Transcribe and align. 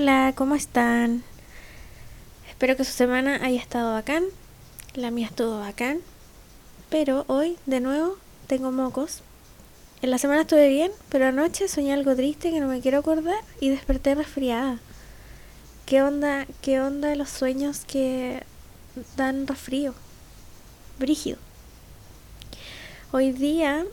Hola, 0.00 0.32
¿cómo 0.36 0.54
están? 0.54 1.24
Espero 2.48 2.76
que 2.76 2.84
su 2.84 2.92
semana 2.92 3.44
haya 3.44 3.60
estado 3.60 3.94
bacán. 3.94 4.26
La 4.94 5.10
mía 5.10 5.26
estuvo 5.26 5.58
bacán. 5.58 5.98
Pero 6.88 7.24
hoy, 7.26 7.56
de 7.66 7.80
nuevo, 7.80 8.16
tengo 8.46 8.70
mocos. 8.70 9.22
En 10.00 10.12
la 10.12 10.18
semana 10.18 10.42
estuve 10.42 10.68
bien, 10.68 10.92
pero 11.08 11.26
anoche 11.26 11.66
soñé 11.66 11.94
algo 11.94 12.14
triste 12.14 12.52
que 12.52 12.60
no 12.60 12.68
me 12.68 12.80
quiero 12.80 12.98
acordar 12.98 13.40
y 13.60 13.70
desperté 13.70 14.14
resfriada. 14.14 14.78
¿Qué 15.84 16.00
onda, 16.00 16.46
qué 16.62 16.80
onda 16.80 17.16
los 17.16 17.30
sueños 17.30 17.80
que 17.84 18.44
dan 19.16 19.48
resfrío? 19.48 19.94
Brígido. 21.00 21.38
Hoy 23.10 23.32
día, 23.32 23.84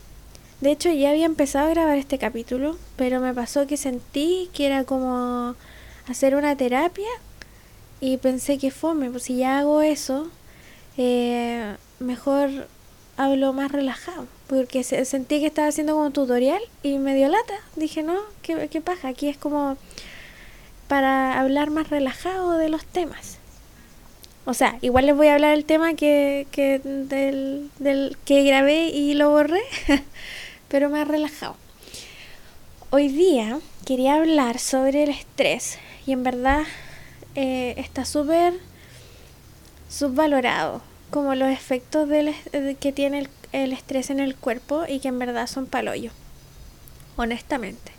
de 0.61 0.69
hecho 0.69 0.91
ya 0.91 1.09
había 1.09 1.25
empezado 1.25 1.65
a 1.65 1.71
grabar 1.71 1.97
este 1.97 2.19
capítulo, 2.19 2.77
pero 2.95 3.21
me 3.21 3.33
pasó 3.33 3.65
que 3.65 3.75
sentí 3.75 4.51
que 4.53 4.67
era 4.67 4.83
como 4.83 5.55
hacer 6.07 6.35
una 6.35 6.55
terapia 6.55 7.09
y 7.99 8.17
pensé 8.17 8.57
que 8.57 8.71
fome, 8.71 9.09
pues 9.09 9.23
si 9.23 9.37
ya 9.37 9.59
hago 9.59 9.81
eso, 9.81 10.29
eh, 10.97 11.75
mejor 11.99 12.67
hablo 13.17 13.53
más 13.53 13.71
relajado, 13.71 14.27
porque 14.47 14.83
sentí 14.83 15.39
que 15.39 15.47
estaba 15.47 15.67
haciendo 15.67 15.93
como 15.93 16.05
un 16.05 16.13
tutorial 16.13 16.61
y 16.83 16.97
me 16.97 17.15
dio 17.15 17.29
lata. 17.29 17.55
Dije, 17.75 18.03
no, 18.03 18.19
¿qué, 18.41 18.67
qué 18.69 18.81
paja? 18.81 19.07
Aquí 19.07 19.29
es 19.29 19.37
como 19.37 19.77
para 20.87 21.39
hablar 21.39 21.71
más 21.71 21.89
relajado 21.89 22.53
de 22.57 22.69
los 22.69 22.85
temas. 22.85 23.37
O 24.45 24.53
sea, 24.53 24.77
igual 24.81 25.07
les 25.07 25.15
voy 25.15 25.27
a 25.27 25.33
hablar 25.33 25.53
el 25.53 25.65
tema 25.65 25.95
que, 25.95 26.45
que 26.51 26.79
del, 26.79 27.71
del 27.79 28.15
que 28.25 28.43
grabé 28.43 28.89
y 28.89 29.15
lo 29.15 29.31
borré, 29.31 29.61
pero 30.67 30.89
más 30.89 31.07
relajado. 31.07 31.55
Hoy 32.91 33.07
día 33.07 33.59
quería 33.85 34.15
hablar 34.15 34.59
sobre 34.59 35.03
el 35.03 35.09
estrés 35.09 35.79
y 36.05 36.11
en 36.11 36.23
verdad 36.23 36.63
eh, 37.35 37.73
está 37.77 38.05
súper 38.05 38.53
subvalorado, 39.89 40.81
como 41.09 41.35
los 41.35 41.49
efectos 41.49 42.07
del, 42.09 42.33
que 42.79 42.91
tiene 42.91 43.19
el, 43.19 43.29
el, 43.51 43.73
estrés 43.73 44.09
en 44.09 44.19
el 44.19 44.35
cuerpo 44.35 44.83
y 44.87 44.99
que 44.99 45.07
en 45.07 45.19
verdad 45.19 45.47
son 45.47 45.65
palollo, 45.65 46.11
honestamente. 47.17 47.91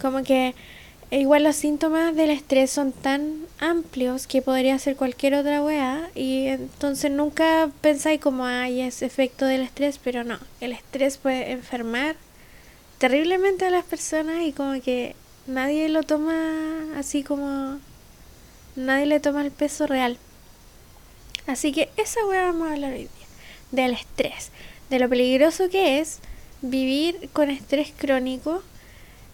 Como 0.00 0.22
que 0.22 0.54
e 1.10 1.20
igual 1.20 1.44
los 1.44 1.54
síntomas 1.54 2.16
del 2.16 2.30
estrés 2.30 2.70
son 2.70 2.90
tan 2.90 3.46
amplios 3.60 4.26
que 4.26 4.42
podría 4.42 4.76
ser 4.80 4.96
cualquier 4.96 5.34
otra 5.36 5.62
weá 5.62 6.10
y 6.16 6.48
entonces 6.48 7.12
nunca 7.12 7.70
pensáis 7.80 8.20
como 8.20 8.44
hay 8.44 8.80
ese 8.80 9.06
efecto 9.06 9.46
del 9.46 9.62
estrés, 9.62 10.00
pero 10.02 10.24
no, 10.24 10.38
el 10.60 10.72
estrés 10.72 11.16
puede 11.18 11.52
enfermar 11.52 12.16
terriblemente 12.98 13.66
a 13.66 13.70
las 13.70 13.84
personas 13.84 14.42
y 14.42 14.52
como 14.52 14.80
que 14.80 15.14
nadie 15.46 15.88
lo 15.88 16.02
toma 16.02 16.34
así 16.96 17.22
como 17.22 17.78
nadie 18.74 19.06
le 19.06 19.20
toma 19.20 19.42
el 19.42 19.50
peso 19.50 19.86
real. 19.86 20.18
Así 21.46 21.72
que 21.72 21.90
esa 21.96 22.24
weá 22.26 22.46
vamos 22.46 22.68
a 22.68 22.72
hablar 22.72 22.92
hoy 22.92 23.02
día, 23.02 23.26
del 23.70 23.92
estrés, 23.92 24.50
de 24.90 24.98
lo 24.98 25.08
peligroso 25.08 25.68
que 25.68 26.00
es 26.00 26.18
vivir 26.62 27.30
con 27.32 27.50
estrés 27.50 27.92
crónico 27.96 28.62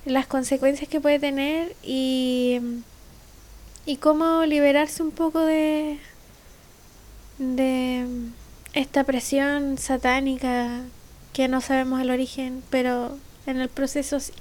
las 0.04 0.26
consecuencias 0.26 0.88
que 0.88 1.00
puede 1.00 1.18
tener 1.18 1.74
y, 1.82 2.60
y 3.86 3.96
cómo 3.96 4.44
liberarse 4.44 5.02
un 5.02 5.12
poco 5.12 5.40
de, 5.40 5.98
de 7.38 8.06
esta 8.74 9.04
presión 9.04 9.78
satánica 9.78 10.80
que 11.32 11.48
no 11.48 11.60
sabemos 11.60 12.00
el 12.00 12.10
origen, 12.10 12.62
pero 12.68 13.16
en 13.46 13.60
el 13.60 13.68
proceso 13.68 14.20
sí. 14.20 14.32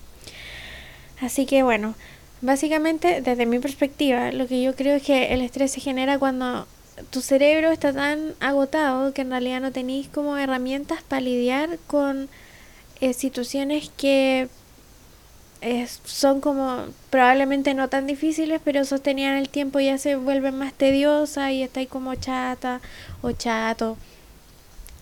Así 1.21 1.45
que 1.45 1.63
bueno, 1.63 1.95
básicamente 2.41 3.21
desde 3.21 3.45
mi 3.45 3.59
perspectiva, 3.59 4.31
lo 4.31 4.47
que 4.47 4.61
yo 4.61 4.75
creo 4.75 4.95
es 4.97 5.03
que 5.03 5.33
el 5.33 5.41
estrés 5.41 5.71
se 5.71 5.79
genera 5.79 6.19
cuando 6.19 6.67
tu 7.11 7.21
cerebro 7.21 7.71
está 7.71 7.93
tan 7.93 8.33
agotado 8.39 9.13
que 9.13 9.21
en 9.21 9.29
realidad 9.29 9.61
no 9.61 9.71
tenéis 9.71 10.09
como 10.09 10.35
herramientas 10.37 11.01
para 11.03 11.21
lidiar 11.21 11.77
con 11.87 12.27
eh, 12.99 13.13
situaciones 13.13 13.91
que 13.95 14.49
son 16.05 16.41
como 16.41 16.85
probablemente 17.11 17.73
no 17.75 17.87
tan 17.87 18.07
difíciles, 18.07 18.59
pero 18.63 18.83
sostenían 18.83 19.37
el 19.37 19.49
tiempo 19.49 19.79
ya 19.79 19.97
se 19.99 20.15
vuelven 20.15 20.57
más 20.57 20.73
tediosas 20.73 21.51
y 21.51 21.69
ahí 21.73 21.85
como 21.85 22.15
chata 22.15 22.81
o 23.21 23.31
chato. 23.31 23.97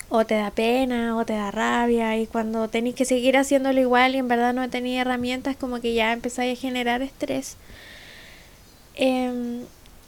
O 0.09 0.25
te 0.25 0.36
da 0.36 0.52
pena 0.52 1.16
o 1.16 1.25
te 1.25 1.34
da 1.34 1.52
rabia 1.52 2.18
y 2.18 2.25
cuando 2.25 2.68
tenéis 2.68 2.96
que 2.96 3.06
seguir 3.06 3.38
haciéndolo 3.38 3.80
igual 3.80 4.16
y 4.16 4.18
en 4.18 4.28
verdad 4.28 4.53
no 4.53 4.70
tenéis 4.70 5.02
herramientas 5.02 5.56
como 5.56 5.81
que 5.81 5.94
ya 5.94 6.12
empezáis 6.12 6.58
a 6.58 6.62
generar 6.62 7.02
estrés. 7.02 7.58
Em, 8.96 9.66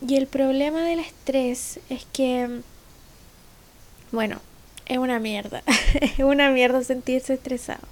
y 0.08 0.16
el 0.16 0.28
problema 0.28 0.82
del 0.82 1.00
estrés 1.00 1.80
es 1.90 2.06
que, 2.12 2.62
bueno, 4.12 4.40
es 4.88 4.98
una 4.98 5.20
mierda. 5.20 5.64
es 6.02 6.20
una 6.20 6.50
mierda 6.50 6.84
sentirse 6.84 7.36
estresado. 7.36 7.88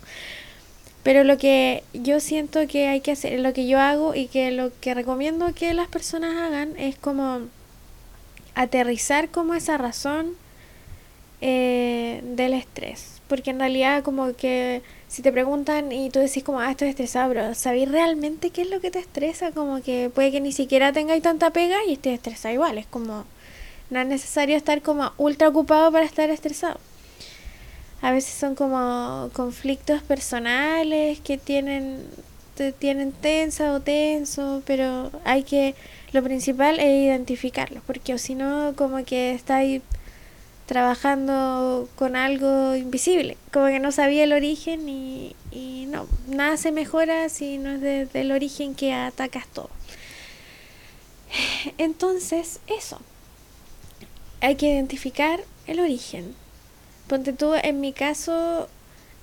Pero 1.04 1.24
lo 1.24 1.38
que 1.38 1.84
yo 1.94 2.20
siento 2.20 2.68
que 2.68 2.88
hay 2.88 3.02
que 3.02 3.12
hacer, 3.12 3.40
lo 3.40 3.54
que 3.54 3.68
yo 3.68 3.80
hago 3.80 4.16
y 4.16 4.28
que 4.28 4.52
lo 4.52 4.72
que 4.82 4.94
recomiendo 4.94 5.54
que 5.54 5.74
las 5.74 5.88
personas 5.88 6.36
hagan 6.36 6.78
es 6.78 6.98
como 6.98 7.42
aterrizar 8.56 9.30
como 9.30 9.54
esa 9.54 9.78
razón 9.78 10.36
eh, 11.42 12.22
del 12.24 12.54
estrés. 12.54 13.22
Porque 13.28 13.52
en 13.52 13.60
realidad 13.60 14.04
como 14.04 14.34
que 14.36 14.82
si 15.08 15.22
te 15.22 15.32
preguntan 15.32 15.92
y 15.92 16.10
tú 16.10 16.20
decís 16.20 16.44
como, 16.44 16.60
ah, 16.60 16.72
estoy 16.72 16.90
estresado, 16.90 17.30
pero 17.30 17.56
¿sabéis 17.56 17.90
realmente 17.90 18.50
qué 18.50 18.64
es 18.64 18.70
lo 18.70 18.82
que 18.82 18.92
te 18.92 19.00
estresa? 19.00 19.52
Como 19.52 19.82
que 19.82 20.10
puede 20.14 20.32
que 20.32 20.42
ni 20.42 20.52
siquiera 20.52 20.94
tengáis 20.94 21.24
tanta 21.24 21.52
pega 21.52 21.78
y 21.88 21.94
estés 21.94 22.14
estresado 22.16 22.54
igual. 22.54 22.78
Es 22.78 22.88
como, 22.88 23.26
no 23.90 24.00
es 24.00 24.08
necesario 24.08 24.58
estar 24.58 24.82
como 24.82 25.12
ultra 25.18 25.50
ocupado 25.50 25.92
para 25.92 26.06
estar 26.06 26.30
estresado 26.30 26.80
a 28.02 28.12
veces 28.12 28.34
son 28.34 28.56
como 28.56 29.30
conflictos 29.34 30.02
personales 30.04 31.20
que 31.20 31.38
tienen 31.38 32.04
te 32.56 32.72
tienen 32.74 33.14
tensa 33.14 33.74
o 33.74 33.80
tenso, 33.80 34.62
pero 34.66 35.12
hay 35.24 35.44
que 35.44 35.76
lo 36.12 36.22
principal 36.24 36.80
es 36.80 37.06
identificarlos, 37.06 37.82
porque 37.86 38.18
si 38.18 38.36
no 38.36 38.74
como 38.76 39.04
que 39.06 39.32
estáis 39.34 39.82
trabajando 40.70 41.90
con 41.96 42.16
algo 42.16 42.76
invisible, 42.76 43.38
como 43.52 43.66
que 43.70 43.80
no 43.80 43.92
sabía 43.92 44.24
el 44.24 44.34
origen 44.34 44.88
y, 44.88 45.36
y 45.50 45.88
no, 45.88 46.06
nada 46.28 46.58
se 46.58 46.72
mejora 46.72 47.28
si 47.30 47.58
no 47.58 47.72
es 47.72 47.82
desde 47.82 48.22
el 48.22 48.32
origen 48.32 48.76
que 48.76 48.94
atacas 48.94 49.48
todo. 49.48 49.72
Entonces, 51.80 52.60
eso. 52.68 53.02
Hay 54.42 54.58
que 54.58 54.68
identificar 54.68 55.40
el 55.66 55.80
origen. 55.80 56.36
Ponte 57.08 57.34
tú, 57.34 57.56
en 57.56 57.82
mi 57.82 57.92
caso, 57.92 58.70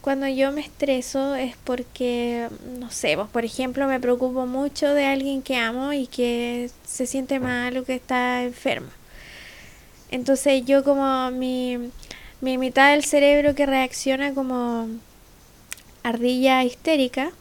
cuando 0.00 0.26
yo 0.26 0.50
me 0.50 0.62
estreso 0.62 1.36
es 1.36 1.54
porque, 1.62 2.48
no 2.80 2.90
sé, 2.90 3.14
pues 3.14 3.28
por 3.28 3.44
ejemplo 3.44 3.86
me 3.86 4.00
preocupo 4.00 4.46
mucho 4.46 4.92
de 4.94 5.04
alguien 5.04 5.42
que 5.42 5.54
amo 5.54 5.92
y 5.92 6.08
que 6.08 6.72
se 6.84 7.06
siente 7.06 7.38
mal 7.38 7.76
o 7.76 7.84
que 7.84 7.94
está 7.94 8.42
enferma. 8.42 8.90
Entonces 10.10 10.64
yo 10.64 10.84
como 10.84 11.30
mi, 11.30 11.90
mi 12.40 12.58
mitad 12.58 12.92
del 12.92 13.04
cerebro 13.04 13.54
que 13.54 13.66
reacciona 13.66 14.34
como 14.34 14.88
ardilla 16.02 16.64
histérica, 16.64 17.32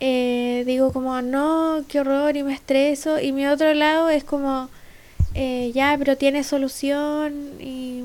eh, 0.00 0.64
digo 0.66 0.92
como, 0.92 1.22
no, 1.22 1.84
qué 1.88 2.00
horror 2.00 2.36
y 2.36 2.42
me 2.42 2.54
estreso. 2.54 3.20
Y 3.20 3.32
mi 3.32 3.46
otro 3.46 3.74
lado 3.74 4.10
es 4.10 4.24
como, 4.24 4.68
eh, 5.34 5.72
ya, 5.74 5.96
pero 5.98 6.16
tiene 6.16 6.44
solución 6.44 7.52
y 7.60 8.04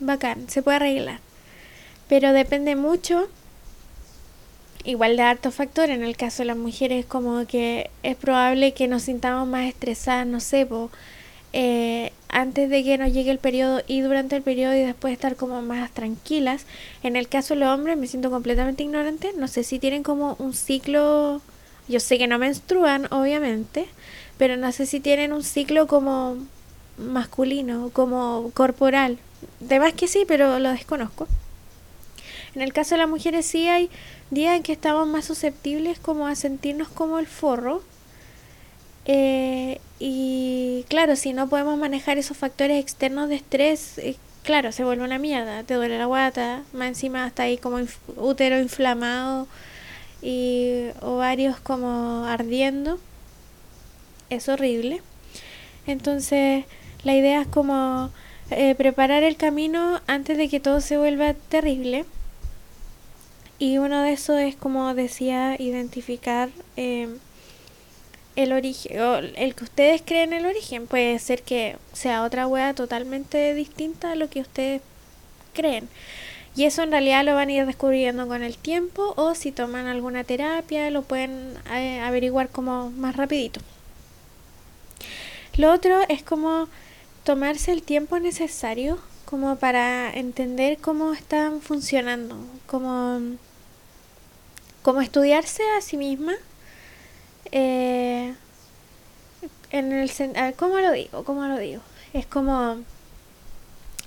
bacán, 0.00 0.48
se 0.48 0.62
puede 0.62 0.76
arreglar. 0.76 1.20
Pero 2.08 2.32
depende 2.32 2.76
mucho, 2.76 3.28
igual 4.84 5.16
de 5.16 5.22
hartos 5.24 5.54
factores. 5.54 5.96
En 5.96 6.04
el 6.04 6.16
caso 6.16 6.42
de 6.42 6.46
las 6.46 6.56
mujeres, 6.56 7.04
como 7.06 7.46
que 7.46 7.90
es 8.02 8.16
probable 8.16 8.72
que 8.72 8.88
nos 8.88 9.02
sintamos 9.02 9.48
más 9.48 9.66
estresadas, 9.66 10.26
no 10.26 10.40
sé, 10.40 10.66
eh, 11.58 12.12
antes 12.28 12.68
de 12.68 12.84
que 12.84 12.98
nos 12.98 13.14
llegue 13.14 13.30
el 13.30 13.38
periodo 13.38 13.80
y 13.86 14.02
durante 14.02 14.36
el 14.36 14.42
periodo 14.42 14.74
y 14.74 14.80
después 14.80 15.14
estar 15.14 15.36
como 15.36 15.62
más 15.62 15.90
tranquilas. 15.90 16.66
En 17.02 17.16
el 17.16 17.28
caso 17.28 17.54
de 17.54 17.60
los 17.60 17.70
hombres, 17.70 17.96
me 17.96 18.06
siento 18.06 18.30
completamente 18.30 18.82
ignorante. 18.82 19.32
No 19.38 19.48
sé 19.48 19.64
si 19.64 19.78
tienen 19.78 20.02
como 20.02 20.36
un 20.38 20.52
ciclo. 20.52 21.40
Yo 21.88 21.98
sé 21.98 22.18
que 22.18 22.26
no 22.26 22.38
menstruan, 22.38 23.10
obviamente, 23.10 23.86
pero 24.36 24.58
no 24.58 24.70
sé 24.70 24.84
si 24.84 25.00
tienen 25.00 25.32
un 25.32 25.42
ciclo 25.42 25.86
como 25.86 26.36
masculino, 26.98 27.88
como 27.90 28.50
corporal. 28.52 29.16
De 29.60 29.80
más 29.80 29.94
que 29.94 30.08
sí, 30.08 30.24
pero 30.28 30.58
lo 30.58 30.72
desconozco. 30.72 31.26
En 32.54 32.60
el 32.60 32.74
caso 32.74 32.96
de 32.96 32.98
las 32.98 33.08
mujeres 33.08 33.46
sí 33.46 33.66
hay 33.66 33.88
días 34.30 34.56
en 34.56 34.62
que 34.62 34.72
estamos 34.72 35.08
más 35.08 35.24
susceptibles 35.24 35.98
como 36.00 36.26
a 36.26 36.34
sentirnos 36.34 36.88
como 36.88 37.18
el 37.18 37.26
forro. 37.26 37.82
Eh, 39.06 39.80
y 39.98 40.84
claro, 40.88 41.16
si 41.16 41.32
no 41.32 41.48
podemos 41.48 41.78
manejar 41.78 42.18
esos 42.18 42.36
factores 42.36 42.82
externos 42.82 43.28
de 43.28 43.36
estrés, 43.36 43.98
eh, 43.98 44.16
claro, 44.42 44.72
se 44.72 44.84
vuelve 44.84 45.04
una 45.04 45.18
mierda. 45.18 45.64
Te 45.64 45.74
duele 45.74 45.98
la 45.98 46.06
guata, 46.06 46.62
más 46.72 46.88
encima 46.88 47.26
está 47.26 47.44
ahí 47.44 47.58
como 47.58 47.78
útero 48.16 48.58
inflamado 48.60 49.48
y 50.22 50.88
ovarios 51.00 51.58
como 51.60 52.24
ardiendo. 52.24 52.98
es 54.30 54.48
horrible. 54.48 55.02
Entonces, 55.86 56.64
la 57.04 57.14
idea 57.14 57.42
es 57.42 57.46
como 57.48 58.10
eh, 58.50 58.74
preparar 58.74 59.22
el 59.22 59.36
camino 59.36 60.00
antes 60.06 60.36
de 60.36 60.48
que 60.48 60.60
todo 60.60 60.80
se 60.80 60.98
vuelva 60.98 61.34
terrible. 61.34 62.04
Y 63.58 63.78
uno 63.78 64.02
de 64.02 64.12
eso 64.12 64.36
es, 64.36 64.56
como 64.56 64.94
decía, 64.94 65.56
identificar 65.58 66.50
em, 66.76 67.18
el 68.36 68.52
origen, 68.52 69.00
o 69.00 69.16
el 69.16 69.54
que 69.54 69.64
ustedes 69.64 70.02
creen 70.04 70.32
el 70.32 70.46
origen. 70.46 70.86
Puede 70.86 71.18
ser 71.18 71.42
que 71.42 71.76
sea 71.92 72.22
otra 72.22 72.46
wea 72.46 72.74
totalmente 72.74 73.54
distinta 73.54 74.12
a 74.12 74.16
lo 74.16 74.30
que 74.30 74.40
ustedes 74.40 74.82
creen. 75.54 75.88
Y 76.54 76.64
eso 76.64 76.82
en 76.82 76.90
realidad 76.90 77.24
lo 77.24 77.34
van 77.34 77.48
a 77.48 77.52
ir 77.52 77.66
descubriendo 77.66 78.26
con 78.26 78.42
el 78.42 78.56
tiempo 78.56 79.12
o 79.16 79.34
si 79.34 79.52
toman 79.52 79.86
alguna 79.86 80.24
terapia 80.24 80.90
lo 80.90 81.02
pueden 81.02 81.54
eh, 81.70 82.00
averiguar 82.00 82.48
como 82.48 82.90
más 82.90 83.14
rapidito. 83.16 83.60
Lo 85.56 85.72
otro 85.72 86.00
es 86.08 86.22
como 86.22 86.68
tomarse 87.24 87.72
el 87.72 87.82
tiempo 87.82 88.18
necesario 88.18 88.98
como 89.26 89.56
para 89.56 90.10
entender 90.14 90.78
cómo 90.78 91.12
están 91.12 91.60
funcionando, 91.60 92.36
como, 92.66 93.20
como 94.82 95.00
estudiarse 95.02 95.62
a 95.76 95.80
sí 95.82 95.96
misma. 95.96 96.34
Eh, 97.52 98.34
en 99.70 99.92
el, 99.92 100.10
¿Cómo 100.56 100.78
lo 100.78 100.92
digo? 100.92 101.24
¿Cómo 101.24 101.46
lo 101.46 101.58
digo? 101.58 101.82
Es 102.12 102.26
como 102.26 102.78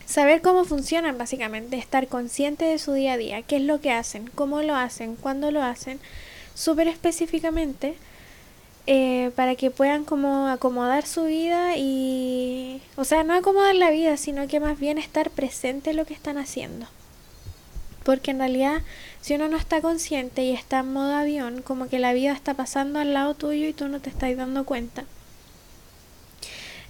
Saber 0.10 0.42
cómo 0.42 0.66
funcionan 0.66 1.20
básicamente, 1.20 1.78
estar 1.78 2.08
consciente 2.08 2.66
de 2.66 2.80
su 2.80 2.94
día 2.94 3.14
a 3.14 3.18
día, 3.18 3.44
qué 3.44 3.58
es 3.58 3.62
lo 3.62 3.80
que 3.80 3.92
hacen, 3.92 4.28
cómo 4.34 4.64
lo 4.64 4.76
hacen, 4.76 5.16
cuándo 5.16 5.52
lo 5.52 5.62
hacen, 5.62 6.00
súper 6.56 6.88
específicamente, 6.88 7.94
eh, 8.88 9.30
para 9.36 9.54
que 9.54 9.70
puedan 9.70 10.06
como 10.06 10.48
acomodar 10.48 11.06
su 11.06 11.26
vida 11.26 11.78
y, 11.78 12.82
o 12.96 13.06
sea, 13.06 13.24
no 13.24 13.36
acomodar 13.36 13.76
la 13.76 13.92
vida, 13.92 14.18
sino 14.18 14.48
que 14.48 14.60
más 14.60 14.80
bien 14.80 14.98
estar 14.98 15.30
presente 15.30 15.92
en 15.92 15.98
lo 15.98 16.08
que 16.08 16.16
están 16.16 16.40
haciendo. 16.40 16.88
Porque 18.04 18.32
en 18.32 18.40
realidad, 18.40 18.82
si 19.22 19.36
uno 19.36 19.48
no 19.48 19.58
está 19.58 19.82
consciente 19.82 20.44
y 20.44 20.52
está 20.52 20.80
en 20.80 20.94
modo 20.94 21.14
avión, 21.14 21.62
como 21.62 21.88
que 21.88 22.00
la 22.00 22.14
vida 22.14 22.34
está 22.34 22.54
pasando 22.54 23.00
al 23.00 23.14
lado 23.14 23.34
tuyo 23.34 23.68
y 23.68 23.74
tú 23.74 23.88
no 23.88 24.00
te 24.00 24.10
estás 24.10 24.36
dando 24.36 24.66
cuenta. 24.66 25.06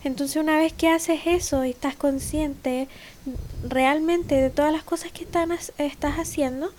Entonces 0.04 0.38
una 0.38 0.58
vez 0.58 0.72
que 0.72 0.88
haces 0.88 1.22
eso 1.26 1.66
y 1.66 1.72
estás 1.72 1.96
consciente 1.96 2.88
realmente 3.68 4.36
de 4.36 4.50
todas 4.50 4.72
las 4.72 4.84
cosas 4.84 5.12
que 5.12 5.24
están, 5.26 5.52
estás 5.78 6.16
haciendo, 6.16 6.72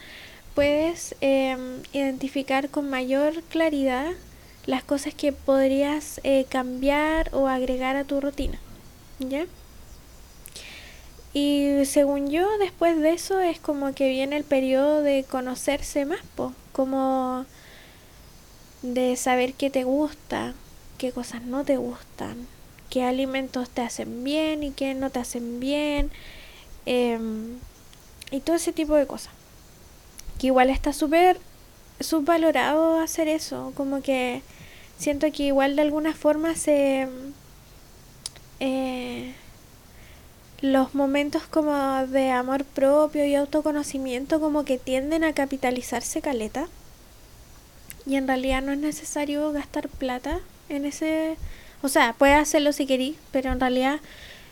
puedes 0.54 1.14
em, 1.20 1.82
identificar 1.92 2.70
con 2.70 2.88
mayor 2.88 3.42
claridad 3.44 4.12
las 4.66 4.82
cosas 4.84 5.14
que 5.14 5.32
podrías 5.32 6.20
eh, 6.24 6.46
cambiar 6.48 7.28
o 7.34 7.48
agregar 7.48 7.96
a 7.96 8.04
tu 8.04 8.20
rutina. 8.20 8.58
¿Ya? 9.18 9.46
Y 11.32 11.84
según 11.84 12.30
yo, 12.30 12.46
después 12.58 12.98
de 13.00 13.12
eso 13.12 13.38
es 13.38 13.60
como 13.60 13.94
que 13.94 14.08
viene 14.08 14.36
el 14.36 14.44
periodo 14.44 15.00
de 15.02 15.24
conocerse 15.24 16.04
más, 16.04 16.20
como 16.72 17.46
de 18.82 19.14
saber 19.16 19.54
qué 19.54 19.70
te 19.70 19.84
gusta, 19.84 20.54
qué 20.98 21.12
cosas 21.12 21.42
no 21.42 21.64
te 21.64 21.76
gustan, 21.76 22.46
qué 22.88 23.04
alimentos 23.04 23.70
te 23.70 23.82
hacen 23.82 24.24
bien 24.24 24.62
y 24.62 24.72
qué 24.72 24.94
no 24.94 25.10
te 25.10 25.20
hacen 25.20 25.60
bien. 25.60 26.10
Em, 26.86 27.58
y 28.30 28.40
todo 28.40 28.56
ese 28.56 28.72
tipo 28.72 28.94
de 28.96 29.06
cosas. 29.06 29.32
Que 30.38 30.48
igual 30.48 30.70
está 30.70 30.92
súper 30.92 31.38
subvalorado 32.00 33.00
hacer 33.00 33.28
eso. 33.28 33.72
Como 33.76 34.02
que 34.02 34.42
siento 34.98 35.30
que 35.32 35.44
igual 35.44 35.76
de 35.76 35.82
alguna 35.82 36.14
forma 36.14 36.54
se... 36.56 37.08
Eh, 38.60 39.34
los 40.62 40.94
momentos 40.94 41.42
como 41.44 42.06
de 42.06 42.30
amor 42.30 42.64
propio 42.64 43.24
y 43.24 43.34
autoconocimiento 43.34 44.40
como 44.40 44.64
que 44.64 44.78
tienden 44.78 45.24
a 45.24 45.32
capitalizarse 45.32 46.20
caleta. 46.20 46.68
Y 48.06 48.16
en 48.16 48.26
realidad 48.26 48.62
no 48.62 48.72
es 48.72 48.78
necesario 48.78 49.52
gastar 49.52 49.88
plata 49.88 50.40
en 50.68 50.84
ese 50.84 51.36
o 51.82 51.88
sea, 51.88 52.14
puedes 52.18 52.36
hacerlo 52.36 52.72
si 52.72 52.86
querís, 52.86 53.16
pero 53.32 53.52
en 53.52 53.60
realidad 53.60 54.00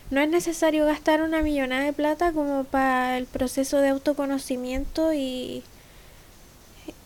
no 0.09 0.21
es 0.21 0.29
necesario 0.29 0.85
gastar 0.85 1.21
una 1.21 1.41
millonada 1.43 1.83
de 1.83 1.93
plata 1.93 2.31
como 2.31 2.63
para 2.63 3.17
el 3.17 3.27
proceso 3.27 3.77
de 3.77 3.89
autoconocimiento 3.89 5.13
y, 5.13 5.63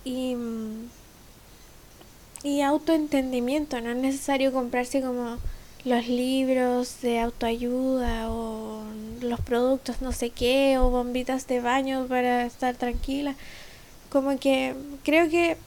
y, 0.06 0.38
y 2.44 2.62
autoentendimiento. 2.62 3.82
No 3.82 3.90
es 3.90 3.98
necesario 3.98 4.54
comprarse 4.54 5.02
como 5.02 5.38
los 5.86 6.08
libros 6.08 7.02
de 7.02 7.20
autoayuda 7.20 8.32
o 8.32 8.84
los 9.22 9.40
productos 9.42 10.02
no 10.02 10.12
sé 10.12 10.30
qué 10.30 10.78
o 10.78 10.90
bombitas 10.90 11.48
de 11.48 11.62
baño 11.62 12.06
para 12.08 12.46
estar 12.46 12.76
tranquila. 12.76 13.36
Como 14.10 14.38
que 14.40 14.76
creo 15.04 15.30
que 15.30 15.58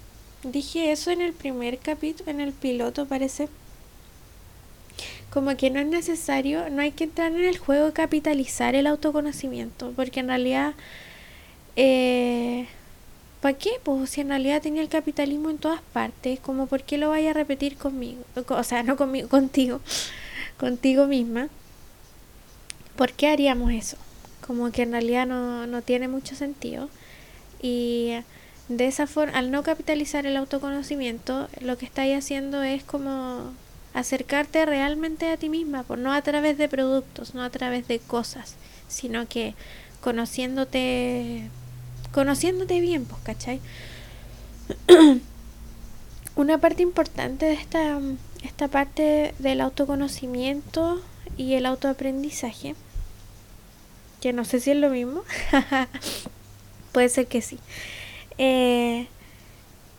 dije 0.42 0.92
eso 0.92 1.10
en 1.10 1.20
el 1.20 1.32
primer 1.32 1.78
capítulo, 1.78 2.30
en 2.30 2.40
el 2.40 2.52
piloto 2.52 3.06
parece 3.06 3.48
como 5.30 5.54
que 5.56 5.68
no 5.70 5.80
es 5.80 5.86
necesario, 5.86 6.70
no 6.70 6.80
hay 6.80 6.92
que 6.92 7.04
entrar 7.04 7.32
en 7.32 7.44
el 7.44 7.58
juego 7.58 7.86
de 7.86 7.92
capitalizar 7.92 8.74
el 8.74 8.86
autoconocimiento, 8.86 9.92
porque 9.94 10.20
en 10.20 10.28
realidad, 10.28 10.72
eh, 11.76 12.66
¿para 13.46 13.58
qué? 13.58 13.78
Pues 13.84 14.10
si 14.10 14.22
en 14.22 14.30
realidad 14.30 14.60
tenía 14.60 14.82
el 14.82 14.88
capitalismo 14.88 15.50
en 15.50 15.58
todas 15.58 15.80
partes, 15.92 16.40
como 16.40 16.66
por 16.66 16.82
qué 16.82 16.98
lo 16.98 17.10
vaya 17.10 17.30
a 17.30 17.32
repetir 17.32 17.76
conmigo, 17.76 18.24
o 18.34 18.62
sea, 18.64 18.82
no 18.82 18.96
conmigo, 18.96 19.28
contigo, 19.38 19.80
contigo 20.58 21.06
misma, 21.06 21.48
¿por 22.96 23.12
qué 23.12 23.28
haríamos 23.28 23.70
eso? 23.70 23.98
Como 24.44 24.72
que 24.72 24.82
en 24.82 24.90
realidad 24.90 25.28
no, 25.28 25.68
no 25.68 25.80
tiene 25.80 26.08
mucho 26.08 26.34
sentido. 26.34 26.88
Y 27.62 28.14
de 28.68 28.88
esa 28.88 29.06
forma, 29.06 29.38
al 29.38 29.52
no 29.52 29.62
capitalizar 29.62 30.26
el 30.26 30.36
autoconocimiento, 30.36 31.48
lo 31.60 31.78
que 31.78 31.84
estáis 31.84 32.18
haciendo 32.18 32.64
es 32.64 32.82
como 32.82 33.52
acercarte 33.94 34.66
realmente 34.66 35.30
a 35.30 35.36
ti 35.36 35.48
misma, 35.48 35.84
por 35.84 35.98
no 35.98 36.12
a 36.12 36.20
través 36.22 36.58
de 36.58 36.68
productos, 36.68 37.32
no 37.36 37.44
a 37.44 37.50
través 37.50 37.86
de 37.86 38.00
cosas, 38.00 38.56
sino 38.88 39.28
que 39.28 39.54
conociéndote, 40.00 41.48
conociéndote 42.16 42.80
bien, 42.80 43.04
pues, 43.04 43.20
¿cachai? 43.20 43.60
Una 46.34 46.56
parte 46.56 46.82
importante 46.82 47.44
de 47.44 47.52
esta, 47.52 48.00
esta 48.42 48.68
parte 48.68 49.34
del 49.38 49.60
autoconocimiento 49.60 51.02
y 51.36 51.52
el 51.56 51.66
autoaprendizaje, 51.66 52.74
que 54.22 54.32
no 54.32 54.46
sé 54.46 54.60
si 54.60 54.70
es 54.70 54.78
lo 54.78 54.88
mismo, 54.88 55.24
puede 56.92 57.10
ser 57.10 57.26
que 57.26 57.42
sí, 57.42 57.58
eh, 58.38 59.08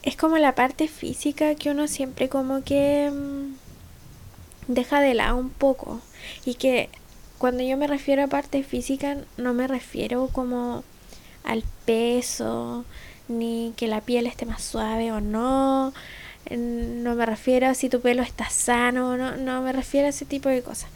es 0.02 0.16
como 0.16 0.40
la 0.40 0.56
parte 0.56 0.88
física 0.88 1.54
que 1.54 1.70
uno 1.70 1.88
siempre 1.88 2.30
como 2.30 2.64
que 2.64 3.12
mm, 3.12 4.74
deja 4.74 5.02
de 5.02 5.14
lado 5.14 5.38
un 5.38 5.52
poco 5.52 6.02
y 6.46 6.56
que 6.56 6.90
cuando 7.38 7.62
yo 7.62 7.78
me 7.78 7.86
refiero 7.86 8.24
a 8.24 8.28
parte 8.28 8.64
física 8.64 9.18
no 9.38 9.54
me 9.54 9.68
refiero 9.68 10.30
como 10.34 10.84
al 11.48 11.64
peso 11.86 12.86
ni 13.28 13.74
que 13.76 13.88
la 13.88 14.02
piel 14.02 14.28
esté 14.28 14.46
más 14.46 14.64
suave 14.64 15.12
o 15.12 15.22
no. 15.22 15.94
No 16.52 17.16
me 17.16 17.26
refiero 17.26 17.68
a 17.68 17.74
si 17.74 17.90
tu 17.90 18.00
pelo 18.00 18.24
está 18.24 18.50
sano 18.50 19.18
no, 19.18 19.36
no 19.36 19.62
me 19.62 19.74
refiero 19.74 20.08
a 20.08 20.12
ese 20.12 20.26
tipo 20.26 20.50
de 20.50 20.62
cosas. 20.62 20.90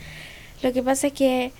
Lo 0.61 0.71
que 0.71 0.83
pasa 0.83 1.07
es 1.07 1.13
que 1.13 1.51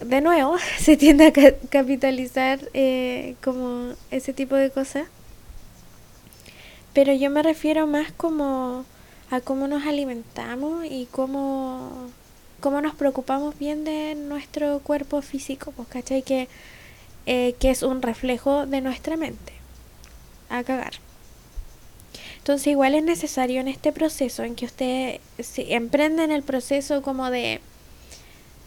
de 0.00 0.20
nuevo 0.20 0.56
se 0.78 0.96
tiende 0.96 1.26
a 1.26 1.68
capitalizar 1.68 2.58
eh, 2.74 3.36
como 3.42 3.94
ese 4.10 4.32
tipo 4.32 4.56
de 4.56 4.70
cosas. 4.70 5.06
Pero 6.92 7.12
yo 7.12 7.30
me 7.30 7.42
refiero 7.42 7.86
más 7.86 8.12
como 8.12 8.84
a 9.30 9.40
cómo 9.40 9.66
nos 9.66 9.86
alimentamos 9.86 10.84
y 10.84 11.08
cómo, 11.10 12.10
cómo 12.60 12.82
nos 12.82 12.94
preocupamos 12.94 13.58
bien 13.58 13.84
de 13.84 14.14
nuestro 14.14 14.78
cuerpo 14.80 15.22
físico, 15.22 15.72
pues, 15.72 15.88
¿cachai? 15.88 16.22
Que, 16.22 16.48
eh, 17.26 17.54
que 17.58 17.70
es 17.70 17.82
un 17.82 18.02
reflejo 18.02 18.66
de 18.66 18.80
nuestra 18.80 19.16
mente. 19.16 19.52
A 20.48 20.62
cagar. 20.62 20.92
Entonces 22.38 22.66
igual 22.66 22.96
es 22.96 23.04
necesario 23.04 23.60
en 23.60 23.68
este 23.68 23.92
proceso 23.92 24.42
en 24.42 24.56
que 24.56 24.64
usted 24.64 25.20
si 25.38 25.72
emprenden 25.72 26.32
el 26.32 26.42
proceso 26.42 27.00
como 27.00 27.30
de 27.30 27.60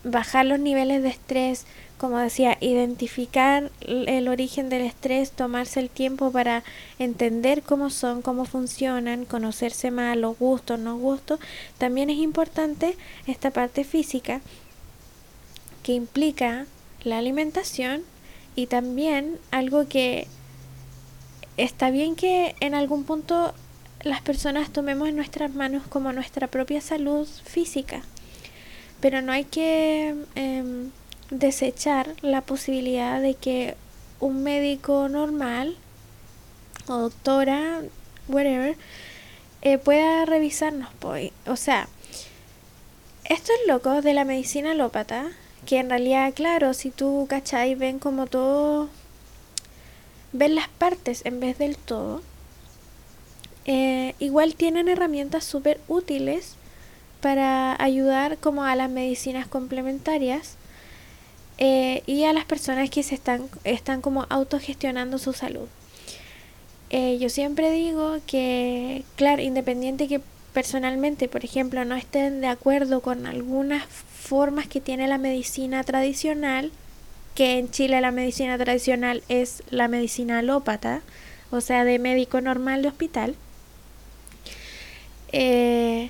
bajar 0.05 0.45
los 0.45 0.59
niveles 0.59 1.03
de 1.03 1.09
estrés, 1.09 1.65
como 1.97 2.19
decía, 2.19 2.57
identificar 2.61 3.71
el 3.81 4.27
origen 4.27 4.69
del 4.69 4.83
estrés, 4.83 5.31
tomarse 5.31 5.79
el 5.79 5.89
tiempo 5.89 6.31
para 6.31 6.63
entender 6.99 7.63
cómo 7.63 7.89
son, 7.89 8.21
cómo 8.21 8.45
funcionan, 8.45 9.25
conocerse 9.25 9.91
más, 9.91 10.15
los 10.15 10.37
gustos, 10.37 10.79
no 10.79 10.97
gustos. 10.97 11.39
También 11.77 12.09
es 12.09 12.17
importante 12.17 12.95
esta 13.27 13.51
parte 13.51 13.83
física 13.83 14.41
que 15.83 15.93
implica 15.93 16.65
la 17.03 17.17
alimentación 17.17 18.03
y 18.55 18.67
también 18.67 19.37
algo 19.51 19.87
que 19.87 20.27
está 21.57 21.89
bien 21.89 22.15
que 22.15 22.55
en 22.59 22.73
algún 22.73 23.03
punto 23.03 23.53
las 24.01 24.21
personas 24.21 24.71
tomemos 24.71 25.09
en 25.09 25.15
nuestras 25.15 25.53
manos 25.53 25.83
como 25.87 26.13
nuestra 26.13 26.47
propia 26.47 26.81
salud 26.81 27.27
física. 27.43 28.01
Pero 29.01 29.21
no 29.21 29.31
hay 29.31 29.45
que 29.45 30.15
em, 30.35 30.91
desechar 31.29 32.15
la 32.21 32.41
posibilidad 32.41 33.21
de 33.21 33.33
que 33.33 33.75
un 34.19 34.43
médico 34.43 35.09
normal 35.09 35.75
o 36.87 36.97
doctora, 36.97 37.81
whatever, 38.27 38.77
eh, 39.61 39.77
pueda 39.77 40.25
revisarnos. 40.25 40.89
O 41.47 41.55
sea, 41.55 41.87
esto 43.25 43.51
es 43.53 43.67
loco 43.67 44.01
de 44.01 44.13
la 44.13 44.23
medicina 44.23 44.71
alópata, 44.71 45.31
que 45.65 45.79
en 45.79 45.89
realidad, 45.89 46.33
claro, 46.33 46.73
si 46.73 46.91
tú, 46.91 47.25
¿cachai? 47.29 47.75
Ven 47.75 47.99
como 47.99 48.27
todo, 48.27 48.89
ven 50.31 50.55
las 50.55 50.67
partes 50.67 51.25
en 51.25 51.39
vez 51.39 51.57
del 51.57 51.77
todo. 51.77 52.21
Eh, 53.65 54.13
igual 54.19 54.55
tienen 54.55 54.87
herramientas 54.87 55.43
súper 55.43 55.79
útiles 55.87 56.55
para 57.21 57.81
ayudar 57.83 58.37
como 58.37 58.63
a 58.63 58.75
las 58.75 58.89
medicinas 58.89 59.47
complementarias 59.47 60.57
eh, 61.57 62.03
y 62.05 62.25
a 62.25 62.33
las 62.33 62.45
personas 62.45 62.89
que 62.89 63.01
se 63.01 63.15
están, 63.15 63.49
están 63.63 64.01
como 64.01 64.27
autogestionando 64.29 65.17
su 65.17 65.33
salud. 65.33 65.67
Eh, 66.91 67.17
yo 67.17 67.29
siempre 67.29 67.71
digo 67.71 68.17
que, 68.27 69.03
claro, 69.15 69.41
independiente 69.41 70.07
que 70.07 70.21
personalmente, 70.55 71.27
por 71.27 71.43
ejemplo, 71.43 71.83
no 71.83 71.95
estén 71.95 72.39
de 72.39 72.47
acuerdo 72.47 73.01
con 73.01 73.27
algunas 73.27 73.85
formas 73.85 74.67
que 74.67 74.79
tiene 74.79 75.05
la 75.05 75.17
medicina 75.17 75.83
tradicional, 75.83 76.71
que 77.35 77.59
en 77.59 77.69
Chile 77.69 77.99
la 77.99 78.11
medicina 78.11 78.57
tradicional 78.57 79.21
es 79.27 79.63
la 79.69 79.89
medicina 79.89 80.39
alópata, 80.39 81.01
o 81.51 81.59
sea, 81.59 81.83
de 81.83 81.99
médico 81.99 82.39
normal 82.39 82.83
de 82.83 82.87
hospital, 82.87 83.35
eh, 85.33 86.09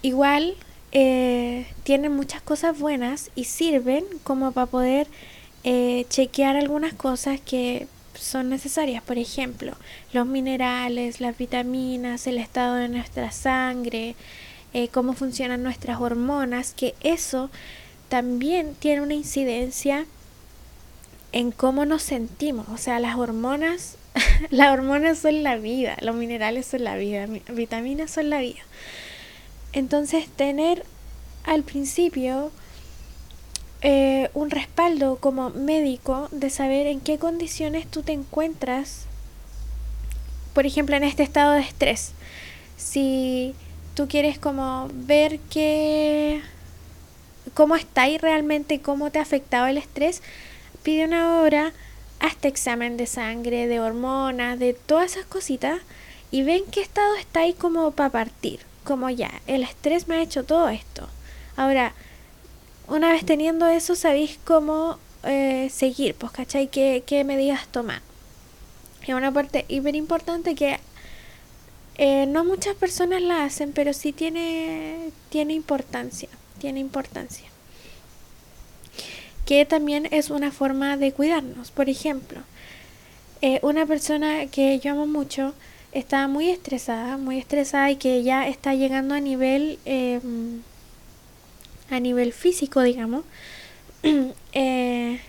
igual 0.00 0.56
eh, 0.92 1.66
tienen 1.82 2.16
muchas 2.16 2.40
cosas 2.40 2.78
buenas 2.78 3.30
y 3.34 3.44
sirven 3.44 4.06
como 4.24 4.52
para 4.52 4.68
poder 4.68 5.06
eh, 5.64 6.06
chequear 6.08 6.56
algunas 6.56 6.94
cosas 6.94 7.38
que 7.38 7.88
son 8.20 8.48
necesarias. 8.48 9.02
Por 9.02 9.18
ejemplo, 9.18 9.72
los 10.12 10.26
minerales, 10.26 11.20
las 11.20 11.36
vitaminas, 11.36 12.26
el 12.26 12.38
estado 12.38 12.76
de 12.76 12.88
nuestra 12.88 13.32
sangre, 13.32 14.14
eh, 14.72 14.88
cómo 14.88 15.14
funcionan 15.14 15.62
nuestras 15.62 16.00
hormonas, 16.00 16.74
que 16.74 16.94
eso 17.00 17.50
también 18.08 18.74
tiene 18.78 19.00
una 19.00 19.14
incidencia 19.14 20.06
en 21.32 21.50
cómo 21.52 21.86
nos 21.86 22.02
sentimos. 22.02 22.68
O 22.68 22.76
sea, 22.76 23.00
las 23.00 23.16
hormonas, 23.16 23.96
las 24.50 24.72
hormonas 24.72 25.18
son 25.18 25.42
la 25.42 25.56
vida, 25.56 25.96
los 26.00 26.14
minerales 26.16 26.66
son 26.66 26.84
la 26.84 26.96
vida, 26.96 27.26
vitaminas 27.52 28.10
son 28.10 28.30
la 28.30 28.40
vida. 28.40 28.60
Entonces, 29.72 30.28
tener 30.28 30.84
al 31.44 31.62
principio 31.62 32.50
eh, 33.82 34.30
un 34.34 34.50
respaldo 34.50 35.16
como 35.16 35.50
médico 35.50 36.28
de 36.30 36.50
saber 36.50 36.86
en 36.86 37.00
qué 37.00 37.18
condiciones 37.18 37.86
tú 37.86 38.02
te 38.02 38.12
encuentras, 38.12 39.06
por 40.54 40.66
ejemplo, 40.66 40.96
en 40.96 41.04
este 41.04 41.22
estado 41.22 41.52
de 41.52 41.60
estrés. 41.60 42.12
Si 42.76 43.54
tú 43.94 44.08
quieres 44.08 44.38
como 44.38 44.88
ver 44.92 45.38
qué 45.50 46.42
cómo 47.54 47.74
estáis 47.76 48.20
realmente, 48.20 48.80
cómo 48.80 49.10
te 49.10 49.18
ha 49.18 49.22
afectado 49.22 49.66
el 49.66 49.78
estrés, 49.78 50.22
pide 50.82 51.04
una 51.04 51.40
hora, 51.40 51.72
hazte 52.20 52.48
examen 52.48 52.96
de 52.96 53.06
sangre, 53.06 53.66
de 53.66 53.80
hormonas, 53.80 54.58
de 54.58 54.74
todas 54.74 55.12
esas 55.12 55.26
cositas 55.26 55.80
y 56.30 56.42
ven 56.42 56.64
qué 56.70 56.80
estado 56.80 57.14
estáis 57.16 57.54
como 57.56 57.90
para 57.90 58.10
partir 58.10 58.60
como 58.84 59.10
ya, 59.10 59.30
el 59.46 59.62
estrés 59.62 60.08
me 60.08 60.16
ha 60.16 60.22
hecho 60.22 60.44
todo 60.44 60.68
esto. 60.68 61.08
Ahora, 61.56 61.92
una 62.90 63.12
vez 63.12 63.24
teniendo 63.24 63.66
eso, 63.66 63.94
sabéis 63.94 64.38
cómo 64.44 64.98
eh, 65.24 65.70
seguir, 65.72 66.14
pues, 66.16 66.32
¿cachai? 66.32 66.68
¿Qué, 66.68 67.02
¿Qué 67.06 67.24
medidas 67.24 67.66
tomar? 67.68 68.02
Es 69.02 69.14
una 69.14 69.32
parte 69.32 69.64
hiper 69.68 69.94
importante 69.96 70.54
que 70.54 70.78
eh, 71.96 72.26
no 72.26 72.44
muchas 72.44 72.74
personas 72.74 73.22
la 73.22 73.44
hacen, 73.44 73.72
pero 73.72 73.92
sí 73.92 74.12
tiene, 74.12 75.10
tiene 75.28 75.54
importancia, 75.54 76.28
tiene 76.58 76.80
importancia. 76.80 77.46
Que 79.46 79.64
también 79.64 80.06
es 80.10 80.30
una 80.30 80.50
forma 80.50 80.96
de 80.96 81.12
cuidarnos. 81.12 81.70
Por 81.70 81.88
ejemplo, 81.88 82.40
eh, 83.42 83.58
una 83.62 83.86
persona 83.86 84.46
que 84.46 84.78
yo 84.80 84.92
amo 84.92 85.06
mucho, 85.06 85.54
está 85.92 86.28
muy 86.28 86.50
estresada, 86.50 87.16
muy 87.16 87.38
estresada 87.38 87.90
y 87.90 87.96
que 87.96 88.22
ya 88.22 88.48
está 88.48 88.74
llegando 88.74 89.14
a 89.14 89.20
nivel, 89.20 89.78
em, 89.84 90.62
a 91.90 92.00
nivel 92.00 92.32
físico, 92.32 92.82
digamos. 92.82 93.24
eh, 94.52 95.20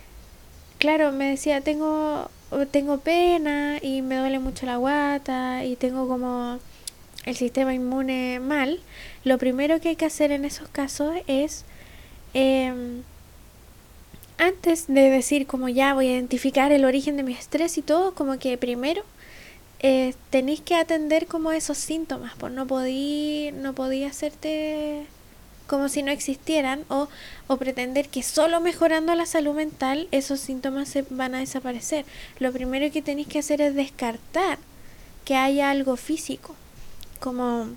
claro, 0.77 1.11
me 1.11 1.29
decía, 1.31 1.61
tengo, 1.61 2.29
tengo 2.71 2.99
pena 2.99 3.77
y 3.81 4.01
me 4.01 4.17
duele 4.17 4.39
mucho 4.39 4.65
la 4.65 4.77
guata 4.77 5.65
y 5.65 5.75
tengo 5.75 6.07
como 6.07 6.59
el 7.25 7.35
sistema 7.35 7.73
inmune 7.73 8.39
mal. 8.39 8.79
Lo 9.23 9.37
primero 9.37 9.79
que 9.81 9.89
hay 9.89 9.95
que 9.95 10.05
hacer 10.05 10.31
en 10.31 10.45
esos 10.45 10.67
casos 10.69 11.15
es... 11.27 11.65
Eh, 12.33 13.01
antes 14.41 14.87
de 14.87 15.11
decir 15.11 15.45
como 15.45 15.69
ya 15.69 15.93
voy 15.93 16.07
a 16.07 16.13
identificar 16.13 16.71
el 16.71 16.83
origen 16.83 17.15
de 17.15 17.21
mi 17.21 17.33
estrés 17.33 17.77
y 17.77 17.83
todo, 17.83 18.15
como 18.15 18.39
que 18.39 18.57
primero 18.57 19.03
eh, 19.79 20.15
tenéis 20.31 20.61
que 20.61 20.73
atender 20.73 21.27
como 21.27 21.51
esos 21.51 21.77
síntomas, 21.77 22.33
pues 22.39 22.51
no 22.51 22.65
podí, 22.65 23.51
no 23.53 23.73
podía 23.73 24.07
hacerte 24.07 25.05
como 25.71 25.87
si 25.87 26.03
no 26.03 26.11
existieran 26.11 26.83
o, 26.89 27.07
o 27.47 27.55
pretender 27.55 28.09
que 28.09 28.23
solo 28.23 28.59
mejorando 28.59 29.15
la 29.15 29.25
salud 29.25 29.55
mental 29.55 30.09
esos 30.11 30.41
síntomas 30.41 30.89
se 30.89 31.05
van 31.09 31.33
a 31.33 31.39
desaparecer. 31.39 32.03
Lo 32.39 32.51
primero 32.51 32.91
que 32.91 33.01
tenéis 33.01 33.29
que 33.29 33.39
hacer 33.39 33.61
es 33.61 33.73
descartar 33.73 34.57
que 35.23 35.37
haya 35.37 35.69
algo 35.69 35.95
físico, 35.95 36.57
como 37.21 37.69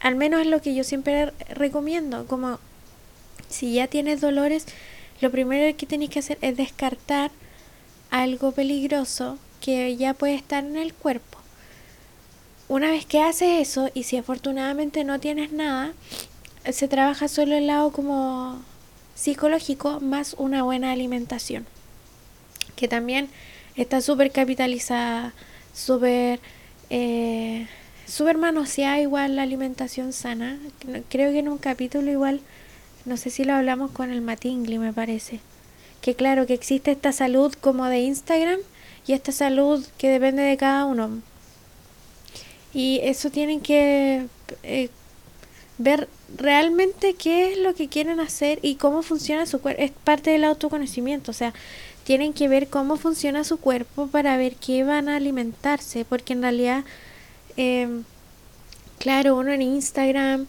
al 0.00 0.16
menos 0.16 0.40
es 0.40 0.48
lo 0.48 0.60
que 0.60 0.74
yo 0.74 0.82
siempre 0.82 1.32
recomiendo, 1.50 2.26
como 2.26 2.58
si 3.48 3.74
ya 3.74 3.86
tienes 3.86 4.20
dolores, 4.20 4.66
lo 5.20 5.30
primero 5.30 5.76
que 5.76 5.86
tenéis 5.86 6.10
que 6.10 6.18
hacer 6.18 6.38
es 6.40 6.56
descartar 6.56 7.30
algo 8.10 8.50
peligroso 8.50 9.38
que 9.60 9.96
ya 9.96 10.12
puede 10.12 10.34
estar 10.34 10.64
en 10.64 10.76
el 10.76 10.92
cuerpo 10.92 11.38
una 12.68 12.90
vez 12.90 13.06
que 13.06 13.22
haces 13.22 13.60
eso 13.60 13.90
y 13.94 14.02
si 14.02 14.18
afortunadamente 14.18 15.02
no 15.02 15.18
tienes 15.18 15.52
nada, 15.52 15.92
se 16.72 16.88
trabaja 16.88 17.28
solo 17.28 17.56
el 17.56 17.66
lado 17.66 17.90
como 17.92 18.60
psicológico 19.14 20.00
más 20.00 20.34
una 20.38 20.62
buena 20.62 20.92
alimentación, 20.92 21.66
que 22.76 22.88
también 22.88 23.28
está 23.76 24.00
súper 24.00 24.30
capitalizada, 24.30 25.32
súper 25.74 26.40
eh, 26.90 27.66
super 28.06 28.38
manoseada 28.38 29.00
igual 29.00 29.36
la 29.36 29.42
alimentación 29.42 30.12
sana. 30.12 30.58
Creo 31.08 31.32
que 31.32 31.40
en 31.40 31.48
un 31.48 31.58
capítulo 31.58 32.10
igual, 32.10 32.40
no 33.04 33.16
sé 33.16 33.30
si 33.30 33.44
lo 33.44 33.54
hablamos 33.54 33.90
con 33.90 34.10
el 34.10 34.20
Matingli, 34.20 34.78
me 34.78 34.92
parece. 34.92 35.40
Que 36.00 36.14
claro, 36.14 36.46
que 36.46 36.54
existe 36.54 36.92
esta 36.92 37.12
salud 37.12 37.52
como 37.60 37.86
de 37.86 38.00
Instagram 38.00 38.60
y 39.06 39.12
esta 39.12 39.32
salud 39.32 39.84
que 39.98 40.08
depende 40.08 40.42
de 40.42 40.56
cada 40.56 40.84
uno. 40.84 41.20
Y 42.72 43.00
eso 43.02 43.30
tienen 43.30 43.60
que 43.60 44.26
eh, 44.62 44.90
ver 45.78 46.08
realmente 46.36 47.14
qué 47.14 47.52
es 47.52 47.58
lo 47.58 47.74
que 47.74 47.88
quieren 47.88 48.20
hacer 48.20 48.58
y 48.62 48.76
cómo 48.76 49.02
funciona 49.02 49.46
su 49.46 49.60
cuerpo. 49.60 49.82
Es 49.82 49.90
parte 49.90 50.30
del 50.30 50.44
autoconocimiento, 50.44 51.30
o 51.30 51.34
sea, 51.34 51.54
tienen 52.04 52.32
que 52.32 52.48
ver 52.48 52.68
cómo 52.68 52.96
funciona 52.96 53.44
su 53.44 53.58
cuerpo 53.58 54.06
para 54.08 54.36
ver 54.36 54.56
qué 54.56 54.84
van 54.84 55.08
a 55.08 55.16
alimentarse, 55.16 56.04
porque 56.04 56.32
en 56.32 56.42
realidad, 56.42 56.84
em, 57.56 58.04
claro, 58.98 59.36
uno 59.36 59.52
en 59.52 59.62
Instagram 59.62 60.46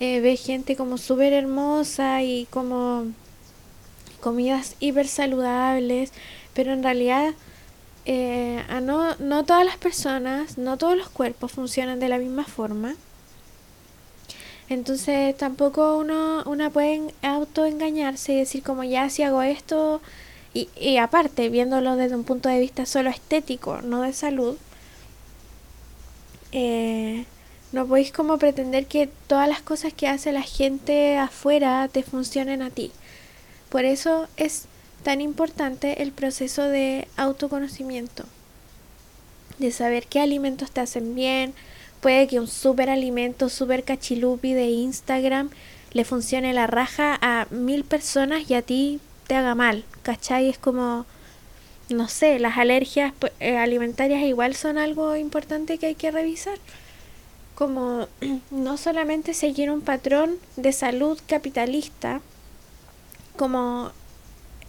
eh, 0.00 0.20
ve 0.20 0.36
gente 0.36 0.76
como 0.76 0.98
súper 0.98 1.32
hermosa 1.32 2.22
y 2.22 2.46
como 2.50 3.06
comidas 4.20 4.76
hiper 4.80 5.06
saludables, 5.06 6.12
pero 6.54 6.72
en 6.72 6.82
realidad 6.82 7.34
eh, 8.06 8.62
no, 8.82 9.14
no 9.16 9.44
todas 9.44 9.64
las 9.64 9.76
personas, 9.76 10.58
no 10.58 10.78
todos 10.78 10.96
los 10.96 11.08
cuerpos 11.08 11.52
funcionan 11.52 12.00
de 12.00 12.08
la 12.08 12.18
misma 12.18 12.44
forma. 12.44 12.96
Entonces 14.74 15.36
tampoco 15.36 15.98
uno, 15.98 16.42
una 16.46 16.70
puede 16.70 17.14
autoengañarse 17.22 18.32
y 18.32 18.36
decir 18.36 18.62
como 18.62 18.84
ya 18.84 19.08
si 19.08 19.22
hago 19.22 19.42
esto 19.42 20.00
y, 20.52 20.68
y 20.76 20.98
aparte 20.98 21.48
viéndolo 21.48 21.96
desde 21.96 22.16
un 22.16 22.24
punto 22.24 22.48
de 22.48 22.60
vista 22.60 22.84
solo 22.84 23.10
estético, 23.10 23.80
no 23.82 24.02
de 24.02 24.12
salud, 24.12 24.56
eh, 26.52 27.24
no 27.72 27.86
podéis 27.86 28.12
como 28.12 28.38
pretender 28.38 28.86
que 28.86 29.08
todas 29.26 29.48
las 29.48 29.60
cosas 29.60 29.92
que 29.92 30.06
hace 30.06 30.30
la 30.30 30.42
gente 30.42 31.18
afuera 31.18 31.88
te 31.88 32.04
funcionen 32.04 32.62
a 32.62 32.70
ti. 32.70 32.92
Por 33.68 33.84
eso 33.84 34.28
es 34.36 34.66
tan 35.02 35.20
importante 35.20 36.02
el 36.02 36.12
proceso 36.12 36.62
de 36.62 37.08
autoconocimiento, 37.16 38.24
de 39.58 39.72
saber 39.72 40.06
qué 40.06 40.20
alimentos 40.20 40.70
te 40.70 40.80
hacen 40.80 41.16
bien, 41.16 41.54
puede 42.04 42.26
que 42.26 42.38
un 42.38 42.48
super 42.48 42.90
alimento, 42.90 43.48
super 43.48 43.82
cachilupi 43.82 44.52
de 44.52 44.66
Instagram 44.66 45.48
le 45.94 46.04
funcione 46.04 46.52
la 46.52 46.66
raja 46.66 47.18
a 47.22 47.46
mil 47.48 47.82
personas 47.82 48.50
y 48.50 48.52
a 48.52 48.60
ti 48.60 49.00
te 49.26 49.36
haga 49.36 49.54
mal, 49.54 49.84
¿cachai? 50.02 50.50
Es 50.50 50.58
como, 50.58 51.06
no 51.88 52.08
sé, 52.08 52.38
las 52.38 52.58
alergias 52.58 53.14
eh, 53.40 53.56
alimentarias 53.56 54.22
igual 54.22 54.54
son 54.54 54.76
algo 54.76 55.16
importante 55.16 55.78
que 55.78 55.86
hay 55.86 55.94
que 55.94 56.10
revisar. 56.10 56.58
Como 57.54 58.06
no 58.50 58.76
solamente 58.76 59.32
seguir 59.32 59.70
un 59.70 59.80
patrón 59.80 60.36
de 60.56 60.72
salud 60.72 61.18
capitalista, 61.26 62.20
como 63.38 63.92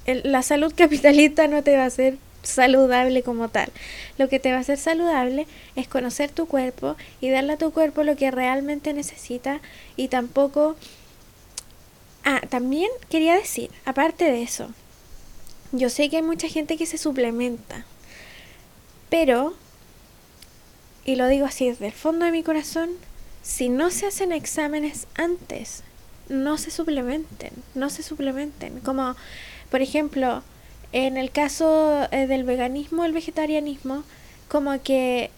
la 0.06 0.42
salud 0.42 0.72
capitalista 0.74 1.50
no 1.50 1.64
te 1.64 1.76
va 1.76 1.84
a 1.84 1.88
hacer 1.88 2.18
saludable 2.46 3.24
como 3.24 3.50
tal. 3.50 3.72
Lo 4.18 4.30
que 4.30 4.40
te 4.40 4.52
va 4.52 4.58
a 4.58 4.62
hacer 4.62 4.78
saludable 4.78 5.48
es 5.76 5.88
conocer 5.88 6.32
tu 6.32 6.48
cuerpo 6.48 6.96
y 7.22 7.30
darle 7.30 7.54
a 7.54 7.58
tu 7.58 7.72
cuerpo 7.72 8.04
lo 8.04 8.16
que 8.16 8.32
realmente 8.32 8.94
necesita 8.94 9.60
y 9.96 10.08
tampoco... 10.08 10.76
Ah, 12.24 12.42
también 12.50 12.90
quería 13.10 13.36
decir, 13.36 13.70
aparte 13.86 14.26
de 14.26 14.42
eso, 14.42 14.70
yo 15.72 15.90
sé 15.92 16.10
que 16.10 16.18
hay 16.18 16.24
mucha 16.24 16.48
gente 16.48 16.76
que 16.76 16.88
se 16.88 16.98
suplementa, 16.98 17.86
pero, 19.10 19.54
y 21.06 21.18
lo 21.18 21.28
digo 21.28 21.46
así 21.46 21.70
desde 21.70 21.86
el 21.86 21.94
fondo 21.94 22.26
de 22.26 22.32
mi 22.32 22.42
corazón, 22.42 22.90
si 23.44 23.70
no 23.70 23.92
se 23.92 24.08
hacen 24.08 24.32
exámenes 24.32 25.06
antes, 25.14 25.84
no 26.30 26.58
se 26.58 26.72
suplementen, 26.72 27.52
no 27.76 27.90
se 27.90 28.04
suplementen. 28.04 28.80
Como, 28.80 29.16
por 29.70 29.82
ejemplo, 29.82 30.44
en 30.96 31.18
el 31.18 31.30
caso 31.30 32.08
eh, 32.12 32.26
del 32.26 32.46
veganismo, 32.46 33.04
el 33.04 33.12
vegetarianismo, 33.12 34.04
como 34.48 34.82
que, 34.82 35.30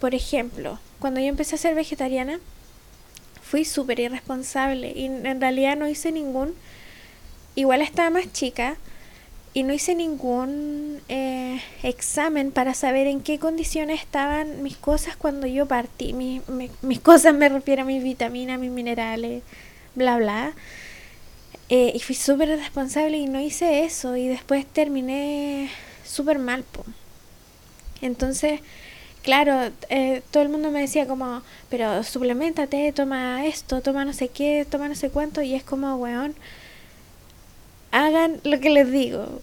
por 0.00 0.14
ejemplo, 0.14 0.78
cuando 1.00 1.20
yo 1.20 1.26
empecé 1.26 1.56
a 1.56 1.58
ser 1.58 1.74
vegetariana, 1.74 2.40
fui 3.42 3.66
súper 3.66 4.00
irresponsable 4.00 4.90
y 4.96 5.04
en 5.04 5.38
realidad 5.38 5.76
no 5.76 5.86
hice 5.86 6.12
ningún, 6.12 6.54
igual 7.56 7.82
estaba 7.82 8.08
más 8.08 8.32
chica, 8.32 8.78
y 9.52 9.64
no 9.64 9.74
hice 9.74 9.94
ningún 9.94 11.02
eh, 11.10 11.60
examen 11.82 12.52
para 12.52 12.72
saber 12.72 13.06
en 13.06 13.20
qué 13.20 13.38
condiciones 13.38 14.00
estaban 14.00 14.62
mis 14.62 14.78
cosas 14.78 15.14
cuando 15.14 15.46
yo 15.46 15.66
partí. 15.66 16.14
mis 16.14 17.00
cosas 17.00 17.34
me 17.34 17.50
refiero 17.50 17.84
mis 17.84 18.02
vitaminas, 18.02 18.58
mis 18.58 18.70
minerales, 18.70 19.42
bla, 19.94 20.16
bla. 20.16 20.54
Eh, 21.74 21.92
y 21.94 22.00
fui 22.00 22.14
súper 22.14 22.48
responsable 22.50 23.16
y 23.16 23.26
no 23.26 23.40
hice 23.40 23.84
eso 23.84 24.16
y 24.16 24.28
después 24.28 24.66
terminé 24.66 25.70
súper 26.04 26.38
mal. 26.38 26.64
Po. 26.64 26.84
Entonces, 28.02 28.60
claro, 29.22 29.72
eh, 29.88 30.22
todo 30.30 30.42
el 30.42 30.50
mundo 30.50 30.70
me 30.70 30.82
decía 30.82 31.06
como, 31.06 31.42
pero 31.70 32.02
suplementate, 32.04 32.92
toma 32.92 33.46
esto, 33.46 33.80
toma 33.80 34.04
no 34.04 34.12
sé 34.12 34.28
qué, 34.28 34.66
toma 34.70 34.88
no 34.88 34.94
sé 34.94 35.10
cuánto 35.10 35.40
y 35.42 35.54
es 35.54 35.64
como, 35.64 35.96
weón 35.96 36.34
hagan 37.92 38.40
lo 38.42 38.58
que 38.58 38.70
les 38.70 38.90
digo. 38.90 39.40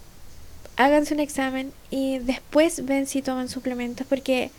Háganse 0.76 1.14
un 1.14 1.20
examen 1.22 1.72
y 1.90 2.20
después 2.20 2.86
ven 2.86 3.08
si 3.08 3.22
toman 3.22 3.48
suplementos, 3.48 4.06
porque 4.08 4.52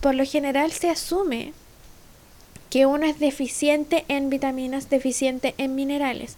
por 0.00 0.14
lo 0.14 0.24
general 0.24 0.70
se 0.70 0.90
asume 0.90 1.52
que 2.68 2.86
uno 2.86 3.06
es 3.06 3.18
deficiente 3.18 4.04
en 4.08 4.30
vitaminas, 4.30 4.90
deficiente 4.90 5.54
en 5.58 5.74
minerales. 5.74 6.36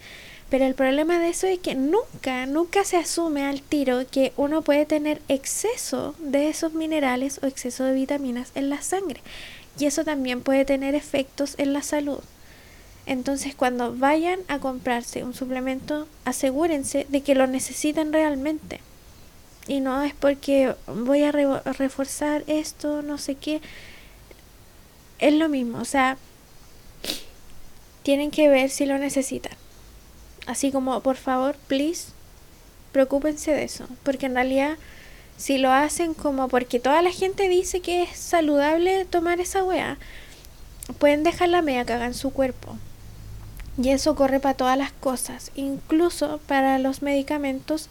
Pero 0.53 0.67
el 0.67 0.75
problema 0.75 1.19
de 1.19 1.31
eso 1.31 1.47
es 1.47 1.61
que 1.61 1.75
nunca, 1.75 2.45
nunca 2.45 2.85
se 2.85 2.99
asume 2.99 3.47
al 3.47 3.62
tiro 3.62 4.07
que 4.11 4.35
uno 4.37 4.61
puede 4.61 4.85
tener 4.85 5.23
exceso 5.29 6.15
de 6.19 6.51
esos 6.51 6.75
minerales 6.75 7.41
o 7.43 7.47
exceso 7.47 7.85
de 7.85 7.95
vitaminas 7.95 8.53
en 8.55 8.69
la 8.69 8.83
sangre. 8.83 9.23
Y 9.79 9.87
eso 9.87 10.05
también 10.05 10.43
puede 10.43 10.67
tener 10.67 10.95
efectos 10.95 11.55
en 11.57 11.73
la 11.73 11.81
salud. 11.81 12.19
Entonces 13.07 13.55
cuando 13.55 13.97
vayan 13.97 14.41
a 14.49 14.59
comprarse 14.59 15.25
un 15.25 15.33
suplemento, 15.33 16.07
asegúrense 16.27 17.07
de 17.09 17.23
que 17.23 17.35
lo 17.35 17.47
necesitan 17.47 18.12
realmente. 18.12 18.81
Y 19.67 19.81
no 19.81 20.03
es 20.03 20.12
porque 20.12 20.75
voy 20.87 21.23
a 21.23 21.33
reforzar 21.33 22.45
esto, 22.47 23.01
no 23.01 23.17
sé 23.17 23.37
qué. 23.37 23.62
Es 25.19 25.33
lo 25.33 25.49
mismo, 25.49 25.79
o 25.79 25.87
sea, 25.87 26.19
tienen 28.03 28.31
que 28.31 28.51
ver 28.51 28.69
si 28.69 28.85
lo 28.85 28.99
necesitan. 28.99 29.57
Así 30.47 30.73
como, 30.73 31.01
por 31.01 31.17
favor, 31.17 31.57
please, 31.69 32.13
preocúpense 32.93 33.53
de 33.53 33.65
eso. 33.65 33.87
Porque 34.03 34.27
en 34.27 34.35
realidad, 34.35 34.77
si 35.37 35.59
lo 35.59 35.73
hacen 35.73 36.15
como 36.15 36.49
porque 36.49 36.81
toda 36.81 37.03
la 37.03 37.11
gente 37.11 37.49
dice 37.49 37.81
que 37.81 38.03
es 38.03 38.17
saludable 38.17 39.05
tomar 39.05 39.41
esa 39.41 39.65
weá, 39.65 39.99
pueden 40.99 41.23
dejarla 41.23 41.63
media 41.63 41.85
caga 41.85 42.07
en 42.07 42.15
su 42.15 42.31
cuerpo. 42.31 42.77
Y 43.83 43.89
eso 43.89 44.15
corre 44.15 44.39
para 44.39 44.57
todas 44.57 44.77
las 44.77 44.93
cosas, 44.93 45.51
incluso 45.55 46.39
para 46.47 46.79
los 46.79 47.01
medicamentos 47.01 47.89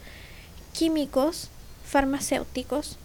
químicos, 0.73 1.49
farmacéuticos 1.85 2.97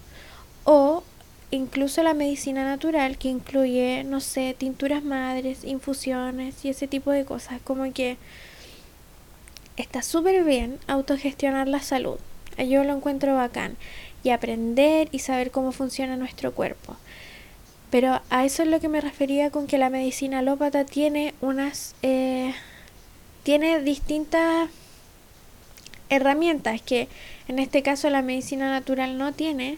o 0.63 1.03
incluso 1.49 2.03
la 2.03 2.13
medicina 2.13 2.63
natural 2.65 3.17
que 3.17 3.29
incluye, 3.29 4.03
no 4.03 4.19
sé, 4.19 4.55
tinturas 4.57 5.03
madres, 5.03 5.63
infusiones 5.63 6.63
y 6.63 6.69
ese 6.69 6.87
tipo 6.87 7.11
de 7.11 7.25
cosas. 7.25 7.61
Como 7.63 7.91
que 7.93 8.17
está 9.77 10.01
súper 10.01 10.43
bien 10.43 10.79
autogestionar 10.87 11.67
la 11.67 11.81
salud. 11.81 12.17
Yo 12.57 12.83
lo 12.83 12.95
encuentro 12.95 13.35
bacán. 13.35 13.77
Y 14.23 14.31
aprender 14.31 15.07
y 15.11 15.19
saber 15.19 15.51
cómo 15.51 15.71
funciona 15.71 16.17
nuestro 16.17 16.53
cuerpo. 16.53 16.97
Pero 17.91 18.19
a 18.29 18.45
eso 18.45 18.63
es 18.63 18.69
lo 18.69 18.79
que 18.81 18.89
me 18.89 18.99
refería 18.99 19.51
con 19.51 19.67
que 19.67 19.77
la 19.77 19.89
medicina 19.89 20.39
alópata 20.39 20.83
tiene 20.83 21.33
unas... 21.39 21.95
Eh, 22.01 22.53
tiene 23.43 23.79
distintas 23.79 24.69
herramientas 26.09 26.81
que 26.81 27.07
en 27.47 27.59
este 27.59 27.81
caso 27.81 28.09
la 28.09 28.21
medicina 28.21 28.69
natural 28.69 29.17
no 29.17 29.31
tiene. 29.33 29.77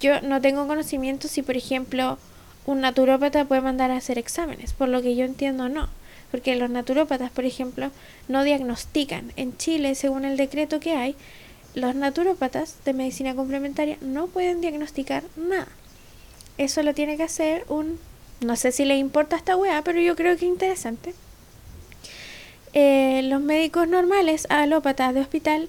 Yo 0.00 0.22
no 0.22 0.40
tengo 0.40 0.66
conocimiento 0.66 1.28
si, 1.28 1.42
por 1.42 1.56
ejemplo, 1.56 2.18
un 2.64 2.80
naturópata 2.80 3.44
puede 3.44 3.60
mandar 3.60 3.90
a 3.90 3.96
hacer 3.96 4.18
exámenes. 4.18 4.72
Por 4.72 4.88
lo 4.88 5.02
que 5.02 5.16
yo 5.16 5.24
entiendo, 5.24 5.68
no. 5.68 5.88
Porque 6.30 6.56
los 6.56 6.70
naturópatas, 6.70 7.30
por 7.30 7.44
ejemplo, 7.44 7.90
no 8.28 8.44
diagnostican. 8.44 9.32
En 9.36 9.56
Chile, 9.56 9.94
según 9.94 10.24
el 10.24 10.36
decreto 10.36 10.80
que 10.80 10.94
hay, 10.94 11.16
los 11.74 11.94
naturópatas 11.94 12.76
de 12.84 12.92
medicina 12.92 13.34
complementaria 13.34 13.96
no 14.00 14.26
pueden 14.26 14.60
diagnosticar 14.60 15.22
nada. 15.36 15.68
Eso 16.58 16.82
lo 16.82 16.94
tiene 16.94 17.16
que 17.16 17.22
hacer 17.22 17.64
un... 17.68 17.98
No 18.40 18.56
sé 18.56 18.72
si 18.72 18.84
le 18.84 18.96
importa 18.96 19.36
esta 19.36 19.56
weá, 19.56 19.82
pero 19.82 20.00
yo 20.00 20.14
creo 20.16 20.36
que 20.36 20.44
es 20.44 20.50
interesante. 20.50 21.14
Eh, 22.72 23.22
los 23.24 23.40
médicos 23.40 23.88
normales, 23.88 24.46
alópatas 24.50 25.14
de 25.14 25.20
hospital, 25.20 25.68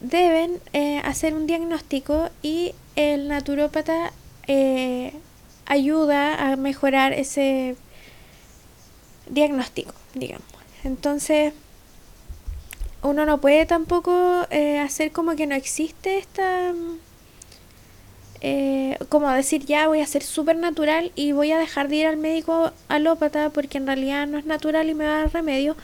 deben 0.00 0.60
eh, 0.72 1.00
hacer 1.04 1.34
un 1.34 1.46
diagnóstico 1.46 2.30
y 2.42 2.74
el 2.96 3.28
naturópata 3.28 4.12
eh, 4.46 5.14
ayuda 5.66 6.52
a 6.52 6.56
mejorar 6.56 7.12
ese 7.12 7.76
diagnóstico, 9.30 9.92
digamos. 10.14 10.46
Entonces, 10.84 11.52
uno 13.02 13.24
no 13.24 13.40
puede 13.40 13.66
tampoco 13.66 14.46
hacer 14.82 15.12
como 15.12 15.34
que 15.36 15.46
no 15.46 15.54
existe 15.54 16.18
esta 16.18 16.72
eh, 18.42 18.96
como 19.10 19.30
decir 19.30 19.66
ya 19.66 19.86
voy 19.86 20.00
a 20.00 20.06
ser 20.06 20.22
súper 20.22 20.56
natural 20.56 21.12
y 21.14 21.32
voy 21.32 21.52
a 21.52 21.58
dejar 21.58 21.88
de 21.88 21.96
ir 21.96 22.06
al 22.06 22.16
médico 22.16 22.72
alópata 22.88 23.50
porque 23.50 23.76
en 23.76 23.86
realidad 23.86 24.26
no 24.26 24.38
es 24.38 24.46
natural 24.46 24.88
y 24.88 24.94
me 24.94 25.04
va 25.04 25.16
a 25.16 25.20
dar 25.20 25.32
remedio, 25.32 25.76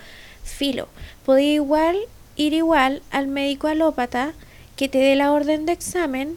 filo. 0.43 0.89
Podía 1.27 1.53
igual 1.55 1.99
ir 2.37 2.55
igual 2.55 3.03
al 3.11 3.29
médico 3.29 3.69
alópata 3.69 4.33
que 4.77 4.89
te 4.89 4.99
dé 4.99 5.17
la 5.17 5.33
orden 5.33 5.67
de 5.67 5.73
examen 5.73 6.37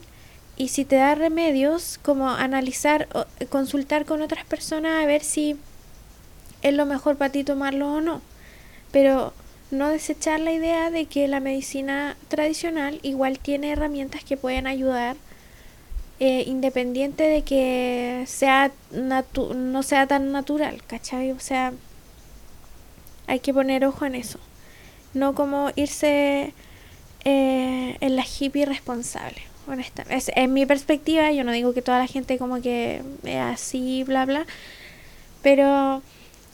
y 0.57 0.69
si 0.69 0.83
te 0.83 0.97
da 0.97 1.15
remedios, 1.15 1.99
como 2.03 2.29
analizar, 2.29 3.07
o 3.13 3.25
consultar 3.47 4.05
con 4.05 4.21
otras 4.21 4.43
personas 4.45 5.01
a 5.01 5.05
ver 5.05 5.23
si 5.23 5.55
es 6.61 6.73
lo 6.73 6.85
mejor 6.85 7.17
para 7.17 7.31
ti 7.31 7.43
tomarlo 7.43 7.93
o 7.93 8.01
no. 8.01 8.21
Pero 8.91 9.33
no 9.71 9.89
desechar 9.89 10.39
la 10.39 10.51
idea 10.51 10.89
de 10.89 11.05
que 11.05 11.27
la 11.27 11.39
medicina 11.39 12.17
tradicional 12.27 12.99
igual 13.03 13.39
tiene 13.39 13.71
herramientas 13.71 14.23
que 14.23 14.37
pueden 14.37 14.67
ayudar 14.67 15.15
eh, 16.19 16.43
independiente 16.47 17.23
de 17.23 17.43
que 17.43 18.23
sea 18.27 18.71
no 18.91 19.83
sea 19.83 20.07
tan 20.07 20.31
natural, 20.31 20.81
¿cachai? 20.85 21.31
O 21.31 21.39
sea, 21.39 21.71
hay 23.27 23.39
que 23.39 23.53
poner 23.53 23.85
ojo 23.85 24.05
en 24.05 24.15
eso. 24.15 24.39
No 25.13 25.33
como 25.35 25.71
irse 25.75 26.53
eh, 27.25 27.97
en 28.01 28.15
la 28.15 28.25
hippie 28.25 28.65
responsable, 28.65 29.41
honestamente. 29.67 30.17
Es, 30.17 30.31
en 30.35 30.53
mi 30.53 30.65
perspectiva, 30.65 31.31
yo 31.31 31.43
no 31.43 31.51
digo 31.51 31.73
que 31.73 31.81
toda 31.81 31.99
la 31.99 32.07
gente 32.07 32.37
como 32.37 32.61
que 32.61 33.01
es 33.23 33.37
así, 33.37 34.03
bla, 34.03 34.25
bla, 34.25 34.45
pero 35.41 36.01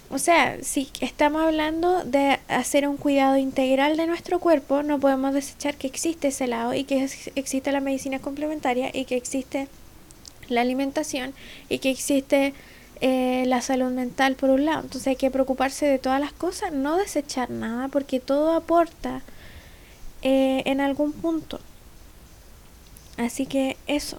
o 0.09 0.19
sea, 0.19 0.57
si 0.61 0.89
estamos 1.01 1.41
hablando 1.41 2.03
de 2.03 2.39
hacer 2.47 2.87
un 2.87 2.97
cuidado 2.97 3.37
integral 3.37 3.97
de 3.97 4.07
nuestro 4.07 4.39
cuerpo, 4.39 4.83
no 4.83 4.99
podemos 4.99 5.33
desechar 5.33 5.75
que 5.75 5.87
existe 5.87 6.27
ese 6.27 6.47
lado 6.47 6.73
y 6.73 6.83
que 6.83 7.09
existe 7.35 7.71
la 7.71 7.81
medicina 7.81 8.19
complementaria 8.19 8.91
y 8.93 9.05
que 9.05 9.15
existe 9.17 9.67
la 10.47 10.61
alimentación 10.61 11.33
y 11.69 11.79
que 11.79 11.89
existe 11.89 12.53
eh, 13.01 13.43
la 13.47 13.61
salud 13.61 13.91
mental 13.91 14.35
por 14.35 14.51
un 14.51 14.65
lado. 14.65 14.81
Entonces 14.83 15.07
hay 15.07 15.15
que 15.15 15.31
preocuparse 15.31 15.85
de 15.85 15.99
todas 15.99 16.19
las 16.19 16.33
cosas, 16.33 16.71
no 16.71 16.97
desechar 16.97 17.49
nada 17.49 17.87
porque 17.87 18.19
todo 18.19 18.53
aporta 18.53 19.21
eh, 20.21 20.61
en 20.65 20.81
algún 20.81 21.13
punto. 21.13 21.59
Así 23.17 23.45
que 23.45 23.77
eso. 23.87 24.17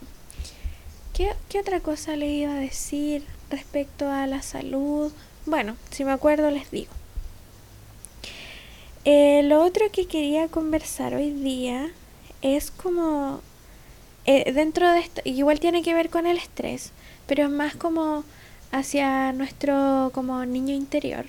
¿Qué, 1.14 1.30
¿Qué 1.48 1.60
otra 1.60 1.80
cosa 1.80 2.16
le 2.16 2.28
iba 2.28 2.52
a 2.52 2.60
decir 2.60 3.24
respecto 3.50 4.10
a 4.10 4.26
la 4.26 4.42
salud? 4.42 5.12
Bueno, 5.46 5.76
si 5.90 6.04
me 6.04 6.10
acuerdo 6.10 6.50
les 6.50 6.70
digo. 6.72 6.90
Eh, 9.04 9.42
lo 9.44 9.62
otro 9.62 9.86
que 9.92 10.06
quería 10.06 10.48
conversar 10.48 11.14
hoy 11.14 11.30
día 11.30 11.92
es 12.42 12.72
como 12.72 13.40
eh, 14.24 14.52
dentro 14.52 14.90
de 14.90 14.98
esto, 14.98 15.20
igual 15.24 15.60
tiene 15.60 15.82
que 15.82 15.94
ver 15.94 16.10
con 16.10 16.26
el 16.26 16.36
estrés, 16.36 16.90
pero 17.28 17.44
es 17.44 17.50
más 17.50 17.76
como 17.76 18.24
hacia 18.72 19.32
nuestro 19.32 20.10
como 20.12 20.44
niño 20.44 20.74
interior. 20.74 21.26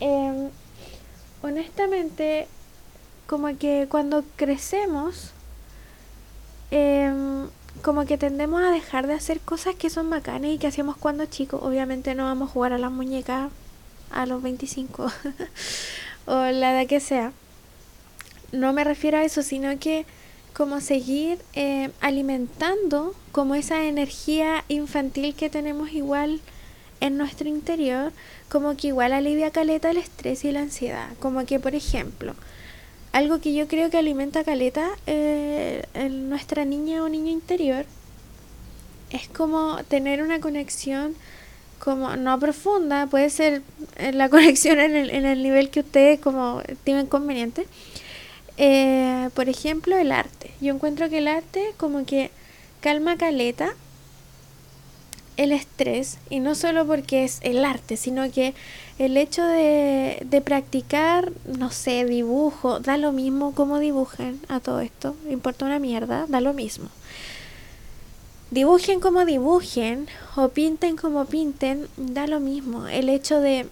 Em, 0.00 0.50
honestamente, 1.42 2.48
como 3.28 3.56
que 3.56 3.86
cuando 3.88 4.24
crecemos, 4.34 5.30
em, 6.72 7.46
como 7.86 8.04
que 8.04 8.18
tendemos 8.18 8.64
a 8.64 8.72
dejar 8.72 9.06
de 9.06 9.14
hacer 9.14 9.38
cosas 9.38 9.76
que 9.76 9.90
son 9.90 10.10
bacanas 10.10 10.50
y 10.50 10.58
que 10.58 10.66
hacíamos 10.66 10.96
cuando 10.96 11.24
chicos. 11.26 11.60
Obviamente 11.62 12.16
no 12.16 12.24
vamos 12.24 12.50
a 12.50 12.52
jugar 12.52 12.72
a 12.72 12.78
las 12.78 12.90
muñecas 12.90 13.52
a 14.10 14.26
los 14.26 14.42
25 14.42 15.06
o 16.26 16.32
la 16.32 16.72
edad 16.72 16.88
que 16.88 16.98
sea. 16.98 17.30
No 18.50 18.72
me 18.72 18.82
refiero 18.82 19.18
a 19.18 19.24
eso, 19.24 19.44
sino 19.44 19.78
que 19.78 20.04
como 20.52 20.80
seguir 20.80 21.38
eh, 21.54 21.92
alimentando 22.00 23.14
como 23.30 23.54
esa 23.54 23.84
energía 23.84 24.64
infantil 24.66 25.36
que 25.36 25.48
tenemos 25.48 25.92
igual 25.92 26.40
en 26.98 27.16
nuestro 27.16 27.48
interior, 27.48 28.12
como 28.48 28.76
que 28.76 28.88
igual 28.88 29.12
alivia 29.12 29.52
caleta 29.52 29.92
el 29.92 29.98
estrés 29.98 30.44
y 30.44 30.50
la 30.50 30.62
ansiedad. 30.62 31.10
Como 31.20 31.46
que, 31.46 31.60
por 31.60 31.76
ejemplo, 31.76 32.34
algo 33.16 33.40
que 33.40 33.54
yo 33.54 33.66
creo 33.66 33.88
que 33.88 33.96
alimenta 33.96 34.44
caleta 34.44 34.90
eh, 35.06 35.84
en 35.94 36.28
nuestra 36.28 36.66
niña 36.66 37.02
o 37.02 37.08
niño 37.08 37.30
interior 37.30 37.86
es 39.10 39.26
como 39.28 39.78
tener 39.88 40.22
una 40.22 40.38
conexión 40.38 41.14
como 41.78 42.14
no 42.16 42.38
profunda, 42.38 43.06
puede 43.06 43.30
ser 43.30 43.62
eh, 43.96 44.12
la 44.12 44.28
conexión 44.36 44.80
en 44.80 44.94
el, 44.94 45.08
en 45.08 45.24
el 45.24 45.42
nivel 45.42 45.70
que 45.70 45.80
ustedes 45.80 46.20
como 46.20 46.60
tienen 46.84 47.06
conveniente, 47.06 47.66
eh, 48.58 49.30
por 49.34 49.48
ejemplo, 49.48 49.96
el 49.96 50.12
arte. 50.12 50.50
Yo 50.60 50.74
encuentro 50.74 51.08
que 51.08 51.18
el 51.18 51.28
arte 51.28 51.72
como 51.78 52.04
que 52.04 52.30
calma 52.82 53.16
caleta 53.16 53.72
el 55.36 55.52
estrés 55.52 56.18
y 56.30 56.40
no 56.40 56.54
solo 56.54 56.86
porque 56.86 57.24
es 57.24 57.38
el 57.42 57.64
arte, 57.64 57.96
sino 57.96 58.30
que 58.30 58.54
el 58.98 59.16
hecho 59.16 59.44
de, 59.44 60.18
de 60.24 60.40
practicar, 60.40 61.32
no 61.44 61.70
sé, 61.70 62.04
dibujo, 62.04 62.80
da 62.80 62.96
lo 62.96 63.12
mismo 63.12 63.52
como 63.54 63.78
dibujen 63.78 64.40
a 64.48 64.60
todo 64.60 64.80
esto, 64.80 65.16
importa 65.28 65.66
una 65.66 65.78
mierda, 65.78 66.26
da 66.28 66.40
lo 66.40 66.54
mismo. 66.54 66.88
Dibujen 68.50 69.00
como 69.00 69.24
dibujen 69.24 70.06
o 70.36 70.48
pinten 70.48 70.96
como 70.96 71.24
pinten, 71.24 71.88
da 71.96 72.26
lo 72.26 72.40
mismo. 72.40 72.86
El 72.86 73.08
hecho 73.08 73.40
de 73.40 73.66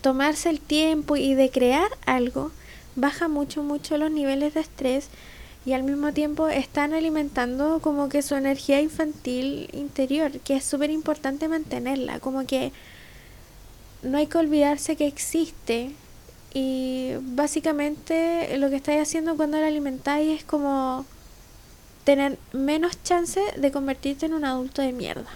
tomarse 0.00 0.48
el 0.48 0.60
tiempo 0.60 1.16
y 1.16 1.34
de 1.34 1.50
crear 1.50 1.88
algo 2.06 2.50
baja 2.96 3.28
mucho, 3.28 3.62
mucho 3.62 3.98
los 3.98 4.10
niveles 4.10 4.54
de 4.54 4.60
estrés 4.60 5.08
y 5.66 5.72
al 5.74 5.82
mismo 5.82 6.12
tiempo 6.12 6.48
están 6.48 6.94
alimentando 6.94 7.80
como 7.80 8.08
que 8.08 8.22
su 8.22 8.34
energía 8.34 8.80
infantil 8.80 9.68
interior, 9.72 10.32
que 10.40 10.56
es 10.56 10.64
súper 10.64 10.90
importante 10.90 11.48
mantenerla, 11.48 12.18
como 12.20 12.46
que 12.46 12.72
no 14.02 14.16
hay 14.16 14.26
que 14.26 14.38
olvidarse 14.38 14.96
que 14.96 15.06
existe 15.06 15.90
y 16.54 17.12
básicamente 17.20 18.56
lo 18.56 18.70
que 18.70 18.76
estáis 18.76 19.02
haciendo 19.02 19.36
cuando 19.36 19.60
la 19.60 19.66
alimentáis 19.66 20.40
es 20.40 20.44
como 20.44 21.04
tener 22.04 22.38
menos 22.52 23.02
chance 23.02 23.40
de 23.56 23.70
convertirte 23.70 24.26
en 24.26 24.34
un 24.34 24.46
adulto 24.46 24.80
de 24.80 24.92
mierda, 24.92 25.30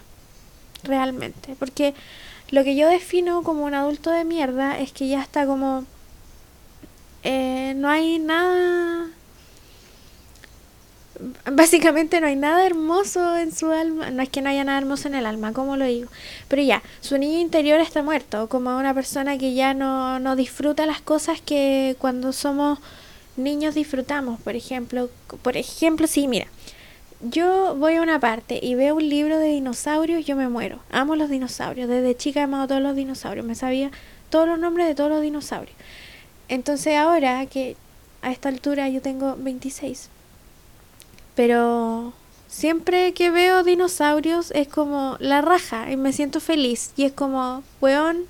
realmente, 0.82 1.54
porque 1.58 1.94
lo 2.50 2.64
que 2.64 2.76
yo 2.76 2.88
defino 2.88 3.42
como 3.42 3.64
un 3.64 3.74
adulto 3.74 4.10
de 4.10 4.24
mierda 4.24 4.78
es 4.78 4.92
que 4.92 5.08
ya 5.08 5.22
está 5.22 5.46
como 5.46 5.84
eh, 7.22 7.74
no 7.76 7.88
hay 7.88 8.18
nada 8.18 9.10
básicamente 11.50 12.20
no 12.20 12.27
hay 12.27 12.37
nada 12.37 12.66
hermoso 12.66 13.37
en 13.37 13.53
su 13.53 13.70
alma, 13.70 14.11
no 14.11 14.22
es 14.22 14.29
que 14.29 14.42
no 14.42 14.50
haya 14.50 14.64
nada 14.64 14.79
hermoso 14.79 15.09
en 15.09 15.14
el 15.14 15.27
alma, 15.27 15.53
como 15.53 15.77
lo 15.77 15.85
digo, 15.85 16.11
pero 16.48 16.62
ya, 16.62 16.83
su 17.00 17.18
niño 17.18 17.38
interior 17.38 17.81
está 17.81 18.03
muerto, 18.03 18.48
como 18.48 18.77
una 18.77 18.94
persona 18.94 19.38
que 19.38 19.55
ya 19.55 19.74
no, 19.74 20.18
no 20.18 20.37
disfruta 20.37 20.87
las 20.87 21.00
cosas 21.00 21.40
que 21.40 21.96
cuando 21.98 22.33
somos 22.33 22.79
niños 23.37 23.74
disfrutamos, 23.74 24.40
por 24.40 24.57
ejemplo, 24.57 25.11
por 25.42 25.57
ejemplo, 25.57 26.07
sí, 26.07 26.29
mira, 26.29 26.46
yo 27.20 27.74
voy 27.77 27.94
a 27.94 28.03
una 28.03 28.20
parte 28.20 28.59
y 28.62 28.74
veo 28.74 28.96
un 28.96 29.09
libro 29.09 29.38
de 29.38 29.48
dinosaurios, 29.48 30.27
yo 30.27 30.37
me 30.37 30.48
muero, 30.48 30.81
amo 30.90 31.16
los 31.16 31.31
dinosaurios, 31.31 31.88
desde 31.88 32.16
chica 32.16 32.40
he 32.40 32.42
amado 32.42 32.68
todos 32.68 32.83
los 32.83 32.96
dinosaurios, 32.96 33.46
me 33.46 33.55
sabía 33.55 33.90
todos 34.31 34.48
los 34.48 34.59
nombres 34.59 34.87
de 34.87 34.94
todos 34.94 35.11
los 35.11 35.22
dinosaurios. 35.22 35.77
Entonces 36.48 36.96
ahora 36.96 37.46
que 37.46 37.77
a 38.20 38.33
esta 38.33 38.48
altura 38.48 38.88
yo 38.88 39.00
tengo 39.00 39.37
26, 39.38 40.11
pero 41.34 42.12
siempre 42.48 43.12
que 43.12 43.30
veo 43.30 43.64
dinosaurios 43.64 44.50
es 44.52 44.68
como 44.68 45.16
la 45.20 45.42
raja 45.42 45.90
y 45.90 45.96
me 45.96 46.12
siento 46.12 46.40
feliz 46.40 46.92
y 46.96 47.04
es 47.04 47.12
como, 47.12 47.62
weón, 47.80 48.24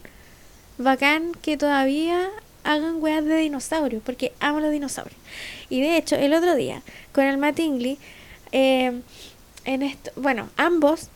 bacán 0.78 1.32
que 1.42 1.56
todavía 1.56 2.30
hagan 2.64 3.02
weas 3.02 3.24
de 3.24 3.36
dinosaurios 3.36 4.02
porque 4.04 4.32
amo 4.40 4.60
los 4.60 4.72
dinosaurios. 4.72 5.18
Y 5.68 5.80
de 5.80 5.96
hecho, 5.96 6.16
el 6.16 6.32
otro 6.34 6.54
día 6.54 6.82
con 7.12 7.24
el 7.24 7.38
Matingly, 7.38 7.98
eh, 8.52 9.00
en 9.64 9.82
esto, 9.82 10.10
bueno, 10.16 10.48
ambos 10.56 11.08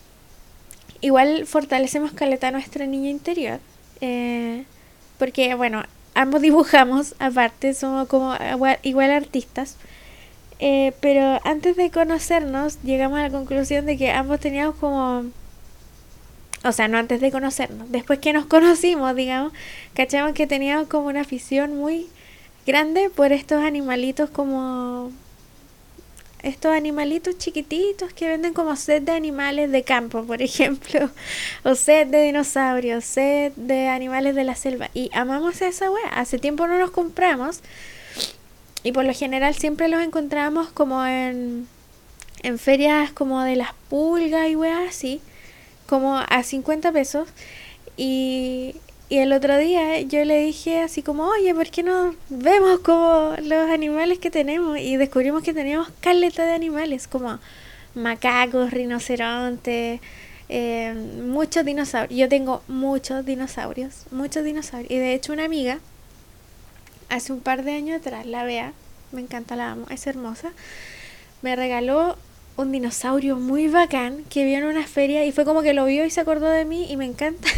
igual 1.01 1.46
fortalecemos 1.46 2.12
caleta 2.12 2.51
nuestra 2.51 2.87
niña 2.87 3.11
interior. 3.11 3.61
Eh, 4.01 4.64
porque, 5.18 5.55
bueno, 5.55 5.83
ambos 6.14 6.40
dibujamos, 6.42 7.14
aparte, 7.18 7.74
somos 7.74 8.09
como 8.09 8.35
igual, 8.83 9.11
artistas. 9.11 9.77
Eh, 10.61 10.92
pero 11.01 11.40
antes 11.44 11.77
de 11.77 11.90
conocernos, 11.90 12.83
llegamos 12.83 13.18
a 13.18 13.23
la 13.23 13.31
conclusión 13.31 13.87
de 13.87 13.97
que 13.97 14.11
ambos 14.11 14.40
teníamos 14.40 14.77
como. 14.77 15.25
O 16.64 16.73
sea, 16.73 16.88
no 16.88 16.99
antes 16.99 17.21
de 17.21 17.31
conocernos, 17.31 17.90
después 17.92 18.18
que 18.18 18.33
nos 18.33 18.47
conocimos, 18.55 19.14
digamos, 19.14 19.53
cachamos 19.94 20.33
que 20.33 20.47
teníamos 20.47 20.88
como 20.88 21.09
una 21.09 21.21
afición 21.21 21.77
muy 21.77 22.09
grande 22.66 23.11
por 23.11 23.33
estos 23.33 23.62
animalitos 23.62 24.29
como 24.31 25.12
estos 26.42 26.73
animalitos 26.73 27.38
chiquititos 27.38 28.12
que 28.12 28.29
venden 28.29 28.55
como 28.55 28.77
set 28.77 29.05
de 29.05 29.12
animales 29.12 29.71
de 29.71 29.83
campo, 29.83 30.25
por 30.25 30.42
ejemplo, 30.49 31.11
o 31.64 31.75
set 31.75 32.09
de 32.09 32.23
dinosaurios, 32.23 33.05
set 33.05 33.55
de 33.57 33.88
animales 33.88 34.35
de 34.35 34.44
la 34.44 34.55
selva. 34.55 34.90
Y 34.94 35.11
amamos 35.12 35.62
esa 35.62 35.90
wea. 35.90 36.09
Hace 36.12 36.38
tiempo 36.38 36.66
no 36.66 36.79
los 36.79 36.90
compramos 36.90 37.61
y 38.83 38.93
por 38.93 39.05
lo 39.05 39.12
general 39.12 39.55
siempre 39.55 39.88
los 39.88 40.03
encontramos 40.03 40.69
como 40.69 41.05
en, 41.05 41.67
en 42.43 42.59
ferias 42.59 43.11
como 43.12 43.43
de 43.43 43.57
las 43.57 43.73
pulgas 43.88 44.49
y 44.49 44.57
weas 44.57 44.88
así, 44.88 45.21
como 45.87 46.17
a 46.17 46.43
50 46.43 46.93
pesos. 46.93 47.29
Y, 47.97 48.77
y 49.09 49.19
el 49.19 49.33
otro 49.33 49.57
día 49.57 50.01
yo 50.03 50.25
le 50.25 50.41
dije 50.43 50.81
así 50.81 51.03
como, 51.03 51.25
oye, 51.25 51.55
¿por 51.55 51.71
qué 51.71 51.83
no 51.83 52.14
vemos 52.29 52.81
como 52.81 53.35
los 53.43 53.71
animales 53.71 54.19
que 54.19 54.31
tenemos? 54.31 54.79
Y 54.79 54.97
descubrimos 54.97 55.43
que 55.43 55.55
teníamos 55.55 55.88
caleta 56.01 56.45
de 56.45 56.53
animales, 56.53 57.09
como 57.09 57.38
macacos, 57.95 58.71
rinocerontes, 58.71 60.01
eh, 60.49 60.95
muchos 61.25 61.64
dinosaurios. 61.64 62.19
Yo 62.19 62.29
tengo 62.29 62.62
muchos 62.69 63.25
dinosaurios, 63.25 64.05
muchos 64.11 64.45
dinosaurios. 64.45 64.91
Y 64.91 64.99
de 64.99 65.14
hecho 65.14 65.33
una 65.33 65.45
amiga, 65.45 65.79
hace 67.09 67.33
un 67.33 67.40
par 67.40 67.64
de 67.64 67.73
años 67.73 68.01
atrás, 68.01 68.27
la 68.27 68.44
vea, 68.44 68.73
me 69.12 69.21
encanta, 69.21 69.57
la 69.57 69.73
amo, 69.73 69.87
es 69.90 70.07
hermosa, 70.07 70.51
me 71.42 71.57
regaló 71.57 72.16
un 72.59 72.73
dinosaurio 72.73 73.37
muy 73.37 73.68
bacán 73.68 74.25
que 74.29 74.44
vio 74.44 74.59
en 74.59 74.64
una 74.64 74.87
feria 74.87 75.25
y 75.25 75.31
fue 75.31 75.44
como 75.44 75.62
que 75.62 75.73
lo 75.73 75.85
vio 75.85 76.05
y 76.05 76.11
se 76.11 76.21
acordó 76.21 76.51
de 76.51 76.64
mí 76.64 76.90
y 76.90 76.97
me 76.97 77.05
encanta. 77.05 77.49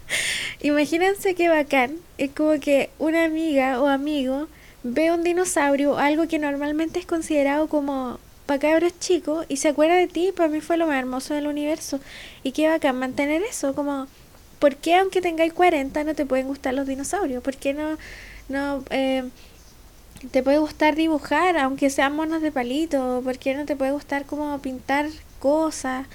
Imagínense 0.60 1.34
qué 1.34 1.48
bacán. 1.48 1.96
Es 2.18 2.30
como 2.32 2.60
que 2.60 2.90
una 2.98 3.24
amiga 3.24 3.80
o 3.80 3.86
amigo 3.86 4.48
ve 4.82 5.10
un 5.10 5.22
dinosaurio, 5.22 5.96
algo 5.96 6.28
que 6.28 6.38
normalmente 6.38 6.98
es 6.98 7.06
considerado 7.06 7.66
como 7.68 8.18
para 8.44 8.60
cabros 8.60 8.98
chicos, 8.98 9.46
y 9.48 9.56
se 9.56 9.68
acuerda 9.68 9.94
de 9.94 10.06
ti. 10.06 10.32
Para 10.36 10.50
mí 10.50 10.60
fue 10.60 10.76
lo 10.76 10.86
más 10.86 10.98
hermoso 10.98 11.32
del 11.32 11.46
universo. 11.46 11.98
Y 12.42 12.52
qué 12.52 12.68
bacán 12.68 12.98
mantener 12.98 13.42
eso. 13.42 13.74
Como, 13.74 14.06
¿por 14.58 14.76
qué 14.76 14.96
aunque 14.96 15.22
tengáis 15.22 15.54
40 15.54 16.04
no 16.04 16.14
te 16.14 16.26
pueden 16.26 16.46
gustar 16.46 16.74
los 16.74 16.86
dinosaurios? 16.86 17.42
¿Por 17.42 17.56
qué 17.56 17.72
no, 17.72 17.96
no 18.52 18.84
eh, 18.90 19.24
te 20.30 20.42
puede 20.42 20.58
gustar 20.58 20.94
dibujar, 20.94 21.56
aunque 21.56 21.90
sean 21.90 22.14
monos 22.14 22.42
de 22.42 22.52
palito, 22.52 23.20
¿por 23.24 23.38
qué 23.38 23.54
no 23.54 23.64
te 23.64 23.74
puede 23.74 23.92
gustar 23.92 24.24
como 24.24 24.56
pintar 24.60 25.08
cosas? 25.40 26.06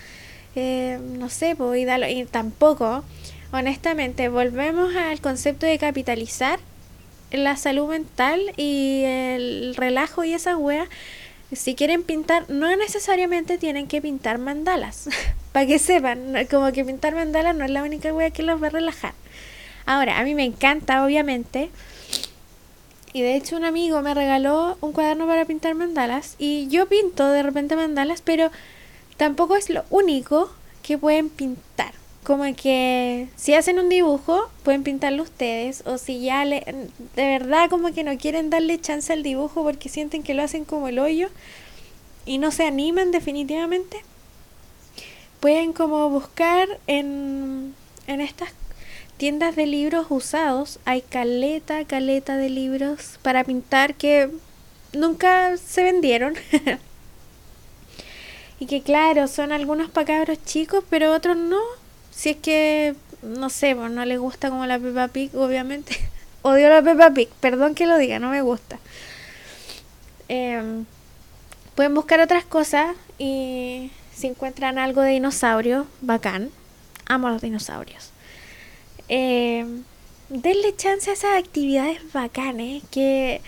Eh, 0.56 1.00
no 1.02 1.30
sé, 1.30 1.56
pues, 1.56 1.86
y 2.10 2.26
tampoco, 2.26 3.04
honestamente, 3.52 4.30
volvemos 4.30 4.96
al 4.96 5.20
concepto 5.20 5.66
de 5.66 5.78
capitalizar 5.78 6.60
la 7.32 7.58
salud 7.58 7.90
mental 7.90 8.40
y 8.56 9.04
el 9.04 9.76
relajo 9.76 10.24
y 10.24 10.34
esa 10.34 10.56
wea. 10.58 10.88
Si 11.52 11.76
quieren 11.76 12.04
pintar, 12.04 12.50
no 12.50 12.74
necesariamente 12.76 13.58
tienen 13.58 13.88
que 13.88 14.02
pintar 14.02 14.38
mandalas. 14.38 15.10
Para 15.52 15.66
que 15.66 15.80
sepan, 15.80 16.34
como 16.50 16.72
que 16.72 16.86
pintar 16.86 17.16
mandalas 17.16 17.56
no 17.56 17.66
es 17.66 17.72
la 17.72 17.84
única 17.84 18.14
wea 18.14 18.32
que 18.32 18.44
los 18.44 18.62
va 18.62 18.68
a 18.68 18.72
relajar. 18.72 19.14
Ahora, 19.86 20.20
a 20.20 20.24
mí 20.24 20.36
me 20.36 20.44
encanta, 20.44 21.06
obviamente, 21.06 21.70
y 23.14 23.22
de 23.22 23.36
hecho 23.36 23.56
un 23.56 23.66
amigo 23.66 24.02
me 24.02 24.14
regaló 24.14 24.78
un 24.82 24.92
cuaderno 24.92 25.28
para 25.28 25.46
pintar 25.46 25.76
mandalas 25.76 26.36
y 26.38 26.68
yo 26.68 26.88
pinto 26.88 27.28
de 27.30 27.44
repente 27.44 27.76
mandalas, 27.76 28.22
pero 28.22 28.52
tampoco 29.18 29.56
es 29.56 29.70
lo 29.70 29.84
único 29.90 30.50
que 30.84 30.98
pueden 30.98 31.30
pintar. 31.30 31.94
Como 32.24 32.44
que 32.56 33.30
si 33.38 33.54
hacen 33.54 33.80
un 33.80 33.88
dibujo, 33.88 34.50
pueden 34.64 34.84
pintarlo 34.84 35.24
ustedes. 35.24 35.82
O 35.86 35.98
si 35.98 36.20
ya 36.22 36.44
le, 36.44 36.60
de 37.16 37.26
verdad 37.26 37.70
como 37.70 37.94
que 37.94 38.04
no 38.04 38.18
quieren 38.18 38.50
darle 38.50 38.82
chance 38.82 39.14
al 39.14 39.24
dibujo 39.24 39.64
porque 39.64 39.88
sienten 39.88 40.24
que 40.24 40.34
lo 40.34 40.44
hacen 40.44 40.66
como 40.66 40.90
el 40.90 41.00
hoyo 41.00 41.30
y 42.26 42.38
no 42.38 42.52
se 42.52 42.66
animan 42.66 43.12
definitivamente, 43.12 44.02
pueden 45.40 45.72
como 45.72 46.10
buscar 46.10 46.68
en, 46.88 47.74
en 48.08 48.22
estas 48.22 48.50
tiendas 49.18 49.56
de 49.56 49.66
libros 49.66 50.08
usados 50.10 50.80
hay 50.86 51.02
caleta, 51.02 51.84
caleta 51.86 52.38
de 52.38 52.50
libros 52.50 53.20
para 53.24 53.44
pintar 53.44 53.96
que 53.96 54.30
nunca 54.94 55.58
se 55.58 55.84
vendieron. 55.84 56.36
y 58.60 58.68
que 58.68 58.82
claro, 58.82 59.28
son 59.28 59.52
algunos 59.52 59.90
para 59.90 60.08
cabros 60.08 60.44
chicos, 60.46 60.84
pero 60.90 61.14
otros 61.14 61.36
no. 61.36 61.60
Si 62.12 62.30
es 62.30 62.38
que, 62.38 62.96
no 63.22 63.50
sé, 63.50 63.76
pues 63.76 63.92
no 63.92 64.06
les 64.06 64.20
gusta 64.20 64.50
como 64.50 64.66
la 64.66 64.80
Peppa 64.80 65.08
Pig, 65.08 65.36
obviamente. 65.36 65.98
Odio 66.44 66.70
la 66.70 66.82
Peppa 66.82 67.12
Pig, 67.12 67.30
perdón 67.40 67.76
que 67.76 67.88
lo 67.88 67.98
diga, 67.98 68.20
no 68.20 68.30
me 68.30 68.42
gusta. 68.42 68.80
Em, 70.30 70.86
pueden 71.76 71.94
buscar 71.94 72.20
otras 72.20 72.46
cosas 72.46 72.96
y 73.18 73.92
si 74.14 74.28
encuentran 74.28 74.78
algo 74.78 75.02
de 75.02 75.12
dinosaurio, 75.12 75.88
bacán. 76.02 76.52
Amo 77.06 77.30
los 77.30 77.42
dinosaurios 77.42 78.12
eh, 79.10 79.66
denle 80.30 80.76
chance 80.76 81.10
a 81.10 81.14
esas 81.14 81.38
actividades 81.38 82.12
bacanes 82.12 82.84
que 82.92 83.42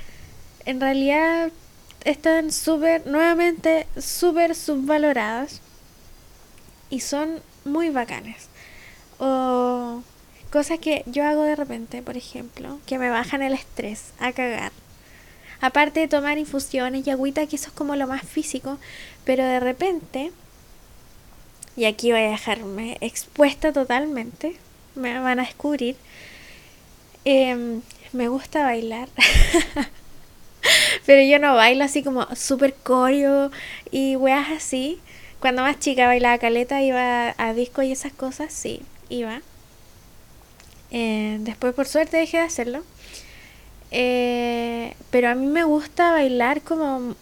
en 0.65 0.79
realidad 0.79 1.51
están 2.05 2.51
súper, 2.51 3.05
nuevamente, 3.07 3.87
súper 3.97 4.55
subvaloradas 4.55 5.61
y 6.89 7.01
son 7.01 7.41
muy 7.65 7.89
bacanes. 7.89 8.47
O 9.19 10.01
cosas 10.51 10.79
que 10.79 11.03
yo 11.05 11.25
hago 11.25 11.43
de 11.43 11.55
repente, 11.55 12.01
por 12.01 12.17
ejemplo, 12.17 12.79
que 12.85 12.97
me 12.97 13.09
bajan 13.09 13.41
el 13.41 13.53
estrés 13.53 14.13
a 14.19 14.31
cagar. 14.31 14.71
Aparte 15.61 15.99
de 15.99 16.07
tomar 16.07 16.37
infusiones 16.37 17.05
y 17.05 17.09
agüita, 17.09 17.45
que 17.45 17.57
eso 17.57 17.67
es 17.67 17.73
como 17.73 17.95
lo 17.95 18.07
más 18.07 18.23
físico, 18.23 18.77
pero 19.25 19.43
de 19.43 19.59
repente, 19.59 20.31
y 21.75 21.85
aquí 21.85 22.11
voy 22.11 22.21
a 22.21 22.31
dejarme 22.31 22.97
expuesta 23.01 23.73
totalmente, 23.73 24.55
me 24.99 25.19
van 25.19 25.39
a 25.39 25.43
descubrir. 25.43 25.95
Em, 27.25 27.81
me 28.13 28.27
gusta 28.27 28.63
bailar. 28.63 29.09
Pero 31.05 31.21
yo 31.23 31.39
no 31.39 31.55
bailo 31.55 31.83
así 31.83 32.03
como 32.03 32.27
super 32.35 32.73
coreo 32.73 33.51
y 33.91 34.15
weas 34.15 34.49
así. 34.49 34.99
Cuando 35.39 35.61
más 35.61 35.79
chica 35.79 36.07
bailaba 36.07 36.37
caleta, 36.37 36.81
iba 36.81 37.33
a 37.37 37.53
disco 37.53 37.81
y 37.81 37.91
esas 37.91 38.11
cosas, 38.11 38.51
sí, 38.51 38.81
iba. 39.09 39.41
Eh, 40.91 41.37
después 41.41 41.73
por 41.73 41.87
suerte 41.87 42.17
dejé 42.17 42.37
de 42.37 42.43
hacerlo. 42.43 42.83
Eh, 43.91 44.95
pero 45.09 45.29
a 45.29 45.35
mí 45.35 45.45
me 45.47 45.63
gusta 45.63 46.11
bailar 46.11 46.61
como 46.61 47.15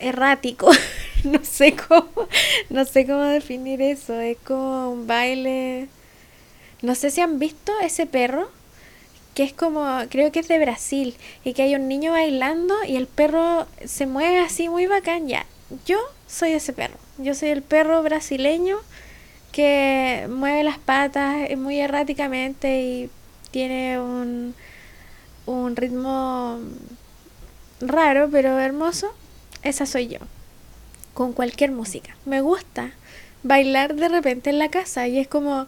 errático. 0.00 0.70
no 1.24 1.44
sé 1.44 1.76
cómo, 1.76 2.10
no 2.70 2.84
sé 2.84 3.06
cómo 3.06 3.22
definir 3.22 3.82
eso. 3.82 4.18
Es 4.18 4.38
como 4.44 4.90
un 4.90 5.06
baile 5.06 5.88
no 6.82 6.94
sé 6.94 7.10
si 7.10 7.20
han 7.20 7.38
visto 7.38 7.72
ese 7.82 8.06
perro, 8.06 8.50
que 9.34 9.42
es 9.44 9.52
como, 9.52 9.86
creo 10.08 10.32
que 10.32 10.40
es 10.40 10.48
de 10.48 10.58
Brasil, 10.58 11.14
y 11.44 11.52
que 11.52 11.62
hay 11.62 11.74
un 11.74 11.88
niño 11.88 12.12
bailando 12.12 12.74
y 12.86 12.96
el 12.96 13.06
perro 13.06 13.66
se 13.84 14.06
mueve 14.06 14.38
así 14.40 14.68
muy 14.68 14.86
bacán. 14.86 15.28
Ya, 15.28 15.46
yo 15.86 15.98
soy 16.26 16.52
ese 16.52 16.72
perro. 16.72 16.96
Yo 17.18 17.34
soy 17.34 17.50
el 17.50 17.62
perro 17.62 18.02
brasileño 18.02 18.78
que 19.52 20.26
mueve 20.30 20.64
las 20.64 20.78
patas 20.78 21.56
muy 21.56 21.78
erráticamente 21.80 22.80
y 22.82 23.10
tiene 23.50 23.98
un, 23.98 24.54
un 25.46 25.76
ritmo 25.76 26.58
raro 27.80 28.28
pero 28.30 28.58
hermoso. 28.58 29.12
Esa 29.62 29.86
soy 29.86 30.08
yo. 30.08 30.18
Con 31.14 31.32
cualquier 31.32 31.72
música. 31.72 32.16
Me 32.24 32.40
gusta 32.40 32.92
bailar 33.42 33.94
de 33.94 34.08
repente 34.08 34.50
en 34.50 34.58
la 34.58 34.70
casa 34.70 35.06
y 35.08 35.18
es 35.18 35.28
como 35.28 35.66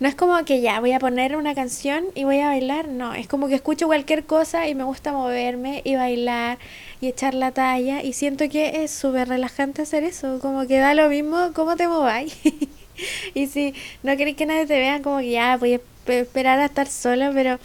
no 0.00 0.08
es 0.08 0.14
como 0.14 0.44
que 0.44 0.60
ya 0.60 0.78
voy 0.78 0.92
a 0.92 1.00
poner 1.00 1.36
una 1.36 1.54
canción 1.54 2.04
y 2.14 2.24
voy 2.24 2.38
a 2.40 2.46
bailar, 2.46 2.86
no, 2.88 3.14
es 3.14 3.26
como 3.26 3.48
que 3.48 3.56
escucho 3.56 3.86
cualquier 3.86 4.24
cosa 4.24 4.68
y 4.68 4.74
me 4.74 4.84
gusta 4.84 5.12
moverme 5.12 5.82
y 5.84 5.96
bailar 5.96 6.58
y 7.00 7.08
echar 7.08 7.34
la 7.34 7.50
talla 7.50 8.02
y 8.02 8.12
siento 8.12 8.48
que 8.48 8.84
es 8.84 8.92
súper 8.92 9.28
relajante 9.28 9.82
hacer 9.82 10.04
eso, 10.04 10.38
como 10.40 10.66
que 10.68 10.78
da 10.78 10.94
lo 10.94 11.08
mismo 11.08 11.50
cómo 11.52 11.74
te 11.76 11.88
mováis. 11.88 12.36
y 13.34 13.46
si 13.48 13.74
no 14.04 14.16
queréis 14.16 14.36
que 14.36 14.46
nadie 14.46 14.66
te 14.66 14.78
vea, 14.78 15.02
como 15.02 15.18
que 15.18 15.30
ya 15.30 15.56
voy 15.56 15.74
a 15.74 15.80
esperar 16.12 16.60
a 16.60 16.66
estar 16.66 16.86
sola, 16.86 17.32
pero 17.34 17.58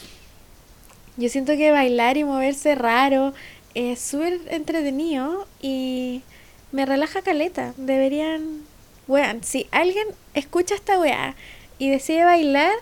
yo 1.18 1.30
siento 1.30 1.56
que 1.56 1.72
bailar 1.72 2.18
y 2.18 2.24
moverse 2.24 2.74
raro 2.74 3.34
es 3.76 4.00
súper 4.00 4.40
entretenido 4.50 5.48
y 5.62 6.24
me 6.72 6.88
relaja 6.88 7.22
caleta. 7.22 7.76
Deberían, 7.78 8.62
weón, 9.08 9.44
si 9.44 9.68
alguien 9.72 10.08
escucha 10.34 10.74
esta 10.74 11.00
weá 11.00 11.36
y 11.80 11.90
decide 11.90 12.24
bailar, 12.24 12.74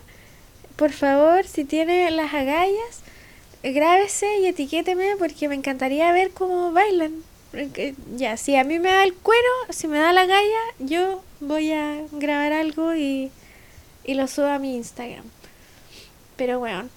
por 0.76 0.92
favor, 0.92 1.46
si 1.46 1.66
tiene 1.66 2.10
las 2.12 2.34
agallas, 2.34 3.02
grábese 3.64 4.40
y 4.40 4.48
etiquéteme 4.48 5.16
porque 5.18 5.48
me 5.48 5.56
encantaría 5.56 6.12
ver 6.12 6.32
cómo 6.32 6.72
bailan. 6.72 7.24
Ya, 8.16 8.38
si 8.38 8.56
a 8.56 8.64
mí 8.64 8.80
me 8.80 8.90
da 8.90 9.04
el 9.04 9.14
cuero, 9.14 9.50
si 9.70 9.88
me 9.88 10.00
da 10.00 10.14
la 10.14 10.26
galla, 10.26 10.60
yo 10.80 11.22
voy 11.42 11.72
a 11.72 12.02
grabar 12.12 12.54
algo 12.54 12.96
y, 12.96 13.30
y 14.06 14.14
lo 14.14 14.28
subo 14.28 14.48
a 14.48 14.60
mi 14.60 14.76
Instagram. 14.76 15.26
Pero 16.38 16.60
bueno, 16.60 16.90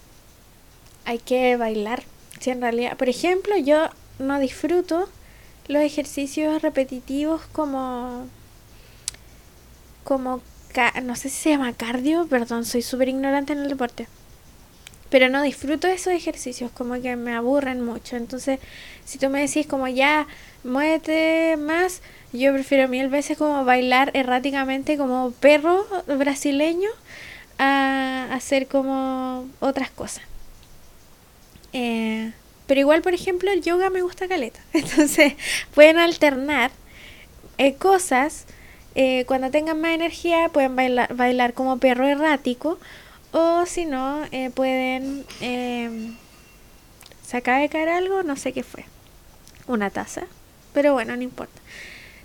hay 1.04 1.18
que 1.18 1.57
bailar. 1.57 2.04
Si 2.40 2.50
en 2.50 2.61
realidad, 2.61 2.96
por 2.96 3.09
ejemplo, 3.09 3.57
yo 3.57 3.88
no 4.18 4.38
disfruto 4.38 5.09
los 5.66 5.83
ejercicios 5.83 6.62
repetitivos 6.62 7.42
como 7.52 8.28
como 10.04 10.42
no 11.02 11.16
sé 11.16 11.28
si 11.28 11.37
se 11.37 11.50
llama 11.50 11.72
cardio, 11.72 12.26
perdón, 12.26 12.64
soy 12.64 12.82
súper 12.82 13.08
ignorante 13.08 13.52
en 13.52 13.60
el 13.60 13.68
deporte. 13.68 14.06
Pero 15.10 15.28
no 15.28 15.42
disfruto 15.42 15.87
esos 15.87 16.12
ejercicios, 16.12 16.70
como 16.72 17.00
que 17.00 17.14
me 17.16 17.34
aburren 17.34 17.84
mucho. 17.84 18.16
Entonces, 18.16 18.58
si 19.04 19.18
tú 19.18 19.30
me 19.30 19.40
decís 19.40 19.66
como 19.66 19.87
ya, 19.87 20.26
muévete 20.64 21.56
más, 21.56 22.02
yo 22.32 22.52
prefiero 22.52 22.88
mil 22.88 23.08
veces 23.08 23.38
como 23.38 23.64
bailar 23.64 24.10
erráticamente 24.14 24.96
como 24.96 25.30
perro 25.32 25.87
brasileño 26.06 26.90
a 27.58 28.28
hacer 28.32 28.66
como 28.66 29.48
otras 29.60 29.90
cosas. 29.90 30.24
Eh, 31.72 32.32
pero 32.66 32.80
igual, 32.80 33.02
por 33.02 33.14
ejemplo, 33.14 33.50
el 33.52 33.62
yoga 33.62 33.90
me 33.90 34.02
gusta 34.02 34.26
caleta. 34.26 34.60
Entonces, 34.72 35.34
pueden 35.74 35.98
alternar 35.98 36.70
eh, 37.58 37.74
cosas 37.74 38.46
eh, 38.94 39.24
cuando 39.26 39.50
tengan 39.50 39.80
más 39.80 39.92
energía 39.92 40.48
pueden 40.50 40.76
bailar, 40.76 41.14
bailar 41.14 41.54
como 41.54 41.78
perro 41.78 42.07
errático 42.07 42.78
o 43.33 43.66
si 43.66 43.85
no 43.85 44.24
eh, 44.30 44.50
pueden... 44.50 45.24
Eh, 45.40 46.12
se 47.24 47.38
acaba 47.38 47.59
de 47.59 47.68
caer 47.68 47.88
algo, 47.88 48.22
no 48.22 48.37
sé 48.37 48.52
qué 48.52 48.62
fue. 48.62 48.85
Una 49.66 49.90
taza. 49.90 50.26
Pero 50.72 50.92
bueno, 50.92 51.16
no 51.16 51.22
importa. 51.22 51.61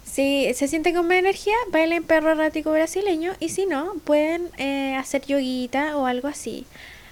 Si 0.04 0.54
se 0.54 0.68
sienten 0.68 0.96
con 0.96 1.08
más 1.08 1.18
energía, 1.18 1.56
bailen 1.72 2.04
perro 2.04 2.32
errático 2.32 2.72
brasileño. 2.72 3.34
Y 3.40 3.50
si 3.50 3.66
no, 3.66 3.94
pueden 4.04 4.50
eh, 4.58 4.96
hacer 4.96 5.26
yoguita 5.26 5.98
o 5.98 6.06
algo 6.06 6.28
así. 6.28 6.66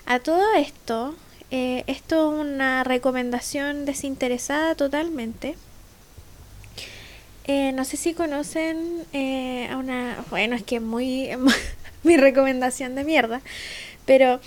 A 0.06 0.20
todo 0.20 0.54
esto, 0.56 1.16
esto 1.50 2.34
es 2.34 2.42
una 2.42 2.84
recomendación 2.84 3.86
desinteresada 3.86 4.76
totalmente. 4.76 5.56
Eh, 7.48 7.72
no 7.72 7.86
sé 7.86 7.98
si 7.98 8.14
conocen 8.14 9.04
eh, 9.14 9.68
a 9.72 9.78
una... 9.78 10.24
Bueno, 10.30 10.56
es 10.56 10.64
que 10.64 10.80
muy... 10.80 11.30
mi 12.04 12.18
recomendación 12.18 12.96
de 12.96 13.04
mierda. 13.04 13.42
Pero 14.06 14.40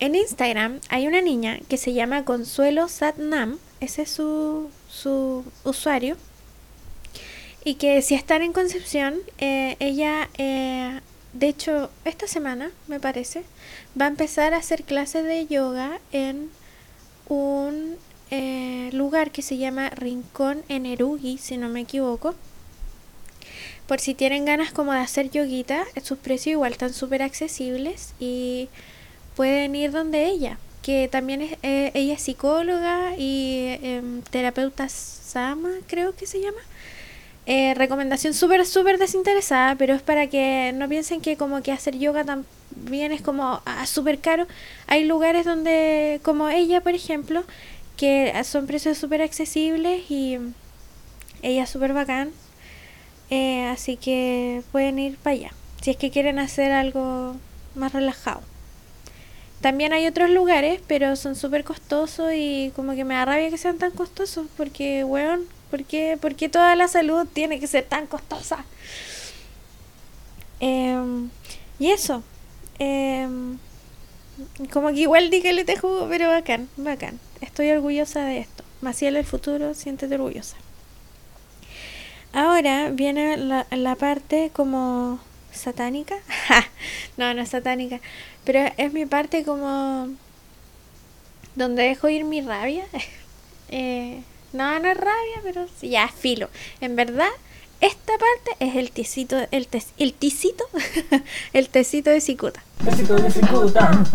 en 0.00 0.14
Instagram 0.14 0.80
hay 0.88 1.06
una 1.06 1.20
niña 1.20 1.58
que 1.68 1.76
se 1.76 1.92
llama 1.92 2.24
Consuelo 2.24 2.88
Satnam. 2.88 3.58
Ese 3.80 4.02
es 4.02 4.10
su, 4.10 4.70
su 4.88 5.44
usuario. 5.64 6.16
Y 7.64 7.74
que 7.74 8.00
si 8.02 8.14
están 8.14 8.42
en 8.42 8.52
Concepción, 8.52 9.16
eh, 9.38 9.76
ella, 9.80 10.28
eh, 10.38 11.00
de 11.32 11.48
hecho, 11.48 11.90
esta 12.04 12.26
semana, 12.26 12.70
me 12.86 13.00
parece, 13.00 13.42
va 14.00 14.06
a 14.06 14.08
empezar 14.08 14.54
a 14.54 14.58
hacer 14.58 14.84
clases 14.84 15.24
de 15.24 15.46
yoga 15.46 16.00
en 16.12 16.50
un 17.28 17.96
eh, 18.30 18.90
lugar 18.92 19.32
que 19.32 19.42
se 19.42 19.58
llama 19.58 19.90
Rincón 19.90 20.62
en 20.68 20.86
Erugi, 20.86 21.38
si 21.38 21.56
no 21.56 21.68
me 21.68 21.80
equivoco. 21.80 22.34
Por 23.88 24.00
si 24.00 24.14
tienen 24.14 24.44
ganas 24.44 24.70
como 24.70 24.92
de 24.92 24.98
hacer 24.98 25.30
yoguita, 25.30 25.86
sus 26.02 26.18
precios 26.18 26.52
igual 26.52 26.72
están 26.72 26.92
súper 26.92 27.22
accesibles 27.22 28.12
y 28.20 28.68
pueden 29.34 29.74
ir 29.74 29.92
donde 29.92 30.26
ella, 30.26 30.58
que 30.82 31.08
también 31.08 31.40
es, 31.40 31.56
eh, 31.62 31.90
ella 31.94 32.12
es 32.12 32.20
psicóloga 32.22 33.16
y 33.16 33.78
em, 33.82 34.20
terapeuta 34.30 34.90
Sama, 34.90 35.70
creo 35.86 36.14
que 36.14 36.26
se 36.26 36.40
llama. 36.40 36.58
Eh, 37.46 37.72
recomendación 37.74 38.34
súper, 38.34 38.66
súper 38.66 38.98
desinteresada, 38.98 39.74
pero 39.76 39.94
es 39.94 40.02
para 40.02 40.26
que 40.26 40.72
no 40.74 40.86
piensen 40.86 41.22
que 41.22 41.38
como 41.38 41.62
que 41.62 41.72
hacer 41.72 41.98
yoga 41.98 42.24
también 42.24 43.10
es 43.10 43.22
como 43.22 43.62
ah, 43.64 43.86
súper 43.86 44.18
caro. 44.20 44.46
Hay 44.86 45.04
lugares 45.04 45.46
donde, 45.46 46.20
como 46.22 46.50
ella, 46.50 46.82
por 46.82 46.94
ejemplo, 46.94 47.42
que 47.96 48.34
son 48.44 48.66
precios 48.66 48.98
súper 48.98 49.22
accesibles 49.22 50.10
y 50.10 50.38
ella 51.42 51.62
es 51.64 51.70
súper 51.70 51.94
bacán. 51.94 52.32
Eh, 53.30 53.66
así 53.66 53.96
que 53.96 54.62
pueden 54.72 54.98
ir 54.98 55.16
para 55.18 55.34
allá, 55.34 55.52
si 55.82 55.90
es 55.90 55.96
que 55.96 56.10
quieren 56.10 56.38
hacer 56.38 56.72
algo 56.72 57.36
más 57.74 57.92
relajado. 57.92 58.40
También 59.60 59.92
hay 59.92 60.06
otros 60.06 60.30
lugares, 60.30 60.80
pero 60.86 61.16
son 61.16 61.34
súper 61.34 61.64
costosos 61.64 62.32
y 62.34 62.72
como 62.76 62.94
que 62.94 63.04
me 63.04 63.14
da 63.14 63.24
rabia 63.24 63.50
que 63.50 63.58
sean 63.58 63.78
tan 63.78 63.90
costosos, 63.90 64.46
porque, 64.56 65.04
weón, 65.04 65.46
¿Por 65.70 65.84
qué, 65.84 66.48
toda 66.50 66.74
la 66.76 66.88
salud 66.88 67.26
tiene 67.30 67.60
que 67.60 67.66
ser 67.66 67.84
tan 67.84 68.06
costosa? 68.06 68.64
Em, 70.60 71.28
y 71.78 71.90
eso. 71.90 72.22
Em, 72.78 73.58
como 74.72 74.88
que 74.88 75.00
igual 75.00 75.30
di 75.30 75.42
que 75.42 75.52
le 75.52 75.64
te 75.64 75.76
jugo, 75.76 76.06
pero 76.08 76.28
bacán, 76.28 76.68
bacán. 76.76 77.20
Estoy 77.40 77.70
orgullosa 77.70 78.24
de 78.24 78.38
esto. 78.38 78.64
Maciel 78.80 79.16
el 79.16 79.24
futuro, 79.24 79.74
siéntete 79.74 80.14
orgullosa. 80.14 80.56
Ahora 82.32 82.90
viene 82.90 83.36
la, 83.36 83.66
la 83.70 83.94
parte 83.96 84.50
como 84.52 85.18
satánica. 85.52 86.16
no, 87.16 87.32
no 87.34 87.42
es 87.42 87.48
satánica. 87.48 88.00
Pero 88.44 88.70
es 88.76 88.92
mi 88.92 89.06
parte 89.06 89.44
como 89.44 90.08
donde 91.54 91.82
dejo 91.82 92.08
ir 92.08 92.24
mi 92.24 92.40
rabia. 92.40 92.84
eh, 93.68 94.22
no, 94.52 94.78
no 94.78 94.88
es 94.88 94.96
rabia, 94.96 95.40
pero 95.42 95.66
sí, 95.78 95.90
ya 95.90 96.08
filo. 96.08 96.48
En 96.80 96.96
verdad, 96.96 97.28
esta 97.80 98.12
parte 98.12 98.64
es 98.64 98.76
el 98.76 98.90
tecito, 98.90 99.36
el, 99.50 99.66
te, 99.66 99.82
el 99.98 100.14
ticito, 100.14 100.64
el 101.52 101.68
tecito 101.68 102.10
de 102.10 102.20
cicuta. 102.20 102.62
Tecito 102.84 103.16
de 103.16 103.30
cicuta. 103.30 104.06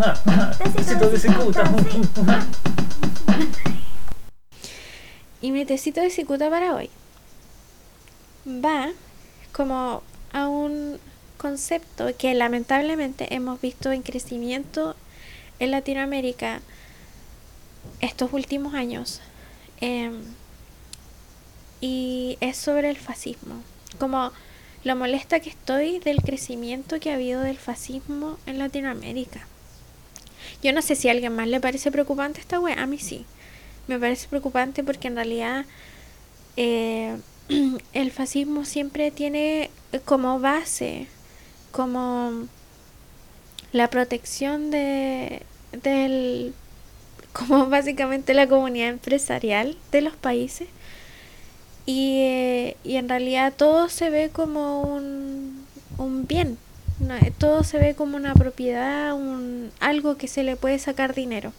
Tecito 0.57 1.09
de 1.09 1.19
cicuta. 1.19 1.63
Y 5.41 5.51
mi 5.51 5.65
tecito 5.65 5.99
de 5.99 6.09
cicuta 6.09 6.49
para 6.49 6.73
hoy 6.73 6.89
va 8.47 8.91
como 9.51 10.03
a 10.31 10.47
un 10.47 10.99
concepto 11.37 12.15
que 12.17 12.33
lamentablemente 12.33 13.33
hemos 13.33 13.59
visto 13.61 13.91
en 13.91 14.01
crecimiento 14.01 14.95
en 15.59 15.71
Latinoamérica 15.71 16.61
estos 18.01 18.33
últimos 18.33 18.73
años 18.73 19.21
Em, 19.85 20.23
y 21.81 22.37
es 22.39 22.55
sobre 22.55 22.89
el 22.89 22.95
fascismo. 22.95 23.61
Como 23.99 24.31
lo 24.85 24.95
molesta 24.95 25.41
que 25.41 25.49
estoy 25.49 25.99
del 25.99 26.21
crecimiento 26.21 27.01
que 27.01 27.11
ha 27.11 27.15
habido 27.15 27.41
del 27.41 27.57
fascismo 27.57 28.37
en 28.45 28.59
Latinoamérica. 28.59 29.45
Yo 30.61 30.71
no 30.71 30.81
sé 30.81 30.95
si 30.95 31.09
a 31.09 31.11
alguien 31.11 31.35
más 31.35 31.49
le 31.49 31.59
parece 31.59 31.91
preocupante 31.91 32.39
esta 32.39 32.61
wea. 32.61 32.81
A 32.81 32.87
mí 32.87 32.97
sí. 32.97 33.25
Me 33.87 33.99
parece 33.99 34.29
preocupante 34.29 34.85
porque 34.85 35.09
en 35.09 35.15
realidad 35.15 35.65
eh, 36.55 37.17
el 37.93 38.11
fascismo 38.11 38.65
siempre 38.65 39.11
tiene 39.11 39.69
como 40.05 40.39
base, 40.39 41.07
como 41.71 42.47
la 43.71 43.89
protección 43.89 44.71
de, 44.71 45.43
del 45.83 46.53
como 47.33 47.65
básicamente 47.69 48.33
la 48.33 48.47
comunidad 48.47 48.89
empresarial 48.89 49.77
de 49.91 50.01
los 50.01 50.15
países. 50.15 50.67
Y, 51.85 52.19
eh, 52.21 52.77
y 52.85 52.95
en 52.95 53.09
realidad 53.09 53.53
todo 53.57 53.89
se 53.89 54.09
ve 54.09 54.29
como 54.31 54.81
un, 54.83 55.65
un 55.97 56.25
bien, 56.27 56.57
todo 57.37 57.63
se 57.63 57.77
ve 57.77 57.95
como 57.95 58.15
una 58.15 58.33
propiedad, 58.33 59.13
un, 59.13 59.71
algo 59.81 60.15
que 60.15 60.27
se 60.27 60.43
le 60.43 60.55
puede 60.55 60.79
sacar 60.79 61.13
dinero. 61.13 61.51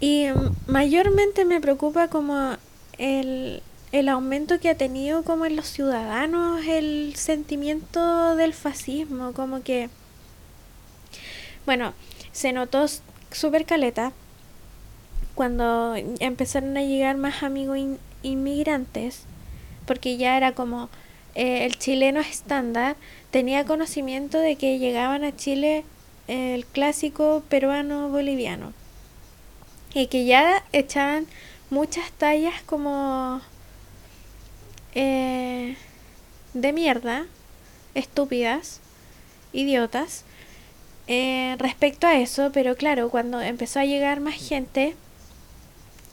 Y 0.00 0.26
mayormente 0.66 1.44
me 1.44 1.60
preocupa 1.60 2.08
como 2.08 2.56
el, 2.98 3.62
el 3.92 4.08
aumento 4.08 4.58
que 4.58 4.70
ha 4.70 4.76
tenido 4.76 5.22
como 5.22 5.44
en 5.44 5.54
los 5.54 5.66
ciudadanos 5.66 6.64
el 6.66 7.14
sentimiento 7.14 8.36
del 8.36 8.54
fascismo, 8.54 9.32
como 9.34 9.62
que, 9.62 9.90
bueno, 11.66 11.92
se 12.32 12.52
notó 12.52 12.86
super 13.30 13.66
caleta 13.66 14.12
cuando 15.34 15.94
empezaron 16.20 16.76
a 16.76 16.82
llegar 16.82 17.16
más 17.16 17.42
amigos 17.42 17.78
inmigrantes, 18.22 19.24
porque 19.86 20.16
ya 20.16 20.38
era 20.38 20.52
como 20.52 20.88
eh, 21.34 21.66
el 21.66 21.78
chileno 21.78 22.20
estándar, 22.20 22.96
tenía 23.30 23.66
conocimiento 23.66 24.38
de 24.38 24.56
que 24.56 24.78
llegaban 24.78 25.22
a 25.22 25.36
Chile 25.36 25.84
el 26.28 26.64
clásico 26.64 27.42
peruano 27.48 28.08
boliviano 28.08 28.72
y 29.92 30.06
que 30.06 30.24
ya 30.24 30.64
echaban 30.72 31.26
muchas 31.68 32.10
tallas 32.12 32.62
como 32.64 33.40
eh, 34.94 35.76
de 36.54 36.72
mierda, 36.72 37.26
estúpidas, 37.94 38.80
idiotas, 39.52 40.24
eh, 41.08 41.56
respecto 41.58 42.06
a 42.06 42.14
eso, 42.14 42.50
pero 42.52 42.76
claro, 42.76 43.10
cuando 43.10 43.40
empezó 43.40 43.80
a 43.80 43.84
llegar 43.84 44.20
más 44.20 44.34
gente 44.34 44.94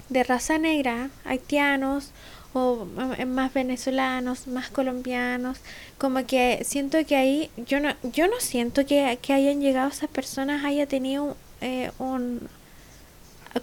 de 0.10 0.24
raza 0.24 0.58
negra, 0.58 1.10
haitianos 1.26 2.12
o 2.54 2.86
más 3.28 3.54
venezolanos, 3.54 4.48
más 4.48 4.70
colombianos, 4.70 5.60
como 6.00 6.26
que 6.26 6.64
siento 6.66 7.06
que 7.06 7.16
ahí, 7.16 7.52
yo 7.58 7.80
no, 7.80 7.94
yo 8.04 8.28
no 8.28 8.40
siento 8.40 8.86
que, 8.86 9.20
que 9.22 9.34
hayan 9.34 9.62
llegado 9.62 9.90
esas 9.90 10.10
personas, 10.10 10.66
haya 10.66 10.88
tenido 10.88 11.38
eh, 11.62 11.92
un 12.00 12.50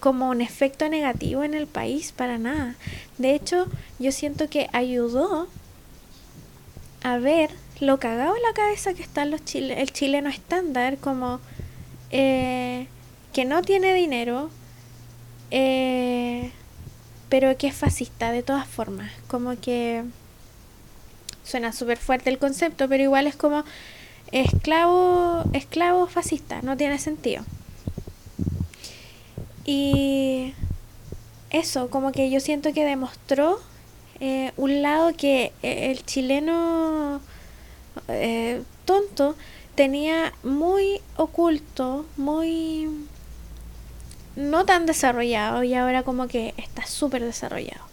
como 0.00 0.28
un 0.28 0.40
efecto 0.40 0.88
negativo 0.88 1.44
en 1.44 1.54
el 1.54 1.66
país, 1.66 2.12
para 2.12 2.38
nada. 2.38 2.74
De 3.18 3.34
hecho, 3.34 3.66
yo 3.98 4.12
siento 4.12 4.48
que 4.48 4.68
ayudó 4.72 5.48
a 7.02 7.18
ver 7.18 7.50
lo 7.80 7.98
cagado 7.98 8.34
en 8.34 8.42
la 8.42 8.52
cabeza 8.54 8.94
que 8.94 9.02
están 9.02 9.30
los 9.30 9.44
chile 9.44 9.80
el 9.80 9.92
chileno 9.92 10.28
estándar, 10.28 10.98
como 10.98 11.40
eh, 12.10 12.88
que 13.32 13.44
no 13.44 13.62
tiene 13.62 13.94
dinero, 13.94 14.50
eh, 15.50 16.50
pero 17.28 17.56
que 17.56 17.68
es 17.68 17.74
fascista 17.74 18.32
de 18.32 18.42
todas 18.42 18.66
formas. 18.66 19.12
Como 19.28 19.58
que 19.60 20.04
suena 21.44 21.72
súper 21.72 21.98
fuerte 21.98 22.30
el 22.30 22.38
concepto, 22.38 22.88
pero 22.88 23.02
igual 23.02 23.26
es 23.26 23.36
como 23.36 23.64
esclavo, 24.32 25.44
esclavo 25.52 26.06
fascista, 26.06 26.62
no 26.62 26.76
tiene 26.76 26.98
sentido. 26.98 27.44
Y 29.66 30.54
eso, 31.50 31.90
como 31.90 32.12
que 32.12 32.30
yo 32.30 32.38
siento 32.40 32.72
que 32.72 32.84
demostró 32.84 33.60
eh, 34.20 34.52
un 34.56 34.80
lado 34.80 35.12
que 35.14 35.52
el 35.62 36.04
chileno 36.06 37.20
eh, 38.08 38.62
tonto 38.84 39.34
tenía 39.74 40.32
muy 40.42 41.00
oculto, 41.16 42.06
muy 42.16 42.88
no 44.36 44.64
tan 44.64 44.86
desarrollado 44.86 45.64
y 45.64 45.74
ahora 45.74 46.02
como 46.02 46.28
que 46.28 46.54
está 46.56 46.86
súper 46.86 47.24
desarrollado. 47.24 47.84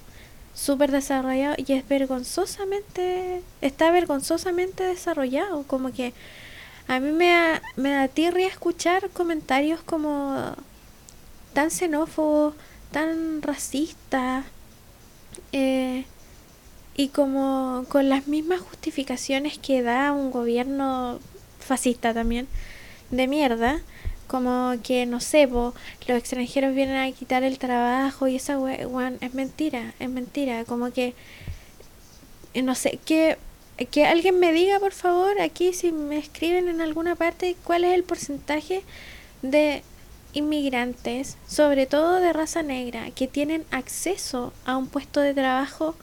Súper 0.53 0.91
desarrollado 0.91 1.55
y 1.57 1.73
es 1.73 1.87
vergonzosamente, 1.87 3.41
está 3.61 3.89
vergonzosamente 3.91 4.83
desarrollado. 4.83 5.63
Como 5.63 5.91
que 5.91 6.13
a 6.87 6.99
mí 6.99 7.11
me 7.11 7.29
da, 7.29 7.61
me 7.75 7.91
da 7.91 8.07
tirria 8.07 8.47
escuchar 8.47 9.09
comentarios 9.09 9.81
como 9.81 10.55
tan 11.53 11.71
xenófobos, 11.71 12.55
tan 12.91 13.41
racistas. 13.41 14.45
Eh, 15.51 16.05
y 16.95 17.07
como 17.09 17.85
con 17.89 18.09
las 18.09 18.27
mismas 18.27 18.61
justificaciones 18.61 19.57
que 19.57 19.81
da 19.81 20.11
un 20.11 20.31
gobierno 20.31 21.19
fascista 21.59 22.13
también 22.13 22.47
de 23.09 23.27
mierda 23.27 23.81
Como 24.27 24.73
que, 24.83 25.05
no 25.05 25.19
sé, 25.19 25.47
los 25.47 25.73
extranjeros 26.07 26.75
vienen 26.75 26.97
a 26.97 27.11
quitar 27.11 27.43
el 27.43 27.59
trabajo 27.59 28.27
y 28.27 28.35
esa 28.35 28.57
weón 28.59 29.17
es 29.21 29.33
mentira, 29.33 29.93
es 29.99 30.09
mentira. 30.09 30.65
Como 30.65 30.91
que, 30.91 31.13
eh, 32.53 32.61
no 32.61 32.75
sé, 32.75 32.99
que, 33.05 33.37
que 33.91 34.05
alguien 34.05 34.39
me 34.39 34.53
diga, 34.53 34.79
por 34.79 34.93
favor, 34.93 35.39
aquí 35.41 35.73
si 35.73 35.91
me 35.91 36.17
escriben 36.17 36.67
en 36.67 36.81
alguna 36.81 37.15
parte, 37.15 37.55
cuál 37.63 37.83
es 37.83 37.93
el 37.93 38.03
porcentaje 38.03 38.83
de 39.41 39.83
inmigrantes, 40.33 41.37
sobre 41.47 41.85
todo 41.85 42.19
de 42.19 42.33
raza 42.33 42.63
negra, 42.63 43.11
que 43.11 43.27
tienen 43.27 43.65
acceso 43.71 44.53
a 44.65 44.77
un 44.77 44.87
puesto 44.87 45.19
de 45.19 45.33
trabajo 45.33 45.95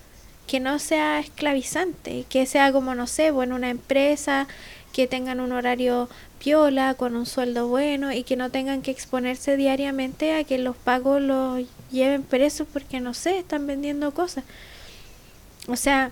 que 0.47 0.61
no 0.61 0.79
sea 0.79 1.21
esclavizante, 1.21 2.25
que 2.29 2.47
sea 2.47 2.73
como, 2.73 2.95
no 2.95 3.07
sé, 3.07 3.31
bueno, 3.31 3.55
una 3.55 3.71
empresa, 3.71 4.49
que 4.93 5.07
tengan 5.07 5.41
un 5.41 5.53
horario 5.53 6.09
piola, 6.39 6.95
con 6.95 7.17
un 7.17 7.27
sueldo 7.27 7.69
bueno 7.69 8.13
y 8.13 8.25
que 8.25 8.37
no 8.37 8.51
tengan 8.51 8.83
que 8.83 8.91
exponerse 8.91 9.57
diariamente 9.57 10.35
a 10.35 10.45
que 10.45 10.59
los 10.59 10.77
pagos 10.77 11.21
los 11.21 11.65
lleven 11.91 12.23
presos 12.23 12.67
porque, 12.73 13.01
no 13.01 13.15
sé, 13.15 13.39
están 13.39 13.67
vendiendo 13.67 14.13
cosas. 14.13 14.45
O 15.69 15.77
sea, 15.77 16.11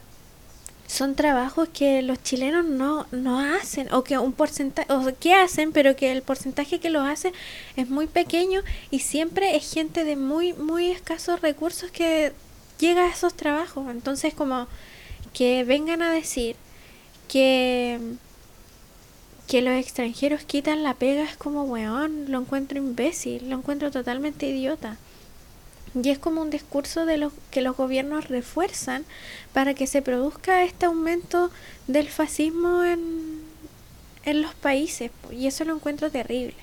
son 0.89 1.14
trabajos 1.14 1.68
que 1.68 2.03
los 2.03 2.20
chilenos 2.22 2.64
no, 2.64 3.07
no 3.12 3.39
hacen 3.39 3.93
o 3.93 4.03
que 4.03 4.16
un 4.18 4.32
porcentaje 4.32 4.91
o 4.91 5.05
que 5.20 5.34
hacen 5.34 5.72
pero 5.72 5.95
que 5.95 6.11
el 6.11 6.22
porcentaje 6.22 6.80
que 6.80 6.91
los 6.91 7.07
hace 7.07 7.32
es 7.76 7.91
muy 7.91 8.07
pequeño 8.07 8.62
y 8.91 9.01
siempre 9.01 9.55
es 9.55 9.72
gente 9.72 10.05
de 10.05 10.16
muy 10.16 10.55
muy 10.55 10.91
escasos 10.91 11.43
recursos 11.43 11.91
que 11.91 12.32
llega 12.78 13.05
a 13.05 13.11
esos 13.11 13.34
trabajos. 13.34 13.91
Entonces 13.91 14.32
como 14.34 14.66
que 15.34 15.62
vengan 15.64 16.03
a 16.03 16.11
decir 16.11 16.57
que 17.28 18.01
que 19.47 19.62
los 19.62 19.74
extranjeros 19.74 20.43
quitan 20.45 20.82
la 20.82 20.95
pega 20.95 21.22
es 21.22 21.36
como 21.36 21.64
weón 21.64 22.30
lo 22.30 22.41
encuentro 22.41 22.78
imbécil 22.78 23.49
lo 23.49 23.57
encuentro 23.57 23.91
totalmente 23.91 24.47
idiota 24.47 24.99
y 26.03 26.11
es 26.11 26.19
como 26.19 26.43
un 26.43 26.51
discurso 26.51 27.07
de 27.07 27.17
los 27.17 27.33
que 27.51 27.63
los 27.63 27.77
gobiernos 27.77 28.29
refuerzan 28.29 29.05
para 29.53 29.75
que 29.75 29.87
se 29.87 30.03
produzca 30.03 30.63
este 30.63 30.87
aumento 30.87 31.51
del 31.87 32.09
fascismo 32.09 32.85
en, 32.85 33.41
en 34.25 34.43
los 34.43 34.55
países. 34.55 35.11
Y 35.31 35.47
eso 35.47 35.65
lo 35.65 35.75
encuentro 35.75 36.11
terrible. 36.11 36.55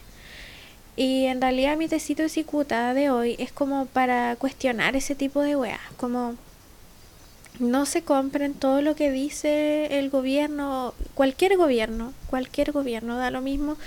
Y 0.96 1.26
en 1.26 1.42
realidad 1.42 1.78
mi 1.78 1.88
tecito 1.88 2.24
de 2.24 2.30
cicuta 2.30 2.94
de 2.94 3.10
hoy 3.10 3.36
es 3.40 3.52
como 3.52 3.86
para 3.88 4.36
cuestionar 4.38 4.96
ese 4.96 5.16
tipo 5.16 5.42
de 5.42 5.56
weas. 5.56 5.82
Como 5.98 6.36
no 7.60 7.86
se 7.86 8.04
compren 8.04 8.54
todo 8.54 8.82
lo 8.82 8.96
que 8.96 9.12
dice 9.12 10.00
el 10.00 10.10
gobierno, 10.10 10.94
cualquier 11.14 11.58
gobierno, 11.58 12.14
cualquier 12.30 12.72
gobierno, 12.72 13.18
da 13.18 13.32
lo 13.32 13.42
mismo 13.42 13.78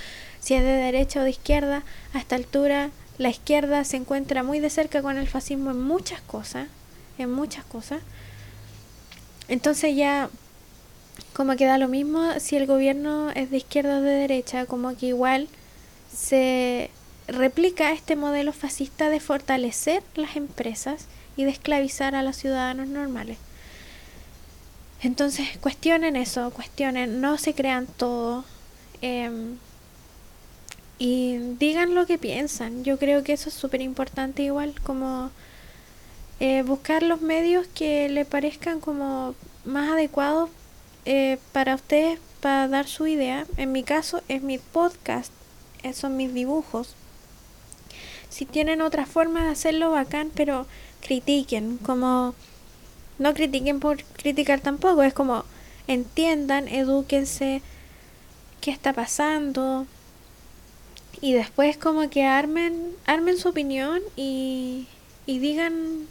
si 0.41 0.55
es 0.55 0.63
de 0.63 0.73
derecha 0.73 1.21
o 1.21 1.25
de 1.25 1.31
izquierda, 1.31 1.83
a 2.15 2.19
esta 2.19 2.37
altura 2.37 2.91
la 3.19 3.29
izquierda 3.29 3.85
se 3.85 3.97
encuentra 3.97 4.43
muy 4.43 4.61
de 4.61 4.71
cerca 4.71 5.03
con 5.03 5.19
el 5.19 5.29
fascismo 5.29 5.73
en 5.73 5.81
muchas 5.81 6.21
cosas, 6.23 6.69
en 7.19 7.31
muchas 7.33 7.64
cosas. 7.64 8.01
Entonces 9.49 9.97
ya 9.97 10.31
como 11.33 11.57
que 11.57 11.66
da 11.66 11.79
lo 11.79 11.89
mismo 11.89 12.39
si 12.39 12.57
el 12.57 12.66
gobierno 12.66 13.31
es 13.31 13.51
de 13.51 13.57
izquierda 13.57 13.99
o 13.99 14.01
de 14.01 14.12
derecha, 14.12 14.66
como 14.66 14.97
que 14.97 15.07
igual 15.07 15.49
se 16.14 16.91
replica 17.27 17.93
este 17.93 18.16
modelo 18.16 18.53
fascista 18.53 19.11
de 19.11 19.21
fortalecer 19.21 20.03
las 20.14 20.37
empresas 20.37 21.07
y 21.37 21.45
de 21.45 21.51
esclavizar 21.51 22.14
a 22.14 22.23
los 22.23 22.37
ciudadanos 22.37 22.89
normales. 22.89 23.39
Entonces 25.03 25.59
cuestionen 25.61 26.16
eso, 26.16 26.51
cuestionen, 26.51 27.21
no 27.21 27.39
se 27.39 27.55
crean 27.55 27.87
todo. 27.87 28.45
Eh, 29.03 29.31
y 30.99 31.39
digan 31.59 31.95
lo 31.95 32.07
que 32.07 32.19
piensan. 32.19 32.85
Yo 32.85 32.99
creo 32.99 33.23
que 33.23 33.33
eso 33.33 33.49
es 33.49 33.55
súper 33.55 33.81
importante 33.81 34.43
igual, 34.43 34.75
como 34.83 35.31
eh, 36.41 36.63
buscar 36.63 37.03
los 37.03 37.21
medios 37.21 37.67
que 37.69 38.09
le 38.09 38.25
parezcan 38.25 38.81
como 38.81 39.35
más 39.65 39.93
adecuados 39.93 40.51
eh, 41.05 41.39
para 41.53 41.75
ustedes, 41.75 42.19
para 42.41 42.69
dar 42.69 42.87
su 42.87 43.07
idea. 43.07 43.47
En 43.57 43.73
mi 43.73 43.83
caso 43.83 44.23
es 44.29 44.43
mi 44.43 44.59
podcast, 44.59 45.33
eh, 45.83 45.93
son 45.93 46.17
mis 46.17 46.35
dibujos. 46.35 46.95
Si 48.29 48.45
tienen 48.45 48.83
otra 48.83 49.07
forma 49.07 49.45
de 49.45 49.51
hacerlo, 49.51 49.91
bacán, 49.91 50.31
pero 50.35 50.67
critiquen, 51.01 51.79
como 51.79 52.35
no 53.19 53.35
critiquen 53.35 53.81
por 53.81 54.03
criticar 54.05 54.61
tampoco, 54.61 55.03
es 55.03 55.15
como 55.15 55.45
entiendan, 55.87 56.69
edúquense 56.69 57.63
qué 58.61 58.71
está 58.71 58.93
pasando, 58.93 59.87
y 61.21 61.33
después 61.33 61.77
como 61.77 62.09
que 62.11 62.25
armen 62.25 62.93
armen 63.07 63.39
su 63.39 63.49
opinión 63.49 64.01
y, 64.16 64.87
y 65.27 65.39
digan 65.39 66.07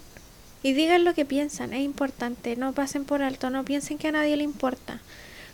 y 0.63 0.73
digan 0.73 1.03
lo 1.03 1.13
que 1.13 1.25
piensan 1.25 1.73
es 1.73 1.81
importante 1.81 2.55
no 2.55 2.73
pasen 2.73 3.05
por 3.05 3.21
alto 3.21 3.49
no 3.49 3.63
piensen 3.63 3.97
que 3.97 4.09
a 4.09 4.11
nadie 4.11 4.37
le 4.37 4.43
importa 4.43 4.99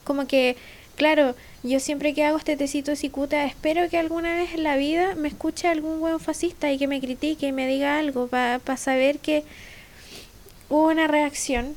como 0.03 0.27
que 0.27 0.55
claro 0.95 1.35
yo 1.63 1.79
siempre 1.79 2.13
que 2.13 2.23
hago 2.23 2.37
este 2.37 2.57
tecito 2.57 2.91
de 2.91 2.97
cicuta 2.97 3.45
espero 3.45 3.89
que 3.89 3.97
alguna 3.97 4.33
vez 4.35 4.53
en 4.53 4.63
la 4.63 4.75
vida 4.75 5.15
me 5.15 5.27
escuche 5.27 5.67
algún 5.67 6.01
huevo 6.01 6.19
fascista 6.19 6.71
y 6.71 6.77
que 6.77 6.87
me 6.87 6.99
critique 6.99 7.47
y 7.47 7.51
me 7.51 7.67
diga 7.67 7.99
algo 7.99 8.27
para 8.27 8.77
saber 8.77 9.19
que 9.19 9.43
hubo 10.69 10.87
una 10.87 11.07
reacción 11.07 11.75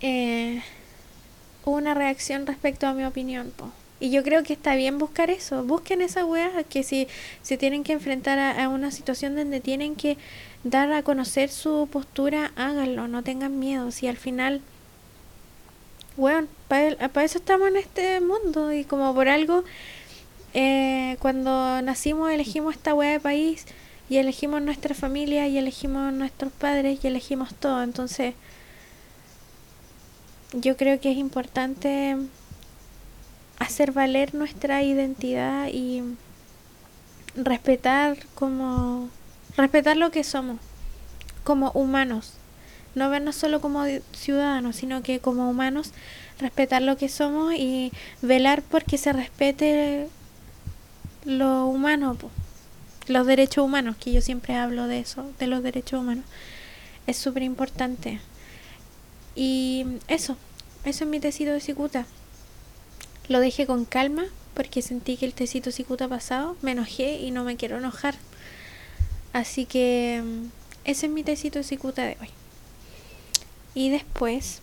eh, 0.00 0.62
hubo 1.64 1.76
una 1.76 1.94
reacción 1.94 2.46
respecto 2.46 2.86
a 2.86 2.92
mi 2.92 3.04
opinión 3.04 3.52
po. 3.56 3.70
Y 4.00 4.10
yo 4.10 4.22
creo 4.22 4.42
que 4.42 4.52
está 4.52 4.74
bien 4.74 4.98
buscar 4.98 5.30
eso. 5.30 5.62
Busquen 5.64 6.02
esa 6.02 6.24
weá 6.24 6.64
que 6.64 6.82
si 6.82 7.08
se 7.42 7.56
tienen 7.56 7.84
que 7.84 7.92
enfrentar 7.92 8.38
a, 8.38 8.68
una 8.68 8.90
situación 8.90 9.36
donde 9.36 9.60
tienen 9.60 9.94
que 9.96 10.18
dar 10.64 10.92
a 10.92 11.02
conocer 11.02 11.48
su 11.48 11.88
postura, 11.90 12.52
háganlo, 12.56 13.08
no 13.08 13.22
tengan 13.22 13.58
miedo. 13.58 13.90
Si 13.92 14.08
al 14.08 14.16
final, 14.16 14.62
weón, 16.16 16.48
para 16.68 17.24
eso 17.24 17.38
estamos 17.38 17.68
en 17.68 17.76
este 17.76 18.20
mundo 18.20 18.72
y 18.72 18.84
como 18.84 19.14
por 19.14 19.28
algo, 19.28 19.64
eh, 20.54 21.16
cuando 21.20 21.80
nacimos 21.82 22.30
elegimos 22.30 22.74
esta 22.74 22.94
weá 22.94 23.12
de 23.12 23.20
país 23.20 23.66
y 24.08 24.18
elegimos 24.18 24.60
nuestra 24.62 24.94
familia 24.94 25.48
y 25.48 25.58
elegimos 25.58 26.12
nuestros 26.12 26.52
padres 26.52 27.00
y 27.02 27.06
elegimos 27.06 27.54
todo. 27.54 27.82
Entonces, 27.82 28.34
yo 30.52 30.76
creo 30.76 31.00
que 31.00 31.10
es 31.10 31.16
importante 31.16 32.16
hacer 33.58 33.92
valer 33.92 34.34
nuestra 34.34 34.82
identidad 34.82 35.68
y 35.68 36.02
respetar 37.36 38.18
como 38.34 39.08
respetar 39.56 39.96
lo 39.96 40.10
que 40.10 40.24
somos 40.24 40.58
como 41.42 41.70
humanos. 41.72 42.34
No 42.94 43.10
vernos 43.10 43.34
solo 43.34 43.60
como 43.60 43.84
ciudadanos 44.12 44.76
sino 44.76 45.02
que 45.02 45.18
como 45.18 45.50
humanos 45.50 45.92
respetar 46.38 46.82
lo 46.82 46.96
que 46.96 47.08
somos 47.08 47.54
y 47.54 47.92
velar 48.22 48.62
porque 48.62 48.98
se 48.98 49.12
respete 49.12 50.08
lo 51.24 51.66
humano 51.66 52.16
los 53.06 53.26
derechos 53.26 53.64
humanos 53.64 53.96
que 53.96 54.12
yo 54.12 54.20
siempre 54.20 54.54
hablo 54.54 54.86
de 54.86 55.00
eso 55.00 55.26
de 55.38 55.46
los 55.46 55.62
derechos 55.62 56.00
humanos. 56.00 56.24
Es 57.06 57.16
súper 57.16 57.42
importante 57.42 58.20
y 59.34 59.84
eso 60.08 60.36
eso 60.84 61.04
es 61.04 61.10
mi 61.10 61.20
tecido 61.20 61.52
de 61.52 61.60
cicuta 61.60 62.06
lo 63.28 63.40
dejé 63.40 63.66
con 63.66 63.84
calma 63.84 64.24
porque 64.54 64.82
sentí 64.82 65.16
que 65.16 65.26
el 65.26 65.34
tecito 65.34 65.70
cicuta 65.70 66.08
pasado, 66.08 66.56
me 66.62 66.72
enojé 66.72 67.18
y 67.18 67.30
no 67.30 67.44
me 67.44 67.56
quiero 67.56 67.78
enojar. 67.78 68.14
Así 69.32 69.66
que 69.66 70.22
mm, 70.24 70.46
ese 70.84 71.06
es 71.06 71.12
mi 71.12 71.24
tecito 71.24 71.62
cicuta 71.62 72.04
de 72.04 72.16
hoy. 72.20 72.28
Y 73.74 73.90
después 73.90 74.60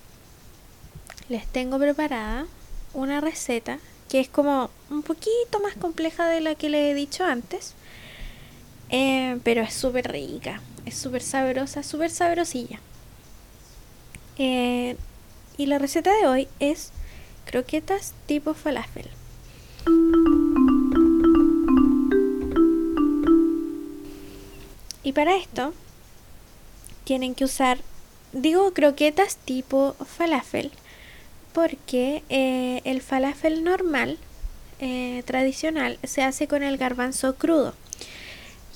les 1.28 1.46
tengo 1.48 1.78
preparada 1.78 2.48
una 2.94 3.22
receta 3.22 3.80
que 4.10 4.20
es 4.20 4.30
como 4.30 4.70
un 4.90 5.04
poquito 5.04 5.60
más 5.62 5.76
compleja 5.76 6.28
de 6.28 6.42
la 6.42 6.56
que 6.56 6.70
le 6.70 6.92
he 6.92 6.94
dicho 6.94 7.26
antes. 7.26 7.74
Eh, 8.90 9.40
pero 9.44 9.62
es 9.62 9.74
súper 9.74 10.12
rica, 10.12 10.62
es 10.86 10.96
súper 10.96 11.22
sabrosa, 11.22 11.84
súper 11.84 12.10
sabrosilla. 12.10 12.80
Eh, 14.38 14.98
y 15.58 15.66
la 15.66 15.80
receta 15.80 16.14
de 16.14 16.28
hoy 16.28 16.48
es 16.60 16.92
croquetas 17.46 18.14
tipo 18.26 18.54
falafel. 18.54 19.10
Y 25.04 25.14
para 25.14 25.36
esto 25.36 25.74
tienen 27.04 27.36
que 27.36 27.44
usar, 27.44 27.80
digo 28.34 28.74
croquetas 28.74 29.38
tipo 29.38 29.96
falafel, 30.06 30.72
porque 31.54 32.24
eh, 32.30 32.82
el 32.86 33.02
falafel 33.02 33.64
normal, 33.64 34.18
eh, 34.80 35.24
tradicional, 35.26 35.98
se 36.04 36.24
hace 36.24 36.48
con 36.48 36.64
el 36.64 36.78
garbanzo 36.78 37.36
crudo. 37.36 37.74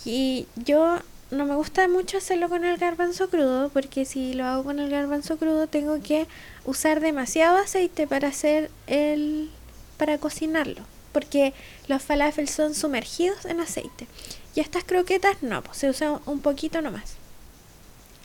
Y 0.03 0.47
yo 0.55 0.99
no 1.32 1.45
me 1.45 1.55
gusta 1.55 1.88
mucho 1.88 2.17
hacerlo 2.17 2.49
con 2.49 2.63
el 2.63 2.78
garbanzo 2.78 3.30
crudo 3.30 3.69
porque 3.69 4.05
si 4.05 4.34
lo 4.34 4.45
hago 4.45 4.63
con 4.63 4.80
el 4.80 4.89
garbanzo 4.89 5.38
crudo 5.38 5.67
tengo 5.67 6.01
que 6.01 6.28
usar 6.65 6.99
demasiado 6.99 7.57
aceite 7.57 8.07
para 8.07 8.28
hacer 8.28 8.69
el 8.88 9.49
para 9.97 10.17
cocinarlo 10.17 10.84
porque 11.15 11.53
los 11.88 12.03
falafel 12.03 12.49
son 12.49 12.76
sumergidos 12.76 13.45
en 13.45 13.61
aceite. 13.61 14.05
Y 14.53 14.59
estas 14.59 14.84
croquetas 14.84 15.41
no, 15.41 15.63
pues 15.63 15.78
se 15.78 15.89
usan 15.89 16.19
un 16.26 16.41
poquito 16.41 16.82
nomás. 16.82 17.15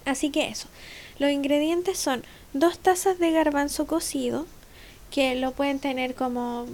Así 0.04 0.30
que 0.30 0.48
eso. 0.48 0.66
Los 1.20 1.30
ingredientes 1.30 1.98
son 1.98 2.24
dos 2.52 2.80
tazas 2.80 3.20
de 3.20 3.30
garbanzo 3.30 3.86
cocido, 3.86 4.44
que 5.12 5.36
lo 5.36 5.52
pueden 5.52 5.78
tener 5.78 6.16
como, 6.16 6.66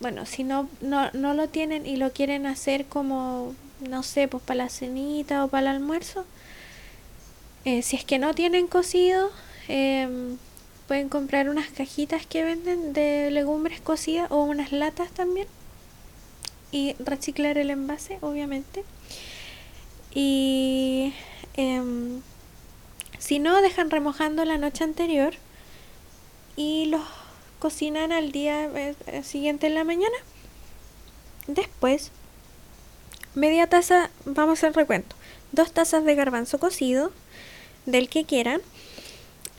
bueno, 0.00 0.26
si 0.26 0.44
no, 0.44 0.68
no, 0.82 1.10
no 1.14 1.32
lo 1.32 1.48
tienen 1.48 1.86
y 1.86 1.96
lo 1.96 2.12
quieren 2.12 2.44
hacer 2.44 2.84
como, 2.84 3.54
no 3.88 4.02
sé, 4.02 4.28
pues 4.28 4.42
para 4.42 4.64
la 4.64 4.68
cenita 4.68 5.44
o 5.44 5.48
para 5.48 5.62
el 5.62 5.76
almuerzo. 5.76 6.24
Eh, 7.64 7.82
si 7.82 7.96
es 7.96 8.04
que 8.04 8.18
no 8.18 8.34
tienen 8.34 8.66
cocido, 8.66 9.30
em, 9.68 10.38
pueden 10.88 11.08
comprar 11.08 11.48
unas 11.48 11.68
cajitas 11.68 12.26
que 12.26 12.44
venden 12.44 12.92
de 12.92 13.30
legumbres 13.30 13.80
cocidas 13.80 14.30
o 14.30 14.42
unas 14.44 14.72
latas 14.72 15.10
también. 15.10 15.46
Y 16.72 16.94
reciclar 16.98 17.58
el 17.58 17.70
envase, 17.70 18.18
obviamente. 18.22 18.84
Y 20.14 21.12
em, 21.54 22.22
si 23.18 23.38
no, 23.38 23.60
dejan 23.62 23.90
remojando 23.90 24.44
la 24.44 24.58
noche 24.58 24.84
anterior 24.84 25.34
y 26.56 26.86
los 26.86 27.02
cocinan 27.58 28.12
al 28.12 28.32
día 28.32 28.64
eh, 28.64 28.94
eh, 29.06 29.22
siguiente 29.22 29.66
en 29.66 29.74
la 29.74 29.84
mañana. 29.84 30.16
Después, 31.46 32.10
media 33.34 33.66
taza, 33.66 34.10
vamos 34.24 34.50
a 34.50 34.66
hacer 34.66 34.76
recuento. 34.76 35.16
Dos 35.52 35.72
tazas 35.72 36.04
de 36.04 36.14
garbanzo 36.14 36.58
cocido, 36.58 37.12
del 37.86 38.08
que 38.08 38.24
quieran. 38.24 38.60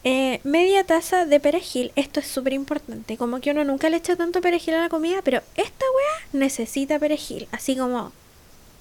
Eh, 0.04 0.40
media 0.44 0.84
taza 0.84 1.26
de 1.26 1.40
perejil, 1.40 1.92
esto 1.96 2.20
es 2.20 2.28
súper 2.28 2.54
importante, 2.54 3.18
como 3.18 3.40
que 3.40 3.52
uno 3.52 3.64
nunca 3.64 3.90
le 3.90 3.98
echa 3.98 4.16
tanto 4.16 4.42
perejil 4.42 4.74
a 4.74 4.82
la 4.82 4.90
comida, 4.90 5.22
pero 5.24 5.44
esta 5.56 5.86
wea 5.86 6.28
necesita 6.34 6.98
perejil, 6.98 7.48
así 7.52 7.76
como, 7.76 8.12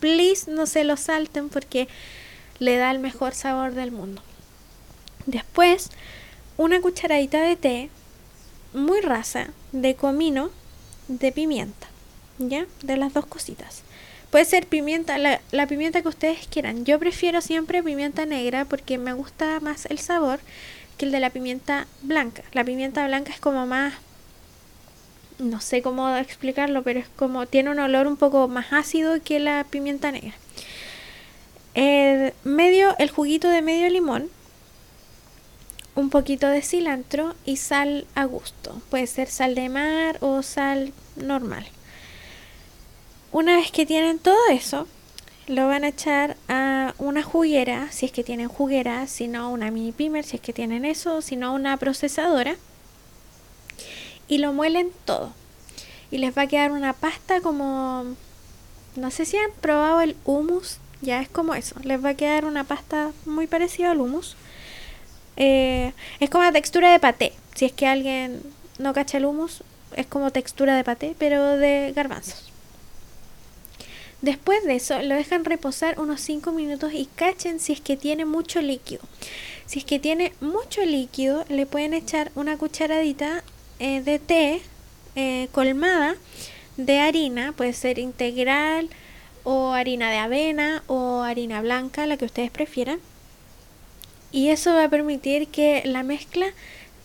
please 0.01 0.51
no 0.51 0.65
se 0.65 0.83
lo 0.83 0.97
salten 0.97 1.51
porque 1.51 1.89
le 2.59 2.77
da 2.79 2.91
el 2.91 3.01
mejor 3.01 3.35
sabor 3.35 3.75
del 3.75 3.93
mundo. 3.93 4.23
Después, 5.27 5.91
una 6.57 6.81
cucharadita 6.81 7.43
de 7.43 7.57
té, 7.57 7.91
muy 8.73 9.03
rasa, 9.03 9.51
de 9.73 9.95
comino, 9.97 10.51
de 11.09 11.33
pimienta, 11.33 11.89
¿ya? 12.39 12.67
De 12.83 12.97
las 12.97 13.13
dos 13.13 13.27
cositas. 13.27 13.83
Puede 14.31 14.45
ser 14.45 14.67
pimienta, 14.67 15.19
la, 15.19 15.41
la, 15.51 15.67
pimienta 15.67 16.03
que 16.03 16.09
ustedes 16.09 16.47
quieran. 16.47 16.85
Yo 16.85 16.99
prefiero 16.99 17.41
siempre 17.41 17.83
pimienta 17.83 18.27
negra 18.27 18.65
porque 18.65 18.97
me 18.97 19.13
gusta 19.13 19.59
más 19.61 19.87
el 19.87 19.99
sabor 19.99 20.39
que 20.97 21.07
el 21.07 21.13
de 21.13 21.21
la 21.21 21.31
pimienta 21.31 21.87
blanca. 22.03 22.43
La 22.53 22.63
pimienta 22.65 23.07
blanca 23.07 23.33
es 23.33 23.41
como 23.41 23.67
más, 23.67 23.95
no 25.39 25.61
sé 25.61 25.83
cómo 25.83 26.15
explicarlo, 26.17 26.83
pero 26.83 27.01
es 27.01 27.09
como, 27.17 27.47
tiene 27.47 27.71
un 27.71 27.81
olor 27.81 28.07
un 28.07 28.17
poco 28.17 28.47
más 28.49 28.73
ácido 28.73 29.21
que 29.23 29.41
la 29.41 29.65
pimienta 29.69 30.13
negra. 30.13 30.35
Medio, 32.45 32.95
el 32.99 33.11
juguito 33.11 33.49
de 33.49 33.63
medio 33.63 33.89
limón, 33.89 34.29
un 35.95 36.11
poquito 36.11 36.49
de 36.49 36.63
cilantro 36.63 37.35
y 37.45 37.57
sal 37.57 38.07
a 38.15 38.25
gusto. 38.25 38.81
Puede 38.91 39.07
ser 39.07 39.29
sal 39.29 39.55
de 39.55 39.69
mar 39.69 40.19
o 40.21 40.43
sal 40.43 40.93
normal. 41.17 41.67
Una 43.33 43.57
vez 43.57 43.71
que 43.71 43.87
tienen 43.87 44.19
todo 44.19 44.39
eso, 44.51 44.89
lo 45.47 45.69
van 45.69 45.85
a 45.85 45.89
echar 45.89 46.37
a 46.49 46.95
una 46.99 47.23
juguera, 47.23 47.91
si 47.93 48.07
es 48.07 48.13
que 48.13 48.25
tienen 48.25 48.49
juguera, 48.49 49.07
si 49.07 49.29
no 49.29 49.51
una 49.51 49.71
mini 49.71 49.93
pimer, 49.93 50.25
si 50.25 50.37
es 50.37 50.43
que 50.43 50.53
tienen 50.53 50.85
eso, 50.85 51.23
si 51.23 51.37
no 51.37 51.55
una 51.55 51.77
procesadora. 51.77 52.57
Y 54.27 54.39
lo 54.39 54.53
muelen 54.53 54.91
todo. 55.05 55.33
Y 56.11 56.19
les 56.19 56.37
va 56.37 56.43
a 56.43 56.47
quedar 56.47 56.73
una 56.73 56.93
pasta 56.93 57.41
como... 57.41 58.05
No 58.97 59.11
sé 59.13 59.25
si 59.25 59.37
han 59.37 59.53
probado 59.61 60.01
el 60.01 60.17
hummus, 60.25 60.79
ya 61.01 61.21
es 61.21 61.29
como 61.29 61.55
eso. 61.55 61.77
Les 61.85 62.05
va 62.05 62.11
a 62.11 62.15
quedar 62.15 62.45
una 62.45 62.65
pasta 62.65 63.13
muy 63.27 63.47
parecida 63.47 63.93
al 63.93 64.01
hummus. 64.01 64.37
Eh, 65.37 65.93
es 66.19 66.31
como 66.31 66.43
la 66.43 66.53
textura 66.53 66.91
de 66.91 66.99
paté. 66.99 67.33
Si 67.55 67.65
es 67.65 67.73
que 67.73 67.87
alguien 67.87 68.43
no 68.79 68.93
cacha 68.93 69.19
el 69.19 69.25
hummus, 69.25 69.63
es 69.95 70.07
como 70.07 70.33
textura 70.33 70.75
de 70.75 70.83
paté, 70.83 71.15
pero 71.19 71.57
de 71.57 71.93
garbanzos. 71.95 72.50
Después 74.23 74.65
de 74.65 74.77
eso 74.77 75.01
lo 75.01 75.15
dejan 75.15 75.45
reposar 75.45 75.99
unos 75.99 76.21
5 76.21 76.53
minutos 76.53 76.93
y 76.93 77.07
cachen 77.07 77.59
si 77.59 77.73
es 77.73 77.81
que 77.81 77.97
tiene 77.97 78.27
mucho 78.27 78.61
líquido. 78.61 79.01
Si 79.67 79.79
es 79.79 79.85
que 79.85 79.99
tiene 79.99 80.33
mucho 80.41 80.85
líquido, 80.85 81.45
le 81.49 81.65
pueden 81.65 81.95
echar 81.95 82.31
una 82.35 82.59
cucharadita 82.59 83.43
eh, 83.79 84.03
de 84.03 84.19
té 84.19 84.63
eh, 85.17 85.49
colmada 85.53 86.17
de 86.77 86.99
harina, 86.99 87.53
puede 87.53 87.73
ser 87.73 87.99
integral 87.99 88.89
o 89.43 89.73
harina 89.73 90.11
de 90.11 90.19
avena 90.19 90.83
o 90.87 91.23
harina 91.23 91.63
blanca, 91.63 92.07
la 92.07 92.17
que 92.17 92.27
ustedes 92.27 92.51
prefieran. 92.51 93.01
Y 94.33 94.49
eso 94.49 94.75
va 94.75 94.85
a 94.85 94.89
permitir 94.91 95.49
que 95.49 95.83
la 95.85 96.03
mezcla 96.03 96.47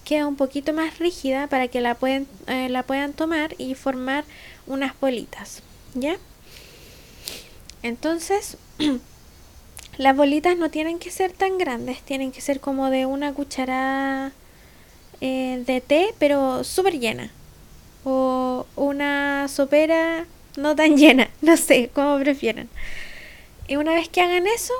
quede 0.03 0.25
un 0.25 0.35
poquito 0.35 0.73
más 0.73 0.99
rígida 0.99 1.47
para 1.47 1.67
que 1.67 1.81
la, 1.81 1.95
pueden, 1.95 2.27
eh, 2.47 2.69
la 2.69 2.83
puedan 2.83 3.13
tomar 3.13 3.55
y 3.57 3.73
formar 3.75 4.25
unas 4.67 4.99
bolitas. 4.99 5.63
¿Ya? 5.93 6.17
Entonces, 7.85 8.57
las 9.97 10.17
bolitas 10.17 10.57
no 10.57 10.71
tienen 10.71 10.97
que 10.97 11.11
ser 11.11 11.31
tan 11.33 11.59
grandes, 11.59 12.01
tienen 12.01 12.31
que 12.31 12.41
ser 12.41 12.59
como 12.59 12.89
de 12.89 13.05
una 13.05 13.31
cucharada 13.35 14.31
eh, 15.21 15.61
de 15.67 15.81
té, 15.81 16.15
pero 16.17 16.63
súper 16.63 16.99
llena. 16.99 17.29
O 18.03 18.65
una 18.75 19.47
sopera 19.49 20.25
no 20.57 20.75
tan 20.75 20.97
llena, 20.97 21.29
no 21.43 21.57
sé, 21.57 21.91
como 21.93 22.17
prefieran. 22.17 22.69
Y 23.67 23.75
una 23.75 23.93
vez 23.93 24.09
que 24.09 24.21
hagan 24.21 24.47
eso, 24.47 24.73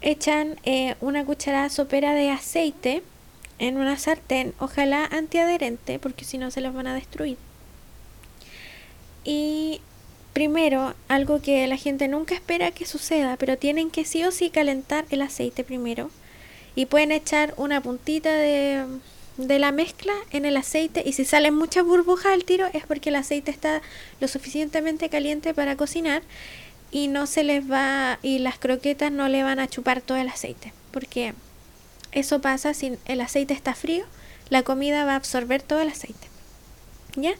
echan 0.00 0.58
eh, 0.64 0.96
una 1.00 1.24
cucharada 1.24 1.68
sopera 1.68 2.12
de 2.12 2.30
aceite 2.30 3.04
en 3.60 3.76
una 3.76 3.96
sartén, 3.96 4.52
ojalá 4.58 5.04
antiadherente, 5.04 6.00
porque 6.00 6.24
si 6.24 6.38
no 6.38 6.50
se 6.50 6.60
los 6.60 6.74
van 6.74 6.88
a 6.88 6.94
destruir. 6.94 7.38
Y 9.22 9.80
Primero, 10.38 10.94
algo 11.08 11.42
que 11.42 11.66
la 11.66 11.76
gente 11.76 12.06
nunca 12.06 12.32
espera 12.32 12.70
que 12.70 12.86
suceda, 12.86 13.36
pero 13.36 13.58
tienen 13.58 13.90
que 13.90 14.04
sí 14.04 14.22
o 14.22 14.30
sí 14.30 14.50
calentar 14.50 15.04
el 15.10 15.22
aceite 15.22 15.64
primero. 15.64 16.12
Y 16.76 16.86
pueden 16.86 17.10
echar 17.10 17.54
una 17.56 17.80
puntita 17.80 18.32
de, 18.32 18.86
la 19.36 19.72
mezcla 19.72 20.12
en 20.30 20.44
el 20.44 20.56
aceite 20.56 21.02
y 21.04 21.14
si 21.14 21.24
salen 21.24 21.56
muchas 21.56 21.84
burbujas 21.84 22.32
al 22.32 22.44
tiro 22.44 22.68
es 22.72 22.86
porque 22.86 23.08
el 23.08 23.16
aceite 23.16 23.50
está 23.50 23.82
lo 24.20 24.28
suficientemente 24.28 25.08
caliente 25.08 25.54
para 25.54 25.74
cocinar 25.74 26.22
y 26.92 27.08
no 27.08 27.26
se 27.26 27.42
les 27.42 27.68
va 27.68 28.20
y 28.22 28.38
las 28.38 28.60
croquetas 28.60 29.10
no 29.10 29.26
le 29.26 29.42
van 29.42 29.58
a 29.58 29.66
chupar 29.66 30.02
todo 30.02 30.18
el 30.18 30.28
aceite 30.28 30.72
porque 30.92 31.34
eso 32.12 32.40
pasa 32.40 32.74
si 32.74 32.96
el 33.06 33.20
aceite 33.22 33.54
está 33.54 33.74
frío 33.74 34.04
la 34.50 34.62
comida 34.62 35.04
va 35.04 35.14
a 35.14 35.16
absorber 35.16 35.62
todo 35.62 35.80
el 35.80 35.88
aceite 35.88 36.28
¿ya? 37.16 37.34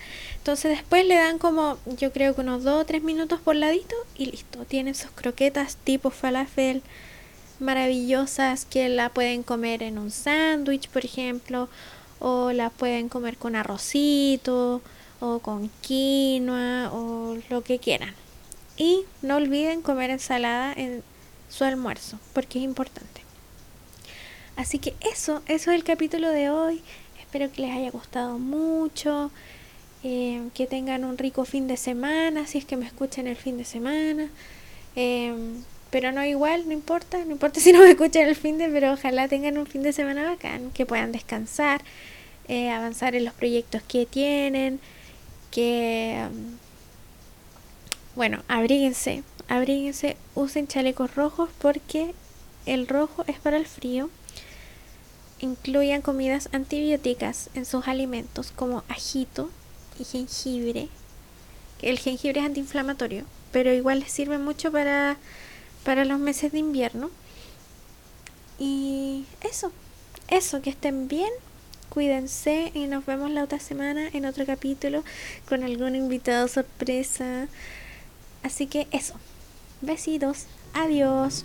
Entonces 0.49 0.79
después 0.79 1.05
le 1.05 1.17
dan 1.17 1.37
como, 1.37 1.77
yo 1.99 2.11
creo 2.11 2.35
que 2.35 2.41
unos 2.41 2.65
2 2.65 2.81
o 2.81 2.87
3 2.87 3.03
minutos 3.03 3.39
por 3.39 3.55
ladito 3.55 3.95
y 4.17 4.31
listo. 4.31 4.65
Tienen 4.65 4.95
sus 4.95 5.11
croquetas 5.11 5.77
tipo 5.77 6.09
falafel 6.09 6.81
maravillosas 7.61 8.65
que 8.65 8.89
la 8.89 9.11
pueden 9.11 9.43
comer 9.43 9.83
en 9.83 9.99
un 9.99 10.11
sándwich, 10.11 10.89
por 10.89 11.05
ejemplo, 11.05 11.69
o 12.19 12.53
la 12.53 12.71
pueden 12.71 13.11
comer 13.11 13.37
con 13.37 13.57
arrocito 13.57 14.81
o 15.21 15.41
con 15.41 15.69
quinoa 15.83 16.93
o 16.95 17.37
lo 17.51 17.63
que 17.63 17.79
quieran. 17.79 18.15
Y 18.79 19.05
no 19.21 19.37
olviden 19.37 19.83
comer 19.83 20.09
ensalada 20.09 20.73
en 20.73 21.03
su 21.51 21.65
almuerzo, 21.65 22.19
porque 22.33 22.59
es 22.59 22.65
importante. 22.65 23.21
Así 24.57 24.79
que 24.79 24.95
eso, 25.01 25.43
eso 25.45 25.73
es 25.73 25.77
el 25.77 25.85
capítulo 25.85 26.31
de 26.31 26.49
hoy. 26.49 26.81
Espero 27.21 27.53
que 27.53 27.61
les 27.61 27.77
haya 27.77 27.91
gustado 27.91 28.39
mucho. 28.39 29.31
Em, 30.05 30.51
que 30.51 30.67
tengan 30.67 31.05
un 31.05 31.19
rico 31.19 31.45
fin 31.45 31.67
de 31.67 31.77
semana, 31.77 32.47
si 32.47 32.59
es 32.59 32.65
que 32.65 32.77
me 32.77 32.87
escuchan 32.87 33.27
el 33.27 33.37
fin 33.37 33.59
de 33.59 33.65
semana. 33.65 34.29
Em, 34.95 35.65
pero 35.91 36.13
no 36.13 36.25
igual, 36.25 36.67
no 36.67 36.73
importa, 36.73 37.25
no 37.25 37.33
importa 37.33 37.61
si 37.61 37.73
no 37.73 37.81
me 37.81 37.91
escuchan 37.91 38.29
el 38.29 38.37
fin 38.37 38.59
de, 38.59 38.69
pero 38.69 38.93
ojalá 38.93 39.29
tengan 39.29 39.59
un 39.59 39.67
fin 39.67 39.83
de 39.83 39.93
semana 39.93 40.25
bacán, 40.31 40.71
que 40.73 40.87
puedan 40.87 41.13
descansar, 41.13 41.83
eh, 42.49 42.71
avanzar 42.71 43.15
en 43.17 43.25
los 43.25 43.35
proyectos 43.35 43.83
que 43.83 44.07
tienen, 44.07 44.81
que, 45.51 46.15
em, 46.15 46.59
bueno, 48.15 48.43
abríguense, 48.49 49.23
abríguense, 49.49 50.17
usen 50.35 50.69
chalecos 50.69 51.15
rojos 51.17 51.51
porque 51.61 52.15
el 52.67 52.87
rojo 52.89 53.25
es 53.27 53.39
para 53.39 53.57
el 53.57 53.67
frío. 53.67 54.11
Incluyan 55.41 56.03
comidas 56.03 56.49
antibióticas 56.53 57.51
en 57.55 57.65
sus 57.65 57.87
alimentos 57.89 58.53
como 58.53 58.83
ajito, 58.89 59.51
y 59.99 60.05
jengibre. 60.05 60.89
El 61.83 61.99
jengibre 61.99 62.41
es 62.41 62.47
antiinflamatorio, 62.47 63.25
pero 63.53 63.73
igual 63.73 64.05
sirve 64.07 64.39
mucho 64.39 64.73
para, 64.73 65.17
para 65.85 66.05
los 66.05 66.19
meses 66.19 66.53
de 66.53 66.59
invierno. 66.59 67.11
Y 68.59 69.25
eso, 69.41 69.73
eso, 70.29 70.61
que 70.61 70.71
estén 70.71 71.09
bien, 71.09 71.31
cuídense 71.89 72.73
y 72.75 72.87
nos 72.87 73.07
vemos 73.07 73.31
la 73.31 73.45
otra 73.45 73.61
semana 73.61 74.09
en 74.13 74.25
otro 74.25 74.45
capítulo 74.45 75.05
con 75.49 75.63
algún 75.63 75.95
invitado 75.95 76.49
sorpresa. 76.49 77.49
Así 78.43 78.67
que 78.67 78.89
eso. 78.91 79.15
Besitos. 79.81 80.47
Adiós. 80.75 81.45